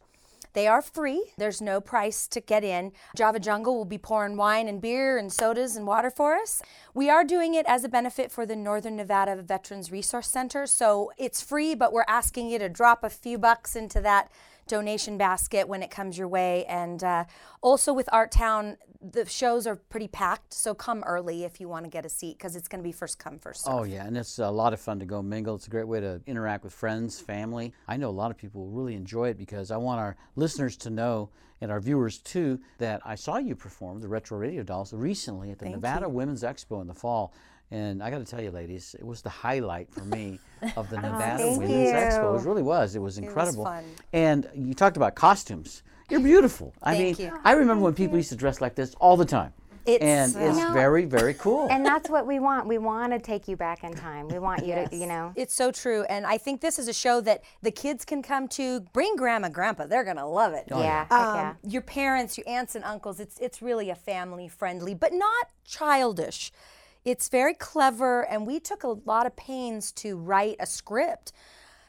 They 0.56 0.66
are 0.66 0.80
free. 0.80 1.22
There's 1.36 1.60
no 1.60 1.82
price 1.82 2.26
to 2.28 2.40
get 2.40 2.64
in. 2.64 2.92
Java 3.14 3.38
Jungle 3.38 3.76
will 3.76 3.84
be 3.84 3.98
pouring 3.98 4.38
wine 4.38 4.68
and 4.68 4.80
beer 4.80 5.18
and 5.18 5.30
sodas 5.30 5.76
and 5.76 5.86
water 5.86 6.08
for 6.08 6.34
us. 6.34 6.62
We 6.94 7.10
are 7.10 7.24
doing 7.24 7.52
it 7.52 7.66
as 7.68 7.84
a 7.84 7.90
benefit 7.90 8.32
for 8.32 8.46
the 8.46 8.56
Northern 8.56 8.96
Nevada 8.96 9.36
Veterans 9.42 9.92
Resource 9.92 10.28
Center. 10.28 10.66
So 10.66 11.12
it's 11.18 11.42
free, 11.42 11.74
but 11.74 11.92
we're 11.92 12.06
asking 12.08 12.48
you 12.48 12.58
to 12.58 12.70
drop 12.70 13.04
a 13.04 13.10
few 13.10 13.36
bucks 13.36 13.76
into 13.76 14.00
that 14.00 14.30
donation 14.66 15.18
basket 15.18 15.68
when 15.68 15.82
it 15.82 15.90
comes 15.90 16.18
your 16.18 16.28
way. 16.28 16.64
And 16.66 17.02
uh, 17.02 17.24
also 17.60 17.92
with 17.92 18.08
Art 18.12 18.30
Town, 18.32 18.76
the 19.00 19.24
shows 19.26 19.66
are 19.66 19.76
pretty 19.76 20.08
packed. 20.08 20.52
So 20.52 20.74
come 20.74 21.02
early 21.04 21.44
if 21.44 21.60
you 21.60 21.68
want 21.68 21.84
to 21.84 21.90
get 21.90 22.04
a 22.04 22.08
seat 22.08 22.38
because 22.38 22.56
it's 22.56 22.68
going 22.68 22.82
to 22.82 22.86
be 22.86 22.92
first 22.92 23.18
come, 23.18 23.38
first 23.38 23.64
serve. 23.64 23.74
Oh 23.74 23.82
yeah, 23.84 24.06
and 24.06 24.16
it's 24.16 24.38
a 24.38 24.50
lot 24.50 24.72
of 24.72 24.80
fun 24.80 24.98
to 24.98 25.04
go 25.04 25.22
mingle. 25.22 25.54
It's 25.54 25.66
a 25.66 25.70
great 25.70 25.88
way 25.88 26.00
to 26.00 26.20
interact 26.26 26.64
with 26.64 26.72
friends, 26.72 27.20
family. 27.20 27.72
I 27.88 27.96
know 27.96 28.08
a 28.08 28.10
lot 28.10 28.30
of 28.30 28.36
people 28.36 28.62
will 28.62 28.72
really 28.72 28.94
enjoy 28.94 29.28
it 29.28 29.38
because 29.38 29.70
I 29.70 29.76
want 29.76 30.00
our 30.00 30.16
listeners 30.34 30.76
to 30.78 30.90
know 30.90 31.30
and 31.60 31.70
our 31.70 31.80
viewers 31.80 32.18
too 32.18 32.60
that 32.78 33.00
I 33.04 33.14
saw 33.14 33.38
you 33.38 33.54
perform 33.54 34.00
the 34.00 34.08
Retro 34.08 34.38
Radio 34.38 34.62
Dolls 34.62 34.92
recently 34.92 35.50
at 35.50 35.58
the 35.58 35.68
Nevada 35.68 36.08
Women's 36.08 36.42
Expo 36.42 36.80
in 36.80 36.86
the 36.86 36.94
fall. 36.94 37.32
And 37.70 38.02
I 38.02 38.10
got 38.10 38.18
to 38.18 38.24
tell 38.24 38.40
you, 38.40 38.50
ladies, 38.50 38.94
it 38.98 39.04
was 39.04 39.22
the 39.22 39.28
highlight 39.28 39.90
for 39.92 40.04
me 40.04 40.38
of 40.76 40.88
the 40.88 40.96
Nevada 40.96 41.42
thank 41.42 41.58
Women's 41.58 41.90
Expo. 41.90 42.38
It 42.38 42.46
really 42.46 42.62
was. 42.62 42.94
It 42.94 43.02
was 43.02 43.18
incredible. 43.18 43.62
It 43.62 43.70
fun. 43.70 43.84
And 44.12 44.48
you 44.54 44.74
talked 44.74 44.96
about 44.96 45.14
costumes. 45.14 45.82
You're 46.08 46.20
beautiful. 46.20 46.72
I 46.82 46.96
Thank 46.96 47.18
mean, 47.18 47.28
you. 47.28 47.38
I 47.44 47.52
remember 47.52 47.82
when 47.82 47.94
people 47.94 48.16
used 48.16 48.28
to 48.28 48.36
dress 48.36 48.60
like 48.60 48.76
this 48.76 48.94
all 49.00 49.16
the 49.16 49.24
time. 49.24 49.52
It's, 49.86 50.02
and 50.02 50.34
it's 50.36 50.58
know, 50.58 50.72
very, 50.72 51.04
very 51.04 51.34
cool. 51.34 51.68
And 51.70 51.86
that's 51.86 52.10
what 52.10 52.26
we 52.26 52.40
want. 52.40 52.66
We 52.66 52.78
want 52.78 53.12
to 53.12 53.20
take 53.20 53.46
you 53.46 53.56
back 53.56 53.84
in 53.84 53.94
time. 53.94 54.26
We 54.26 54.40
want 54.40 54.66
you 54.66 54.74
to, 54.74 54.88
you 54.90 55.06
know. 55.06 55.32
It's 55.36 55.54
so 55.54 55.70
true. 55.70 56.02
And 56.04 56.26
I 56.26 56.38
think 56.38 56.60
this 56.60 56.80
is 56.80 56.88
a 56.88 56.92
show 56.92 57.20
that 57.20 57.44
the 57.62 57.70
kids 57.70 58.04
can 58.04 58.20
come 58.20 58.48
to. 58.48 58.80
Bring 58.92 59.14
grandma, 59.14 59.48
grandpa. 59.48 59.86
They're 59.86 60.02
going 60.02 60.16
to 60.16 60.26
love 60.26 60.54
it. 60.54 60.64
yeah, 60.70 61.04
heck 61.04 61.12
Um, 61.12 61.36
yeah. 61.36 61.54
Your 61.62 61.82
parents, 61.82 62.36
your 62.36 62.48
aunts 62.48 62.74
and 62.74 62.84
uncles. 62.84 63.20
It's 63.20 63.38
it's 63.38 63.62
really 63.62 63.90
a 63.90 63.94
family 63.94 64.48
friendly, 64.48 64.94
but 64.94 65.12
not 65.12 65.50
childish. 65.64 66.50
It's 67.06 67.28
very 67.28 67.54
clever, 67.54 68.26
and 68.26 68.44
we 68.48 68.58
took 68.58 68.82
a 68.82 68.88
lot 68.88 69.26
of 69.26 69.36
pains 69.36 69.92
to 69.92 70.16
write 70.16 70.56
a 70.58 70.66
script. 70.66 71.30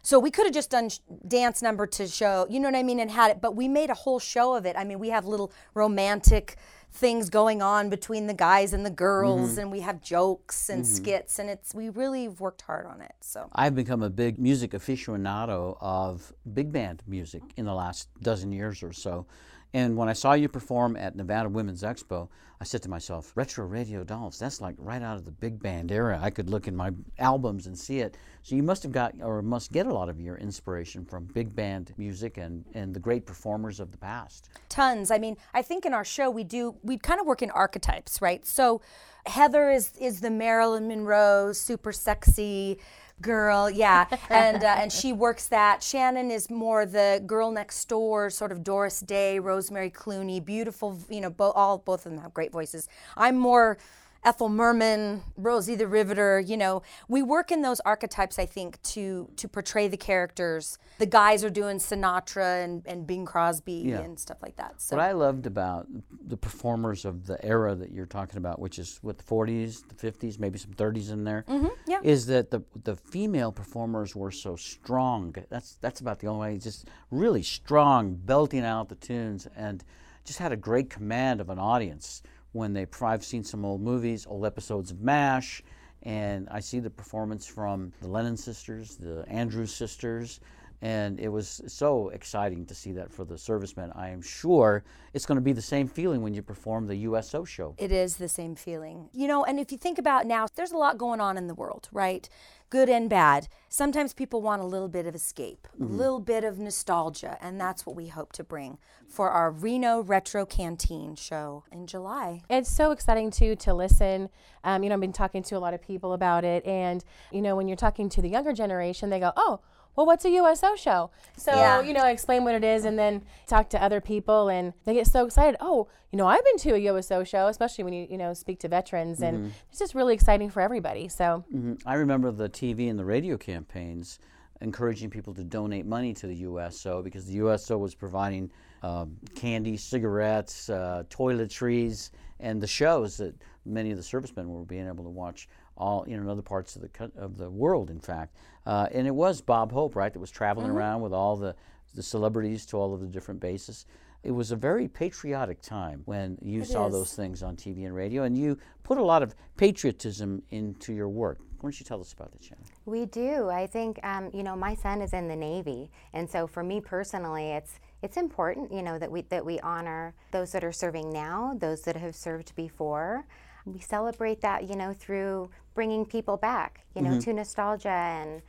So 0.03 0.19
we 0.19 0.29
could 0.29 0.45
have 0.45 0.53
just 0.53 0.69
done 0.69 0.91
dance 1.27 1.63
number 1.63 1.87
to 1.87 2.07
show, 2.07 2.45
you 2.51 2.59
know 2.59 2.67
what 2.69 2.77
I 2.77 2.83
mean, 2.83 2.99
and 2.99 3.09
had 3.09 3.31
it, 3.31 3.41
but 3.41 3.55
we 3.55 3.67
made 3.67 3.89
a 3.89 3.95
whole 3.95 4.19
show 4.19 4.53
of 4.53 4.67
it. 4.67 4.75
I 4.77 4.83
mean, 4.83 4.99
we 4.99 5.09
have 5.09 5.25
little 5.25 5.51
romantic 5.73 6.57
things 6.91 7.31
going 7.31 7.63
on 7.63 7.89
between 7.89 8.27
the 8.27 8.33
guys 8.33 8.73
and 8.73 8.85
the 8.85 8.91
girls, 8.91 9.55
Mhm. 9.55 9.63
and 9.63 9.71
we 9.71 9.79
have 9.79 10.01
jokes 10.01 10.69
and 10.69 10.83
Mhm. 10.83 10.85
skits, 10.85 11.39
and 11.39 11.49
it's 11.49 11.73
we 11.73 11.89
really 11.89 12.27
worked 12.27 12.61
hard 12.61 12.85
on 12.85 13.01
it. 13.01 13.15
So 13.21 13.49
I've 13.53 13.75
become 13.75 14.03
a 14.03 14.09
big 14.11 14.37
music 14.37 14.71
aficionado 14.71 15.77
of 15.81 16.31
big 16.53 16.71
band 16.71 17.01
music 17.07 17.41
in 17.57 17.65
the 17.65 17.73
last 17.73 18.07
dozen 18.21 18.51
years 18.51 18.83
or 18.83 18.93
so. 18.93 19.25
And 19.73 19.97
when 19.97 20.09
I 20.09 20.13
saw 20.13 20.33
you 20.33 20.47
perform 20.47 20.95
at 20.95 21.15
Nevada 21.15 21.49
Women's 21.49 21.83
Expo, 21.83 22.29
I 22.59 22.63
said 22.63 22.81
to 22.83 22.89
myself, 22.89 23.33
retro 23.35 23.65
radio 23.65 24.03
dolls, 24.03 24.39
that's 24.39 24.61
like 24.61 24.73
right 24.79 25.01
out 25.01 25.17
of 25.17 25.25
the 25.25 25.31
big 25.31 25.61
band 25.61 25.91
era. 25.91 26.19
I 26.19 26.31
could 26.31 26.49
look 26.49 26.67
in 26.67 26.75
my 26.75 26.91
albums 27.19 27.67
and 27.67 27.77
see 27.77 27.99
it. 27.99 28.17
So 28.41 28.55
you 28.55 28.63
must 28.63 28.81
have 28.81 28.91
got 28.91 29.13
or 29.21 29.43
must 29.43 29.71
get 29.71 29.85
a 29.85 29.93
lot 29.93 30.09
of 30.09 30.19
your 30.19 30.37
inspiration 30.37 31.05
from 31.05 31.25
big 31.25 31.55
band 31.55 31.93
music 31.97 32.37
and, 32.37 32.65
and 32.73 32.95
the 32.95 32.99
great 32.99 33.27
performers 33.27 33.79
of 33.79 33.91
the 33.91 33.97
past. 33.97 34.49
tons. 34.69 35.11
I 35.11 35.19
mean, 35.19 35.37
I 35.53 35.61
think 35.61 35.85
in 35.85 35.93
our 35.93 36.05
show 36.05 36.31
we 36.31 36.43
do 36.43 36.75
we 36.81 36.97
kind 36.97 37.19
of 37.19 37.27
work 37.27 37.43
in 37.43 37.51
archetypes, 37.51 38.21
right? 38.21 38.43
So 38.45 38.81
Heather 39.27 39.69
is 39.69 39.91
is 39.99 40.21
the 40.21 40.31
Marilyn 40.31 40.87
Monroe, 40.87 41.51
super 41.53 41.91
sexy 41.91 42.79
girl, 43.21 43.69
yeah, 43.69 44.05
and 44.29 44.63
uh, 44.63 44.75
and 44.77 44.91
she 44.91 45.13
works 45.13 45.47
that. 45.47 45.83
Shannon 45.83 46.31
is 46.31 46.49
more 46.49 46.85
the 46.85 47.21
girl 47.25 47.51
next 47.51 47.85
door, 47.87 48.29
sort 48.29 48.51
of 48.51 48.63
Doris 48.63 48.99
Day, 49.01 49.39
Rosemary 49.39 49.89
Clooney, 49.91 50.43
beautiful. 50.43 50.99
You 51.09 51.21
know, 51.21 51.29
bo- 51.29 51.51
all 51.51 51.77
both 51.79 52.05
of 52.05 52.11
them 52.13 52.21
have 52.21 52.33
great 52.33 52.51
voices. 52.51 52.87
I'm 53.15 53.37
more. 53.37 53.77
Ethel 54.23 54.49
Merman, 54.49 55.21
Rosie 55.37 55.75
the 55.75 55.87
Riveter, 55.87 56.39
you 56.39 56.57
know, 56.57 56.81
we 57.07 57.21
work 57.23 57.51
in 57.51 57.61
those 57.61 57.79
archetypes, 57.81 58.39
I 58.39 58.45
think, 58.45 58.81
to 58.93 59.29
to 59.37 59.47
portray 59.47 59.87
the 59.87 59.97
characters. 59.97 60.77
The 60.99 61.05
guys 61.05 61.43
are 61.43 61.49
doing 61.49 61.77
Sinatra 61.77 62.63
and, 62.63 62.85
and 62.87 63.05
Bing 63.07 63.25
Crosby 63.25 63.83
Yeah. 63.85 63.99
and 64.01 64.19
stuff 64.19 64.37
like 64.41 64.55
that. 64.57 64.81
So 64.81 64.95
What 64.95 65.05
I 65.05 65.11
loved 65.13 65.45
about 65.45 65.87
the 66.27 66.37
performers 66.37 67.05
of 67.05 67.25
the 67.27 67.43
era 67.45 67.75
that 67.75 67.91
you're 67.91 68.05
talking 68.05 68.37
about, 68.37 68.59
which 68.59 68.79
is 68.79 68.99
what 69.01 69.17
the 69.17 69.23
40s, 69.23 69.83
the 69.87 69.95
50s, 69.95 70.39
maybe 70.39 70.57
some 70.57 70.71
30s 70.73 71.11
in 71.11 71.23
there, 71.23 71.45
Mhm, 71.47 71.71
yeah. 71.87 71.99
is 72.03 72.25
that 72.27 72.51
the 72.51 72.61
the 72.83 72.95
female 72.95 73.51
performers 73.51 74.15
were 74.15 74.31
so 74.31 74.55
strong. 74.55 75.35
That's 75.49 75.75
that's 75.81 76.01
about 76.01 76.19
the 76.19 76.27
only 76.27 76.53
way. 76.53 76.57
Just 76.57 76.87
really 77.11 77.43
strong, 77.43 78.15
belting 78.15 78.63
out 78.65 78.89
the 78.89 78.95
tunes, 78.95 79.47
and 79.55 79.83
just 80.25 80.39
had 80.39 80.51
a 80.51 80.57
great 80.57 80.89
command 80.89 81.39
of 81.39 81.49
an 81.49 81.57
audience. 81.59 82.21
When 82.57 82.73
they, 82.73 82.87
I've 83.03 83.23
seen 83.23 83.43
some 83.43 83.63
old 83.63 83.81
movies, 83.81 84.25
old 84.27 84.43
episodes 84.43 84.89
of 84.89 84.99
MASH, 84.99 85.61
and 86.01 86.47
I 86.49 86.59
see 86.59 86.79
the 86.79 86.89
performance 86.89 87.45
from 87.45 87.93
the 88.01 88.07
Lennon 88.07 88.35
sisters, 88.35 88.95
the 88.95 89.23
Andrews 89.27 89.71
sisters, 89.71 90.39
and 90.81 91.19
it 91.19 91.27
was 91.27 91.61
so 91.67 92.09
exciting 92.09 92.65
to 92.65 92.73
see 92.73 92.91
that 92.93 93.11
for 93.11 93.25
the 93.25 93.37
servicemen. 93.37 93.91
I 93.95 94.09
am 94.09 94.23
sure 94.23 94.83
it's 95.13 95.25
going 95.27 95.37
to 95.37 95.41
be 95.41 95.53
the 95.53 95.61
same 95.61 95.87
feeling 95.87 96.23
when 96.23 96.33
you 96.33 96.41
perform 96.41 96.87
the 96.87 96.95
USO 96.95 97.43
show. 97.45 97.75
It 97.77 97.91
is 97.91 98.17
the 98.17 98.29
same 98.29 98.55
feeling. 98.55 99.09
You 99.13 99.27
know, 99.27 99.43
and 99.43 99.59
if 99.59 99.71
you 99.71 99.77
think 99.77 99.99
about 99.99 100.25
now, 100.25 100.47
there's 100.55 100.71
a 100.71 100.77
lot 100.77 100.97
going 100.97 101.21
on 101.21 101.37
in 101.37 101.45
the 101.45 101.55
world, 101.55 101.89
right? 101.91 102.27
Good 102.69 102.89
and 102.89 103.09
bad. 103.09 103.47
Sometimes 103.69 104.13
people 104.13 104.41
want 104.41 104.61
a 104.61 104.65
little 104.65 104.89
bit 104.89 105.07
of 105.07 105.15
escape, 105.15 105.69
Mhm. 105.79 105.89
a 105.89 105.93
little 105.93 106.19
bit 106.19 106.43
of 106.43 106.59
nostalgia, 106.59 107.37
and 107.39 107.59
that's 107.61 107.85
what 107.85 107.95
we 107.95 108.07
hope 108.07 108.33
to 108.33 108.43
bring 108.43 108.77
for 109.07 109.29
our 109.29 109.49
Reno 109.49 110.01
Retro 110.01 110.45
Canteen 110.45 111.15
show 111.15 111.63
in 111.71 111.87
July. 111.87 112.41
It's 112.49 112.69
so 112.69 112.91
exciting 112.91 113.31
too 113.31 113.55
to 113.55 113.73
listen. 113.73 114.29
Um, 114.65 114.83
you 114.83 114.89
know, 114.89 114.95
I've 114.95 115.01
been 115.01 115.13
talking 115.13 115.43
to 115.43 115.55
a 115.55 115.59
lot 115.59 115.73
of 115.73 115.81
people 115.81 116.11
about 116.11 116.43
it, 116.43 116.65
and 116.65 117.05
you 117.31 117.41
know, 117.41 117.55
when 117.55 117.69
you're 117.69 117.77
talking 117.77 118.09
to 118.09 118.21
the 118.21 118.29
younger 118.29 118.51
generation, 118.51 119.09
they 119.09 119.19
go, 119.21 119.31
"Oh, 119.37 119.61
well, 119.97 120.05
what's 120.05 120.23
a 120.23 120.29
USO 120.29 120.75
show?" 120.77 121.09
So 121.35 121.53
Yeah. 121.53 121.81
you 121.81 121.93
know, 121.93 122.05
explain 122.05 122.45
what 122.45 122.55
it 122.55 122.63
is, 122.63 122.85
and 122.85 122.97
then 122.97 123.23
talk 123.47 123.69
to 123.71 123.83
other 123.83 123.99
people, 123.99 124.47
and 124.47 124.73
they 124.85 124.93
get 124.93 125.07
so 125.07 125.25
excited. 125.25 125.57
Oh, 125.59 125.87
you 126.11 126.17
know, 126.17 126.27
I've 126.27 126.45
been 126.45 126.57
to 126.59 126.75
a 126.75 126.77
USO 126.77 127.25
show, 127.25 127.47
especially 127.47 127.83
when 127.83 127.93
you 127.93 128.07
you 128.09 128.17
know 128.17 128.33
speak 128.33 128.59
to 128.59 128.69
veterans, 128.69 129.21
and 129.21 129.51
it's 129.69 129.79
just 129.79 129.93
really 129.95 130.13
exciting 130.13 130.49
for 130.49 130.61
everybody. 130.61 131.09
So 131.09 131.43
hmm 131.51 131.73
I 131.85 131.95
remember 131.95 132.31
the 132.31 132.47
TV 132.47 132.89
and 132.89 132.97
the 132.97 133.05
radio 133.05 133.35
campaigns 133.37 134.19
encouraging 134.61 135.09
people 135.09 135.33
to 135.35 135.43
donate 135.43 135.85
money 135.85 136.13
to 136.15 136.25
the 136.25 136.35
USO 136.37 137.03
because 137.03 137.25
the 137.25 137.33
USO 137.33 137.77
was 137.77 137.93
providing 137.93 138.49
um, 138.81 139.15
candy, 139.35 139.77
cigarettes, 139.77 140.69
uh, 140.69 141.03
toiletries, 141.09 142.09
and 142.39 142.59
the 142.61 142.67
shows 142.67 143.17
that 143.17 143.35
many 143.65 143.91
of 143.91 143.97
the 143.97 144.03
servicemen 144.03 144.49
were 144.49 144.63
being 144.65 144.87
able 144.87 145.03
to 145.03 145.09
watch 145.09 145.47
all 145.77 146.03
you 146.07 146.15
know 146.17 146.23
in 146.23 146.29
other 146.29 146.41
parts 146.41 146.75
of 146.75 146.81
the 146.81 147.11
of 147.15 147.37
the 147.37 147.49
world. 147.49 147.89
In 147.89 147.99
fact, 147.99 148.35
uh, 148.65 148.87
and 148.91 149.07
it 149.07 149.15
was 149.15 149.41
Bob 149.41 149.71
Hope, 149.71 149.95
right, 149.95 150.11
that 150.11 150.19
was 150.19 150.31
traveling 150.31 150.69
Mhm. 150.69 150.75
around 150.75 151.01
with 151.01 151.13
all 151.13 151.35
the 151.35 151.55
the 151.95 152.03
celebrities 152.03 152.65
to 152.67 152.77
all 152.77 152.93
of 152.93 152.99
the 153.01 153.07
different 153.07 153.39
bases. 153.39 153.85
It 154.23 154.31
was 154.31 154.51
a 154.51 154.55
very 154.55 154.87
patriotic 154.87 155.61
time 155.61 156.01
when 156.05 156.37
you 156.41 156.61
It 156.61 156.65
saw 156.65 156.87
is. 156.87 156.93
those 156.93 157.13
things 157.15 157.41
on 157.43 157.55
TV 157.55 157.85
and 157.85 157.95
radio, 157.95 158.23
and 158.23 158.37
you 158.37 158.57
put 158.83 158.97
a 158.97 159.03
lot 159.03 159.23
of 159.23 159.35
patriotism 159.55 160.41
into 160.49 160.93
your 160.93 161.07
work. 161.09 161.39
Why 161.39 161.69
don't 161.69 161.79
you 161.79 161.85
tell 161.85 162.01
us 162.01 162.13
about 162.13 162.31
that, 162.31 162.43
Shannon? 162.43 162.63
We 162.85 163.05
do. 163.05 163.49
I 163.49 163.67
think 163.67 163.99
um, 164.03 164.29
you 164.33 164.43
know 164.43 164.55
my 164.55 164.75
son 164.75 165.01
is 165.01 165.13
in 165.13 165.27
the 165.27 165.35
Navy, 165.35 165.89
and 166.13 166.29
so 166.29 166.45
for 166.47 166.63
me 166.63 166.81
personally, 166.81 167.51
it's 167.51 167.79
it's 168.03 168.17
important 168.17 168.71
you 168.71 168.81
know 168.83 168.99
that 168.99 169.11
we 169.11 169.21
that 169.23 169.45
we 169.45 169.59
honor 169.61 170.13
those 170.31 170.51
that 170.51 170.63
are 170.63 170.71
serving 170.71 171.11
now, 171.11 171.53
those 171.57 171.81
that 171.81 171.95
have 171.95 172.15
served 172.15 172.55
before. 172.55 173.25
We 173.73 173.79
celebrate 173.79 174.41
that 174.41 174.67
you 174.69 174.75
know 174.75 174.93
through 174.93 175.49
bringing 175.75 176.05
people 176.05 176.37
back, 176.37 176.81
you 176.95 177.01
know, 177.01 177.11
Mhm. 177.11 177.23
to 177.25 177.33
nostalgia 177.33 177.89
and 177.89 178.41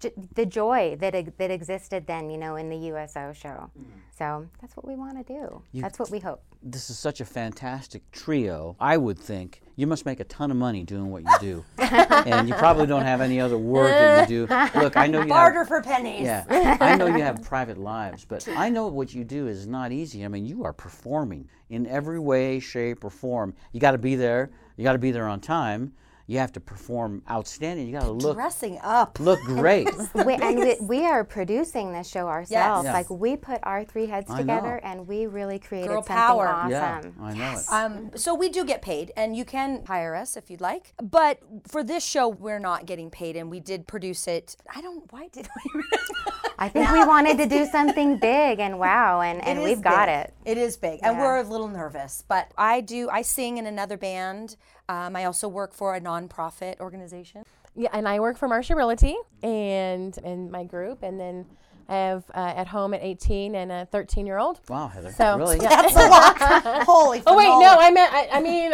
j- 0.00 0.12
the 0.34 0.44
joy 0.46 0.96
that 0.98 1.14
ex- 1.14 1.30
that 1.38 1.50
existed 1.50 2.06
then, 2.06 2.28
you 2.30 2.38
know, 2.38 2.56
in 2.56 2.68
the 2.70 2.76
USO 2.90 3.32
show. 3.32 3.70
So 4.18 4.46
that's 4.60 4.76
what 4.76 4.86
we 4.86 4.94
want 4.96 5.24
to 5.24 5.32
do. 5.32 5.62
You- 5.72 5.82
that's 5.82 5.98
what 5.98 6.10
we 6.10 6.18
hope. 6.20 6.42
This 6.62 6.90
is 6.90 6.98
such 6.98 7.20
a 7.20 7.24
fantastic 7.24 8.08
trio. 8.12 8.76
I 8.80 8.96
would 8.96 9.18
think 9.18 9.62
you 9.76 9.86
must 9.86 10.04
make 10.06 10.20
a 10.20 10.24
ton 10.24 10.50
of 10.50 10.56
money 10.56 10.84
doing 10.84 11.10
what 11.10 11.22
you 11.24 11.30
do, 11.40 11.64
and 11.78 12.48
you 12.48 12.54
probably 12.54 12.86
don't 12.86 13.02
have 13.02 13.20
any 13.20 13.40
other 13.40 13.58
work 13.58 13.90
that 13.90 14.28
you 14.30 14.46
do. 14.46 14.54
Look, 14.80 14.96
I 14.96 15.06
know 15.06 15.22
you 15.22 15.28
Barter 15.28 15.60
have, 15.60 15.68
for 15.68 15.82
pennies. 15.82 16.22
Yeah, 16.22 16.76
I 16.80 16.94
know 16.96 17.06
you 17.06 17.22
have 17.22 17.42
private 17.54 17.78
lives, 17.78 18.24
but 18.24 18.46
I 18.48 18.68
know 18.68 18.86
what 18.88 19.12
you 19.14 19.24
do 19.24 19.46
is 19.48 19.66
not 19.66 19.92
easy. 19.92 20.24
I 20.24 20.28
mean, 20.28 20.46
you 20.46 20.64
are 20.64 20.72
performing 20.72 21.48
in 21.70 21.86
every 21.86 22.18
way, 22.20 22.58
shape, 22.60 23.04
or 23.04 23.10
form. 23.10 23.54
You 23.72 23.80
got 23.80 23.92
to 23.92 23.98
be 23.98 24.14
there. 24.14 24.50
You 24.76 24.84
got 24.84 24.92
to 24.92 24.98
be 24.98 25.10
there 25.10 25.28
on 25.28 25.40
time. 25.40 25.92
You 26.26 26.38
have 26.38 26.52
to 26.52 26.60
perform 26.60 27.22
outstanding. 27.30 27.86
You 27.86 27.92
got 27.92 28.04
to 28.04 28.12
look 28.12 28.36
Dressing 28.36 28.78
up. 28.82 29.18
look 29.20 29.40
great. 29.40 29.88
we, 30.26 30.34
and 30.34 30.58
we, 30.58 30.76
we 30.80 31.06
are 31.06 31.24
producing 31.24 31.92
this 31.92 32.08
show 32.08 32.28
ourselves. 32.28 32.84
Yes. 32.84 32.94
Like 32.94 33.10
we 33.10 33.36
put 33.36 33.60
our 33.62 33.84
three 33.84 34.06
heads 34.06 34.32
together, 34.34 34.80
and 34.82 35.06
we 35.06 35.26
really 35.26 35.58
created 35.58 35.88
Girl 35.88 36.02
something 36.02 36.16
power. 36.16 36.48
awesome. 36.48 36.70
Yeah, 36.70 37.02
I 37.20 37.34
know 37.34 37.58
it. 37.58 37.64
Um, 37.70 38.10
so 38.14 38.34
we 38.34 38.48
do 38.48 38.64
get 38.64 38.82
paid, 38.82 39.12
and 39.16 39.36
you 39.36 39.44
can 39.44 39.84
hire 39.86 40.14
us 40.14 40.36
if 40.36 40.50
you'd 40.50 40.60
like. 40.60 40.94
But 41.02 41.40
for 41.66 41.82
this 41.82 42.04
show, 42.04 42.28
we're 42.28 42.60
not 42.60 42.86
getting 42.86 43.10
paid, 43.10 43.36
and 43.36 43.50
we 43.50 43.60
did 43.60 43.86
produce 43.86 44.26
it. 44.28 44.56
I 44.74 44.80
don't. 44.80 45.10
Why 45.12 45.28
did 45.28 45.48
we? 45.64 45.82
I 46.58 46.68
think 46.68 46.92
we 46.92 47.04
wanted 47.04 47.38
to 47.38 47.46
do 47.46 47.66
something 47.66 48.18
big 48.18 48.60
and 48.60 48.78
wow, 48.78 49.20
and, 49.20 49.44
and 49.44 49.62
we've 49.64 49.82
got 49.82 50.06
big. 50.06 50.16
it. 50.16 50.34
It 50.44 50.58
is 50.58 50.76
big, 50.76 51.00
and 51.02 51.18
we're 51.18 51.38
a 51.38 51.42
little 51.42 51.68
nervous. 51.68 52.22
But 52.28 52.52
I 52.56 52.80
do. 52.80 53.08
I 53.10 53.22
sing 53.22 53.58
in 53.58 53.66
another 53.66 53.96
band. 53.96 54.56
Um, 54.92 55.16
I 55.16 55.24
also 55.24 55.48
work 55.48 55.72
for 55.72 55.94
a 55.94 56.00
nonprofit 56.00 56.78
organization. 56.80 57.44
Yeah, 57.74 57.88
and 57.94 58.06
I 58.06 58.20
work 58.20 58.36
for 58.36 58.46
Marshall 58.46 58.76
Realty 58.76 59.16
and 59.42 60.16
in 60.18 60.50
my 60.50 60.64
group, 60.64 61.02
and 61.02 61.18
then 61.18 61.46
I 61.88 61.94
have 61.94 62.24
uh, 62.34 62.52
at 62.56 62.66
home 62.66 62.92
at 62.92 63.02
18 63.02 63.54
and 63.54 63.72
a 63.72 63.86
13 63.86 64.26
year 64.26 64.36
old. 64.36 64.60
Wow, 64.68 64.88
Heather. 64.88 65.10
So 65.12 65.38
really? 65.38 65.56
yeah. 65.62 65.70
That's 65.70 65.96
a 65.96 66.08
lot. 66.08 66.36
Holy. 66.86 67.22
Oh 67.26 67.34
wait, 67.34 67.46
fanola. 67.46 67.60
no, 67.62 67.76
I 67.78 67.90
meant 67.90 68.12
I, 68.12 68.28
I 68.32 68.40
mean. 68.42 68.72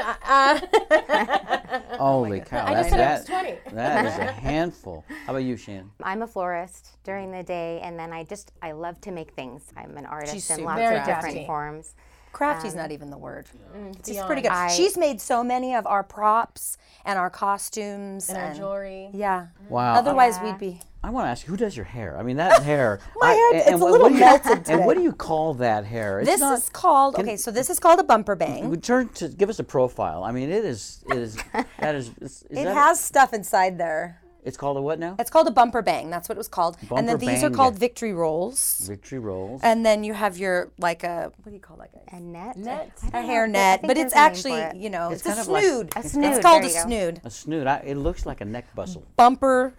Uh, 1.88 1.96
Holy 1.98 2.40
cow! 2.40 2.66
I 2.66 2.74
that, 2.74 2.80
just 2.80 2.90
said 2.90 2.98
that- 2.98 3.26
20. 3.26 3.76
that 3.76 4.06
is 4.06 4.18
a 4.18 4.32
handful. 4.48 5.04
How 5.24 5.32
about 5.34 5.44
you, 5.44 5.56
Shannon? 5.56 5.92
I'm 6.02 6.22
a 6.22 6.26
florist 6.26 6.98
during 7.04 7.30
the 7.30 7.44
day, 7.44 7.80
and 7.84 7.96
then 7.96 8.12
I 8.12 8.24
just 8.24 8.50
I 8.60 8.72
love 8.72 9.00
to 9.02 9.12
make 9.12 9.30
things. 9.34 9.72
I'm 9.76 9.96
an 9.96 10.06
artist 10.06 10.34
She's 10.34 10.50
in 10.50 10.64
lots 10.64 10.80
of 10.82 11.04
different 11.04 11.46
forms. 11.46 11.94
Crafty's 12.32 12.72
Um, 12.72 12.78
not 12.78 12.92
even 12.92 13.10
the 13.10 13.18
word. 13.18 13.46
Mm, 13.76 13.96
She's 13.96 14.14
beyond. 14.16 14.26
pretty 14.26 14.42
good. 14.42 14.52
I- 14.52 14.68
She's 14.68 14.96
made 14.96 15.20
so 15.20 15.42
many 15.42 15.74
of 15.74 15.86
our 15.86 16.02
props 16.02 16.76
and 17.04 17.18
our 17.18 17.30
costumes 17.30 18.28
and 18.28 18.38
our 18.38 18.54
jewelry. 18.54 19.10
Yeah. 19.12 19.46
Wow. 19.68 19.94
Otherwise, 19.94 20.36
Yeah. 20.36 20.44
we'd 20.44 20.58
be. 20.58 20.80
I 21.02 21.10
want 21.10 21.26
to 21.26 21.30
ask 21.30 21.46
you, 21.46 21.50
who 21.50 21.56
does 21.56 21.76
your 21.76 21.84
hair? 21.86 22.16
I 22.18 22.22
mean, 22.22 22.36
that 22.38 22.62
hair. 22.64 22.98
My 23.20 23.28
I- 23.28 23.32
hair- 23.34 23.48
and- 23.50 23.56
it's 23.58 23.66
and 23.68 23.74
a 23.76 23.78
what- 23.78 23.92
little 23.92 24.04
what 24.06 24.12
do 24.12 24.14
you- 24.18 24.20
melted 24.24 24.68
And 24.70 24.84
what 24.84 24.96
do 24.96 25.02
you 25.02 25.12
call 25.12 25.54
that 25.54 25.84
hair? 25.86 26.20
It's 26.20 26.28
this 26.28 26.40
not- 26.40 26.58
is 26.58 26.68
called. 26.68 27.14
can- 27.14 27.24
okay, 27.24 27.36
so 27.36 27.50
this 27.50 27.70
is 27.70 27.78
called 27.78 28.00
a 28.00 28.04
bumper 28.04 28.34
bang. 28.34 28.68
Would 28.70 28.82
turn 28.82 29.08
to 29.10 29.28
give 29.28 29.48
us 29.48 29.58
a 29.58 29.64
profile. 29.64 30.24
I 30.24 30.32
mean, 30.32 30.50
it 30.50 30.64
is. 30.64 31.04
It 31.08 31.16
is. 31.18 31.36
That 31.78 31.94
is. 31.94 32.08
is, 32.20 32.42
is 32.42 32.44
It 32.50 32.64
that 32.64 32.74
has 32.74 33.00
stuff 33.00 33.32
inside 33.32 33.78
there. 33.78 34.20
It's 34.44 34.56
called 34.56 34.76
a 34.76 34.80
what 34.82 34.98
now? 34.98 35.16
It's 35.18 35.30
called 35.30 35.46
a 35.48 35.50
bumper 35.50 35.82
bang. 35.82 36.10
That's 36.10 36.28
what 36.28 36.36
it 36.36 36.38
was 36.38 36.48
called. 36.48 36.76
and 36.96 37.08
then 37.08 37.18
these 37.18 37.42
are 37.42 37.50
called 37.50 37.78
victory 37.78 38.12
rolls. 38.12 38.86
Victory 38.86 39.18
rolls. 39.18 39.60
And 39.64 39.84
then 39.84 40.04
you 40.04 40.14
have 40.14 40.38
your 40.38 40.70
like 40.78 41.04
a 41.04 41.32
what 41.42 41.50
do 41.50 41.54
you 41.54 41.60
call 41.60 41.76
that 41.78 41.92
guy? 41.92 42.16
A 42.16 42.20
net. 42.20 42.56
Net. 42.56 42.92
A 42.98 43.10
don't 43.10 43.12
know 43.12 43.26
hair 43.28 43.46
net, 43.46 43.80
but 43.82 43.98
it's 43.98 43.98
a 43.98 44.02
name 44.02 44.10
for 44.10 44.18
actually 44.18 44.52
it. 44.54 44.76
you 44.76 44.90
know 44.90 45.10
It's 45.10 45.26
it's, 45.26 45.28
kind 45.28 45.38
a 45.38 45.42
of 45.42 45.48
like- 45.48 45.64
snood. 45.64 45.92
A 45.96 45.98
It's 46.00 46.42
called 46.42 46.64
a 46.64 46.68
you 46.68 46.72
go. 46.74 46.80
snood. 46.80 47.20
a 47.24 47.30
snood. 47.30 47.66
I, 47.66 47.76
it 47.78 47.96
looks 47.96 48.24
like 48.26 48.40
a 48.40 48.44
neck 48.44 48.74
bustle. 48.74 49.04
Bumper 49.16 49.74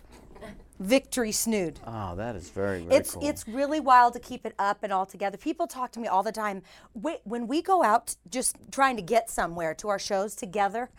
Victory 0.80 1.34
Snood. 1.34 1.78
Oh, 1.86 2.16
that 2.16 2.38
is 2.38 2.50
very, 2.50 2.84
very 2.84 2.96
It's 2.96 3.14
cool. 3.14 3.28
it's 3.28 3.46
really 3.50 3.82
wild 3.82 4.14
to 4.14 4.20
keep 4.20 4.46
it 4.46 4.54
up 4.58 4.78
and 4.82 4.94
all 4.94 5.06
together. 5.06 5.38
People 5.38 5.68
talk 5.68 5.92
to 5.92 6.00
me 6.00 6.08
all 6.08 6.24
the 6.24 6.32
time. 6.32 6.62
Wait, 6.94 7.20
when 7.26 7.48
we 7.48 7.62
go 7.62 7.84
out 7.84 8.16
just 8.30 8.56
trying 8.72 8.96
to 8.96 9.02
get 9.02 9.30
somewhere 9.30 9.74
to 9.76 9.90
our 9.90 10.00
shows 10.00 10.36
together, 10.36 10.90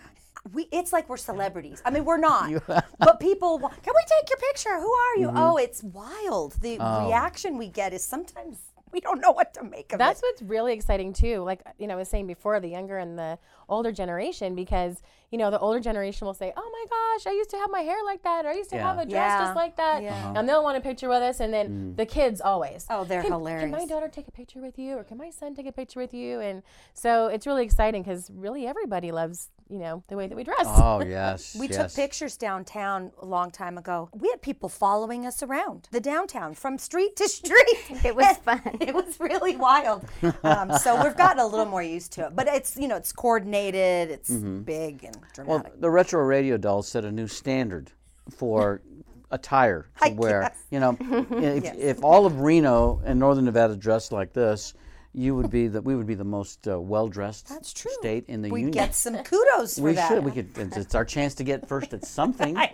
we 0.53 0.69
it's 0.73 0.93
like 0.93 1.09
we're 1.09 1.17
celebrities. 1.17 1.83
I 1.85 1.91
mean, 1.91 2.05
we're 2.05 2.19
not. 2.19 2.51
but 2.99 3.21
people, 3.21 3.59
wa- 3.59 3.69
can 3.69 3.93
we 3.95 4.03
take 4.07 4.31
your 4.31 4.39
picture? 4.51 4.79
Who 4.81 4.93
are 4.93 5.17
you? 5.17 5.29
Mm-hmm. 5.29 5.37
Oh, 5.37 5.57
it's 5.57 5.83
wild. 5.83 6.55
The 6.61 6.79
Oh. 6.81 7.07
reaction 7.07 7.59
we 7.59 7.69
get 7.69 7.93
is 7.93 8.03
sometimes 8.05 8.59
we 8.93 8.99
don't 9.01 9.21
know 9.21 9.31
what 9.31 9.55
to 9.55 9.63
make 9.63 9.93
of 9.93 9.99
That's 10.01 10.19
it. 10.19 10.23
That's 10.23 10.23
what's 10.23 10.43
really 10.43 10.73
exciting 10.73 11.13
too. 11.13 11.43
Like 11.43 11.61
you 11.79 11.87
know, 11.87 11.95
I 11.95 11.97
was 11.99 12.09
saying 12.09 12.27
before, 12.27 12.59
the 12.59 12.69
younger 12.69 12.99
and 12.99 13.19
the 13.19 13.39
older 13.69 13.93
generation, 13.93 14.55
because 14.55 15.01
you 15.31 15.39
know, 15.39 15.49
the 15.53 15.61
older 15.61 15.79
generation 15.79 16.27
will 16.27 16.35
say, 16.35 16.53
"Oh 16.57 16.71
my 16.79 16.85
gosh, 16.91 17.27
I 17.31 17.37
used 17.37 17.51
to 17.51 17.57
have 17.59 17.71
my 17.71 17.83
hair 17.83 17.99
like 18.05 18.23
that, 18.25 18.45
or 18.45 18.49
I 18.49 18.55
used 18.55 18.71
to 18.71 18.77
Yeah. 18.77 18.89
have 18.89 18.99
a 18.99 19.05
dress 19.07 19.31
Yeah. 19.31 19.39
just 19.45 19.55
like 19.55 19.77
that," 19.77 20.03
Yeah. 20.03 20.11
Uh-huh. 20.17 20.33
and 20.37 20.49
they'll 20.49 20.65
want 20.65 20.77
a 20.77 20.81
picture 20.81 21.09
with 21.09 21.23
us. 21.23 21.39
And 21.39 21.55
then 21.55 21.69
Mm. 21.69 21.97
the 21.97 22.07
kids 22.07 22.41
always, 22.41 22.85
Oh, 22.91 23.05
they're 23.05 23.23
"Can- 23.23 23.45
Can 23.45 23.71
my 23.71 23.87
daughter 23.87 24.09
take 24.09 24.27
a 24.27 24.33
picture 24.33 24.61
with 24.61 24.77
you, 24.77 24.97
or 24.99 25.05
can 25.05 25.19
my 25.19 25.31
son 25.31 25.55
take 25.55 25.67
a 25.69 25.73
picture 25.73 26.01
with 26.01 26.13
you? 26.13 26.41
And 26.41 26.65
so 26.95 27.29
it's 27.29 27.47
really 27.47 27.63
exciting 27.65 28.03
because 28.03 28.29
really 28.33 28.67
everybody 28.67 29.13
loves 29.13 29.51
you 29.71 29.79
know 29.79 30.03
the 30.09 30.17
way 30.17 30.27
that 30.27 30.35
we 30.37 30.43
dress. 30.45 30.59
oh, 30.67 31.03
yes. 31.07 31.57
We 31.59 31.69
yes. 31.69 31.77
took 31.95 31.95
pictures 32.03 32.37
downtown 32.37 33.13
a 33.21 33.25
long 33.27 33.51
time 33.51 33.79
ago. 33.79 34.09
We 34.13 34.29
had 34.31 34.43
people 34.43 34.69
following 34.69 35.27
us 35.27 35.43
around 35.43 35.89
the 35.93 36.01
downtown 36.01 36.55
from 36.55 36.77
street 36.79 37.17
to 37.17 37.29
street. 37.29 37.79
It 38.05 38.17
was 38.17 38.37
fun. 38.45 38.61
it 38.81 38.95
was 38.95 39.19
really 39.21 39.57
wild. 39.57 40.05
Um, 40.43 40.73
so 40.79 41.03
we've 41.03 41.17
gotten 41.17 41.39
a 41.39 41.47
little 41.47 41.67
more 41.67 41.83
used 41.83 42.13
to 42.15 42.27
it, 42.27 42.37
but 42.37 42.49
it's 42.49 42.77
you 42.77 42.89
know 42.89 42.97
it's 42.97 43.13
coordinated, 43.13 44.11
it's 44.11 44.31
big 44.31 45.05
and 45.05 45.17
Mm-hmm. 45.17 45.47
Well, 45.47 45.59
dramatic. 45.61 45.81
the 45.81 45.91
retro 45.91 46.23
radio 46.25 46.57
dolls 46.57 46.89
set 46.89 47.05
a 47.05 47.13
new 47.13 47.27
standard 47.29 47.93
for 48.31 48.83
attire 49.31 49.89
to 50.03 50.07
I 50.07 50.11
wear. 50.13 50.41
guess. 50.43 50.59
You 50.71 50.81
know, 50.81 50.97
if, 51.31 51.65
if 51.75 52.05
all 52.05 52.27
of 52.27 52.41
Reno 52.41 53.01
and 53.05 53.19
Northern 53.21 53.45
Nevada 53.45 53.77
dressed 53.77 54.11
like 54.13 54.33
this, 54.33 54.75
you 55.13 55.35
would 55.35 55.51
be 55.51 55.67
the 55.67 55.83
we 55.83 55.97
would 55.97 56.07
be 56.07 56.15
the 56.15 56.25
most 56.25 56.69
uh, 56.69 56.81
well 56.81 57.09
dressed 57.09 57.49
That's 57.49 57.73
true. 57.73 57.91
state 57.99 58.25
in 58.29 58.43
the 58.43 58.51
we 58.51 58.61
union. 58.61 58.71
We 58.71 58.75
get 58.75 58.95
some 58.95 59.17
kudos 59.25 59.77
for 59.77 59.83
we 59.83 59.95
that. 59.95 60.09
should. 60.09 60.25
We 60.25 60.31
could. 60.31 60.57
It's, 60.57 60.95
our 60.95 61.05
chance 61.05 61.35
to 61.37 61.45
get 61.45 61.67
first 61.69 61.93
at 61.93 62.05
something. 62.05 62.57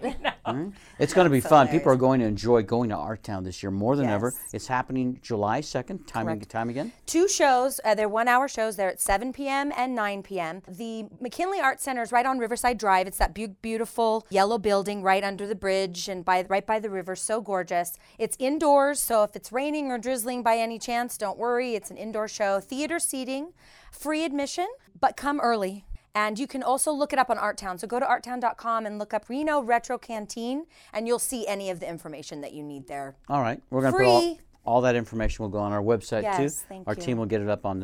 Right? 0.46 0.72
It's 1.00 1.12
going 1.12 1.24
to 1.24 1.30
be 1.30 1.40
fun. 1.40 1.66
People 1.68 1.90
are 1.90 1.96
going 1.96 2.20
to 2.20 2.26
enjoy 2.26 2.62
going 2.62 2.90
to 2.90 2.96
Art 2.96 3.24
Town 3.24 3.42
this 3.42 3.62
year 3.62 3.72
more 3.72 3.96
than 3.96 4.06
ever. 4.06 4.32
It's 4.52 4.68
happening 4.68 5.18
July 5.20 5.60
second. 5.60 6.06
Time 6.06 6.28
and 6.28 6.48
time 6.48 6.68
again. 6.68 6.92
Two 7.04 7.28
shows. 7.28 7.80
Uh, 7.84 7.94
they're 7.96 8.08
one-hour 8.08 8.46
shows. 8.46 8.76
They're 8.76 8.88
at 8.88 9.00
7 9.00 9.32
p.m. 9.32 9.72
and 9.76 9.94
9 9.94 10.22
p.m. 10.22 10.62
The 10.68 11.06
McKinley 11.20 11.60
Art 11.60 11.80
Center 11.80 12.02
is 12.02 12.12
right 12.12 12.24
on 12.24 12.38
Riverside 12.38 12.78
Drive. 12.78 13.08
It's 13.08 13.18
that 13.18 13.34
bu- 13.34 13.56
beautiful 13.60 14.24
yellow 14.30 14.58
building 14.58 15.02
right 15.02 15.24
under 15.24 15.48
the 15.48 15.56
bridge 15.56 16.08
and 16.08 16.24
by 16.24 16.44
right 16.48 16.64
by 16.64 16.78
the 16.78 16.90
river. 16.90 17.16
So 17.16 17.40
gorgeous. 17.40 17.98
It's 18.18 18.36
indoors, 18.38 19.02
so 19.02 19.24
if 19.24 19.34
it's 19.34 19.50
raining 19.50 19.90
or 19.90 19.98
drizzling 19.98 20.44
by 20.44 20.58
any 20.58 20.78
chance, 20.78 21.18
don't 21.18 21.38
worry. 21.38 21.74
It's 21.74 21.90
an 21.90 21.96
indoor 21.96 22.25
show. 22.28 22.60
Theater 22.60 22.98
seating, 22.98 23.52
free 23.90 24.24
admission, 24.24 24.68
but 25.00 25.16
come 25.16 25.40
early. 25.40 25.84
And 26.14 26.38
you 26.38 26.46
can 26.46 26.62
also 26.62 26.92
look 26.92 27.12
it 27.12 27.18
up 27.18 27.28
on 27.28 27.36
Arttown. 27.36 27.78
So 27.78 27.86
go 27.86 28.00
to 28.00 28.06
artown.com 28.06 28.86
and 28.86 28.98
look 28.98 29.12
up 29.12 29.28
Reno 29.28 29.60
Retro 29.60 29.98
Canteen, 29.98 30.64
and 30.94 31.06
you'll 31.06 31.18
see 31.18 31.46
any 31.46 31.68
of 31.68 31.78
the 31.80 31.88
information 31.88 32.40
that 32.40 32.54
you 32.54 32.62
need 32.62 32.86
there. 32.86 33.16
All 33.28 33.42
right, 33.42 33.60
we're 33.68 33.82
going 33.82 33.92
to 33.92 33.98
put 33.98 34.06
all, 34.06 34.38
all 34.64 34.80
that 34.80 34.96
information 34.96 35.42
will 35.42 35.50
go 35.50 35.58
on 35.58 35.72
our 35.72 35.82
website 35.82 36.22
Yes, 36.22 36.38
too. 36.38 36.64
thank 36.68 36.88
our 36.88 36.94
you. 36.94 37.02
team 37.02 37.18
will 37.18 37.26
get 37.26 37.42
it 37.42 37.50
up 37.50 37.66
on 37.66 37.80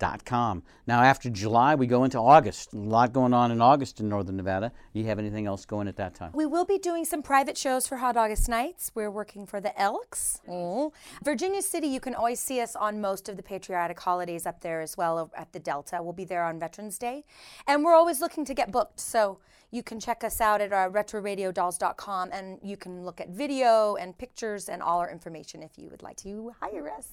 NevadaRealEstateRadio.com. 0.00 0.62
Now, 0.86 1.02
after 1.02 1.30
July, 1.30 1.74
we 1.74 1.86
go 1.86 2.04
into 2.04 2.18
August. 2.18 2.72
A 2.72 2.76
lot 2.76 3.12
going 3.12 3.32
on 3.32 3.50
in 3.50 3.60
August 3.60 4.00
in 4.00 4.08
Northern 4.08 4.36
Nevada. 4.36 4.72
You 4.92 5.04
have 5.04 5.18
anything 5.18 5.46
else 5.46 5.64
going 5.64 5.88
at 5.88 5.96
that 5.96 6.14
time? 6.14 6.32
We 6.34 6.46
will 6.46 6.64
be 6.64 6.78
doing 6.78 7.04
some 7.04 7.22
private 7.22 7.56
shows 7.56 7.86
for 7.86 7.96
Hot 7.96 8.16
August 8.16 8.48
nights. 8.48 8.90
We're 8.94 9.10
working 9.10 9.46
for 9.46 9.60
the 9.60 9.78
Elks. 9.80 10.40
Oh. 10.48 10.92
Virginia 11.24 11.62
City, 11.62 11.86
you 11.86 12.00
can 12.00 12.14
always 12.14 12.40
see 12.40 12.60
us 12.60 12.74
on 12.74 13.00
most 13.00 13.28
of 13.28 13.36
the 13.36 13.42
patriotic 13.42 14.00
holidays 14.00 14.46
up 14.46 14.60
there 14.60 14.80
as 14.80 14.96
well 14.96 15.30
at 15.36 15.52
the 15.52 15.60
Delta. 15.60 16.02
We'll 16.02 16.12
be 16.12 16.24
there 16.24 16.44
on 16.44 16.58
Veterans 16.58 16.98
Day. 16.98 17.24
And 17.66 17.84
we're 17.84 17.94
always 17.94 18.20
looking 18.20 18.44
to 18.46 18.54
get 18.54 18.72
booked. 18.72 19.00
So 19.00 19.38
you 19.70 19.82
can 19.82 20.00
check 20.00 20.24
us 20.24 20.40
out 20.40 20.60
at 20.60 20.72
uh, 20.72 20.76
our 20.76 20.90
retroradiodolls.com 20.90 22.30
and 22.32 22.58
you 22.62 22.76
can 22.76 23.04
look 23.04 23.20
at 23.20 23.28
video 23.28 23.94
and 23.96 24.16
pictures 24.18 24.68
and 24.68 24.82
all 24.82 24.98
our 24.98 25.10
information 25.10 25.62
if 25.62 25.78
you 25.78 25.88
would 25.90 26.02
like 26.02 26.16
to 26.16 26.52
hire 26.60 26.90
us. 26.90 27.12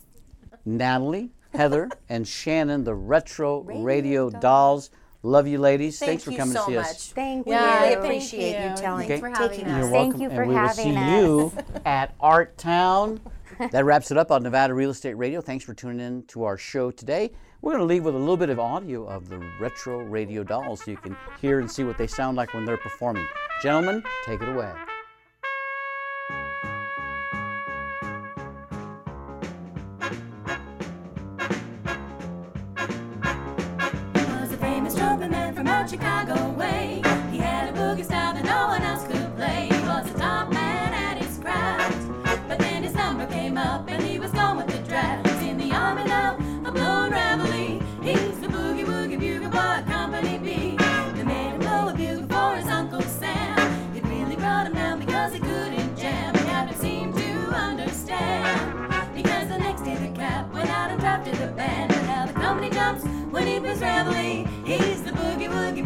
Natalie, 0.65 1.31
Heather, 1.53 1.89
and 2.09 2.27
Shannon, 2.27 2.83
the 2.83 2.95
Retro 2.95 3.61
Radio, 3.61 4.29
Dolls. 4.29 4.89
Love 5.23 5.47
you, 5.47 5.57
ladies. 5.59 5.97
Thank 5.99 6.09
Thanks 6.09 6.23
for 6.23 6.31
you 6.31 6.37
coming 6.37 6.53
so 6.53 6.59
to 6.65 6.65
see 6.71 6.75
much. 6.77 6.85
us. 6.85 7.07
Thank 7.11 7.45
We 7.47 7.53
you. 7.53 7.59
really 7.59 7.79
thank 7.79 7.97
appreciate 7.99 8.63
you, 8.63 8.69
you. 8.71 8.77
telling 8.77 9.05
Okay. 9.05 9.19
for 9.19 9.29
having 9.29 9.49
taking 9.49 9.65
us. 9.65 9.77
You're 9.77 9.85
us. 9.85 9.91
Thank 9.91 10.13
welcome. 10.13 10.21
you 10.21 10.29
for 10.29 10.41
and 10.43 10.49
we 10.49 10.55
will 10.55 10.69
see 10.69 10.95
us. 10.95 11.21
you 11.21 11.53
at 11.85 12.15
Art 12.19 12.57
Town. 12.57 13.19
That 13.71 13.85
wraps 13.85 14.11
it 14.11 14.17
up 14.17 14.31
on 14.31 14.43
Nevada 14.43 14.73
Real 14.75 14.91
Estate 14.91 15.15
Radio. 15.15 15.41
Thanks 15.41 15.65
for 15.65 15.73
tuning 15.73 15.99
in 15.99 16.23
to 16.27 16.43
our 16.43 16.57
show 16.57 16.91
today. 16.91 17.31
We're 17.61 17.71
going 17.71 17.81
to 17.81 17.85
leave 17.85 18.05
with 18.05 18.13
a 18.13 18.19
little 18.19 18.37
bit 18.37 18.49
of 18.51 18.59
audio 18.59 19.05
of 19.07 19.27
the 19.29 19.39
Retro 19.59 20.03
Radio 20.03 20.43
Dolls 20.43 20.85
so 20.85 20.91
you 20.91 20.97
can 20.97 21.17
hear 21.41 21.59
and 21.59 21.69
see 21.69 21.83
what 21.83 21.97
they 21.97 22.05
sound 22.05 22.37
like 22.37 22.53
when 22.53 22.65
they're 22.65 22.77
performing. 22.77 23.25
Gentlemen, 23.63 24.03
take 24.25 24.41
it 24.43 24.47
away. 24.49 24.71
Chicago 35.97 36.51
way. 36.51 37.01
He 37.31 37.37
had 37.39 37.69
a 37.69 37.77
boogie 37.77 38.05
style 38.05 38.33
that 38.33 38.45
no 38.45 38.67
one 38.67 38.83
else 38.83 39.03
could 39.07 39.35
play. 39.35 39.67
He 39.71 39.79
was 39.87 40.07
a 40.11 40.17
top 40.17 40.51
man 40.53 40.93
at 40.93 41.17
his 41.17 41.39
craft. 41.39 42.07
But 42.47 42.59
then 42.59 42.83
his 42.83 42.93
number 42.93 43.25
came 43.25 43.57
up 43.57 43.89
and 43.89 44.03
he 44.03 44.19
was 44.19 44.31
gone 44.31 44.57
with 44.57 44.67
the 44.67 44.77
draft. 44.87 45.27
He's 45.27 45.49
in 45.49 45.57
the 45.57 45.71
army 45.75 46.03
now, 46.03 46.35
a 46.65 46.71
blowing 46.71 47.11
reveille. 47.11 47.81
He's 48.03 48.39
the 48.39 48.47
boogie 48.47 48.85
woogie 48.85 49.19
bugle 49.19 49.49
boy, 49.49 49.83
Company 49.87 50.37
B. 50.37 50.77
They 51.15 51.23
made 51.23 51.53
him 51.53 51.59
blow 51.59 51.89
a 51.89 51.93
bugle 51.93 52.27
for 52.27 52.55
his 52.57 52.67
Uncle 52.67 53.01
Sam. 53.01 53.57
It 53.95 54.03
really 54.05 54.35
brought 54.35 54.67
him 54.67 54.73
down 54.73 54.99
because 54.99 55.33
he 55.33 55.39
couldn't 55.39 55.97
jam. 55.97 56.33
The 56.33 56.39
captain 56.39 56.77
seemed 56.77 57.15
to 57.15 57.31
understand. 57.55 59.15
Because 59.15 59.47
the 59.47 59.57
next 59.57 59.81
day 59.81 59.95
the 59.95 60.15
cap 60.15 60.53
went 60.53 60.69
out 60.69 60.91
and 60.91 60.99
drafted 60.99 61.35
the 61.35 61.47
band. 61.47 61.89
But 61.89 62.03
now 62.03 62.25
the 62.27 62.33
company 62.33 62.69
jumps 62.69 63.03
when 63.31 63.47
he 63.47 63.59
plays 63.59 63.79
reveille. 63.79 64.45
He's 64.63 64.96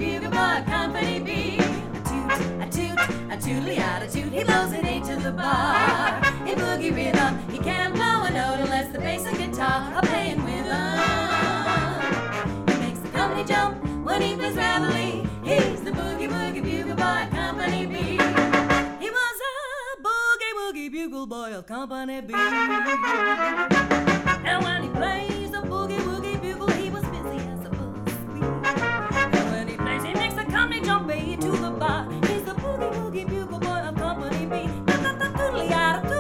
boogie 0.02 0.20
woogie 0.20 0.20
bugle 0.20 0.32
boy, 0.32 0.64
Company 0.66 1.20
B. 1.20 1.32
A 1.60 2.02
toot, 2.10 2.32
a 2.62 2.68
toot, 2.72 2.99
a 3.32 3.38
tootly 3.38 3.78
attitude. 3.78 4.34
He 4.34 4.43
blows 4.43 4.72
an 4.74 4.86
eight 4.86 5.04
to 5.06 5.16
the 5.16 5.32
bar. 5.32 6.22
In 6.47 6.58
boogie 6.58 6.93
rhythm, 6.95 7.38
he 7.49 7.60
can't 7.60 7.93
blow 7.93 8.24
a 8.24 8.32
note 8.32 8.60
unless 8.62 8.91
the 8.91 8.99
bass 8.99 9.26
and 9.26 9.38
guitar 9.38 9.93
are 9.95 10.02
playing 10.02 10.43
with 10.43 10.66
him. 10.66 10.97
He 12.68 12.74
makes 12.86 12.99
the 12.99 13.10
company 13.10 13.43
jump 13.43 13.84
when 14.04 14.22
he 14.22 14.36
plays 14.36 14.56
reveille. 14.56 15.26
He's 15.43 15.82
the 15.82 15.91
boogie 15.91 16.30
woogie 16.30 16.64
bugle 16.64 16.95
boy, 16.95 17.28
Company 17.32 17.86
B. 17.86 17.95
He 18.99 19.10
was 19.10 19.38
a 19.49 20.02
boogie 20.02 20.54
woogie 20.60 20.91
bugle 20.91 21.28
boy 21.28 21.54
of 21.54 21.66
Company 21.68 22.22
B. 22.22 22.34
And 24.43 24.64
when 24.64 24.84
he 24.84 24.89
plays 24.89 25.31
he 30.72 30.80
makes 30.80 30.88
the 30.88 30.88
company 30.88 30.88
jump 30.88 31.08
way 31.08 31.36
to 31.36 31.52
the 31.52 31.72
bar. 31.72 32.08
He's 32.28 32.44
the 32.44 32.54
boogie 32.54 32.92
woogie 32.94 33.28
bugle 33.28 33.60
boy 33.60 33.80
of 33.90 33.96
Company 33.96 34.46
B. 34.46 34.70
Da 34.86 34.98
da 34.98 35.12
da 35.14 35.28
toodly 35.38 35.70
yada, 35.70 36.11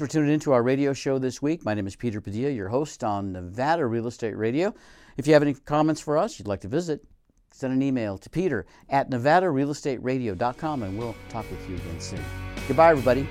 for 0.00 0.06
tuning 0.06 0.32
into 0.32 0.52
our 0.52 0.62
radio 0.62 0.94
show 0.94 1.18
this 1.18 1.42
week. 1.42 1.62
My 1.62 1.74
name 1.74 1.86
is 1.86 1.94
Peter 1.94 2.22
Padilla, 2.22 2.48
your 2.48 2.68
host 2.68 3.04
on 3.04 3.32
Nevada 3.32 3.84
Real 3.84 4.06
Estate 4.06 4.34
Radio. 4.34 4.74
If 5.18 5.26
you 5.26 5.34
have 5.34 5.42
any 5.42 5.52
comments 5.52 6.00
for 6.00 6.16
us 6.16 6.38
you'd 6.38 6.48
like 6.48 6.62
to 6.62 6.68
visit, 6.68 7.04
send 7.52 7.74
an 7.74 7.82
email 7.82 8.16
to 8.16 8.30
peter 8.30 8.64
at 8.88 9.10
nevadarealestateradio.com 9.10 10.82
and 10.84 10.98
we'll 10.98 11.14
talk 11.28 11.44
with 11.50 11.68
you 11.68 11.76
again 11.76 12.00
soon. 12.00 12.24
Goodbye, 12.66 12.92
everybody. 12.92 13.28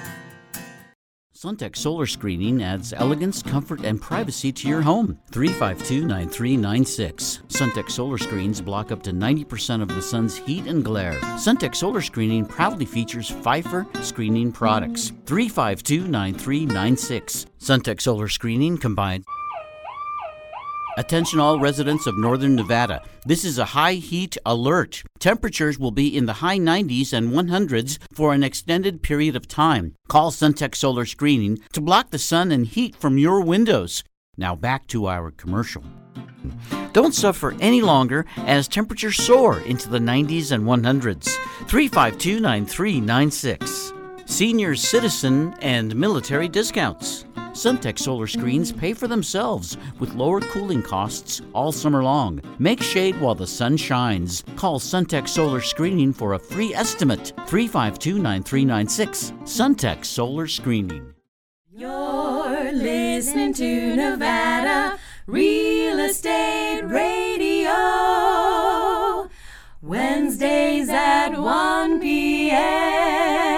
Suntech 1.36 1.78
Solar 1.78 2.08
Screening 2.08 2.64
adds 2.64 2.94
elegance, 2.94 3.44
comfort, 3.44 3.86
and 3.86 4.02
privacy 4.02 4.52
to 4.52 4.68
your 4.68 4.82
home. 4.82 5.20
352 5.30 6.02
9396. 6.04 7.44
Suntech 7.50 7.92
Solar 7.92 8.18
Screens 8.18 8.60
block 8.60 8.92
up 8.92 9.04
to 9.04 9.12
90% 9.12 9.84
of 9.84 9.90
the 9.90 10.02
sun's 10.02 10.36
heat 10.36 10.66
and 10.66 10.84
glare. 10.84 11.14
Suntech 11.38 11.76
Solar 11.76 12.02
Screening 12.02 12.44
proudly 12.44 12.86
features 12.86 13.30
Phifer 13.30 13.86
screening 14.04 14.52
products. 14.52 15.14
352 15.28 16.08
9396. 16.08 17.46
Suntech 17.60 18.02
Solar 18.02 18.28
Screening 18.28 18.76
combines. 18.76 19.26
Attention 21.00 21.40
all 21.40 21.62
residents 21.62 22.08
of 22.08 22.18
northern 22.18 22.58
Nevada. 22.58 23.02
This 23.26 23.46
is 23.46 23.58
a 23.58 23.64
high 23.64 23.94
heat 23.94 24.38
alert. 24.46 25.02
Temperatures 25.18 25.80
will 25.80 25.92
be 25.92 26.14
in 26.14 26.26
the 26.26 26.44
high 26.44 26.58
90s 26.58 27.14
and 27.14 27.32
100s 27.32 27.98
for 28.14 28.34
an 28.34 28.44
extended 28.44 29.02
period 29.02 29.34
of 29.34 29.48
time. 29.48 29.96
Call 30.10 30.30
Suntech 30.30 30.76
Solar 30.76 31.06
Screening 31.06 31.60
to 31.72 31.80
block 31.80 32.10
the 32.10 32.20
sun 32.20 32.52
and 32.52 32.68
heat 32.68 32.98
from 32.98 33.18
your 33.18 33.40
windows. 33.40 34.04
Now 34.36 34.58
back 34.58 34.88
to 34.88 35.08
our 35.08 35.32
commercial. 35.32 35.86
Don't 36.92 37.16
suffer 37.16 37.56
any 37.62 37.82
longer 37.82 38.26
as 38.40 38.68
temperatures 38.68 39.16
soar 39.16 39.62
into 39.62 39.88
the 39.88 40.00
90s 40.00 40.52
and 40.52 40.66
100s. 40.66 41.30
352 41.70 42.42
9396. 42.42 43.94
Senior 44.26 44.76
citizen 44.76 45.56
and 45.62 45.96
military 45.96 46.50
discounts. 46.50 47.24
Suntech 47.54 47.98
solar 48.00 48.28
screens 48.28 48.72
pay 48.72 48.94
for 48.94 49.08
themselves 49.08 49.78
with 50.00 50.14
lower 50.14 50.40
cooling 50.40 50.82
costs 50.82 51.42
all 51.54 51.72
summer 51.72 52.04
long. 52.04 52.42
Make 52.60 52.82
shade 52.82 53.20
while 53.20 53.36
the 53.36 53.48
sun 53.48 53.76
shines. 53.78 54.44
Call 54.56 54.80
Suntech 54.80 55.28
Solar 55.28 55.62
Screening 55.62 56.14
for 56.14 56.34
a 56.34 56.40
free 56.40 56.74
estimate. 56.74 57.34
352 57.48 58.20
9396. 58.20 59.32
Suntech 59.44 60.06
Solar 60.06 60.48
Screening. 60.48 61.14
You're 61.72 62.72
listening 62.72 63.54
to 63.54 63.96
Nevada 63.96 65.00
Real 65.28 66.00
Estate 66.00 66.82
Radio. 66.84 67.70
Wednesdays 69.82 70.90
at 70.90 71.40
1 71.40 72.00
p.m. 72.00 73.49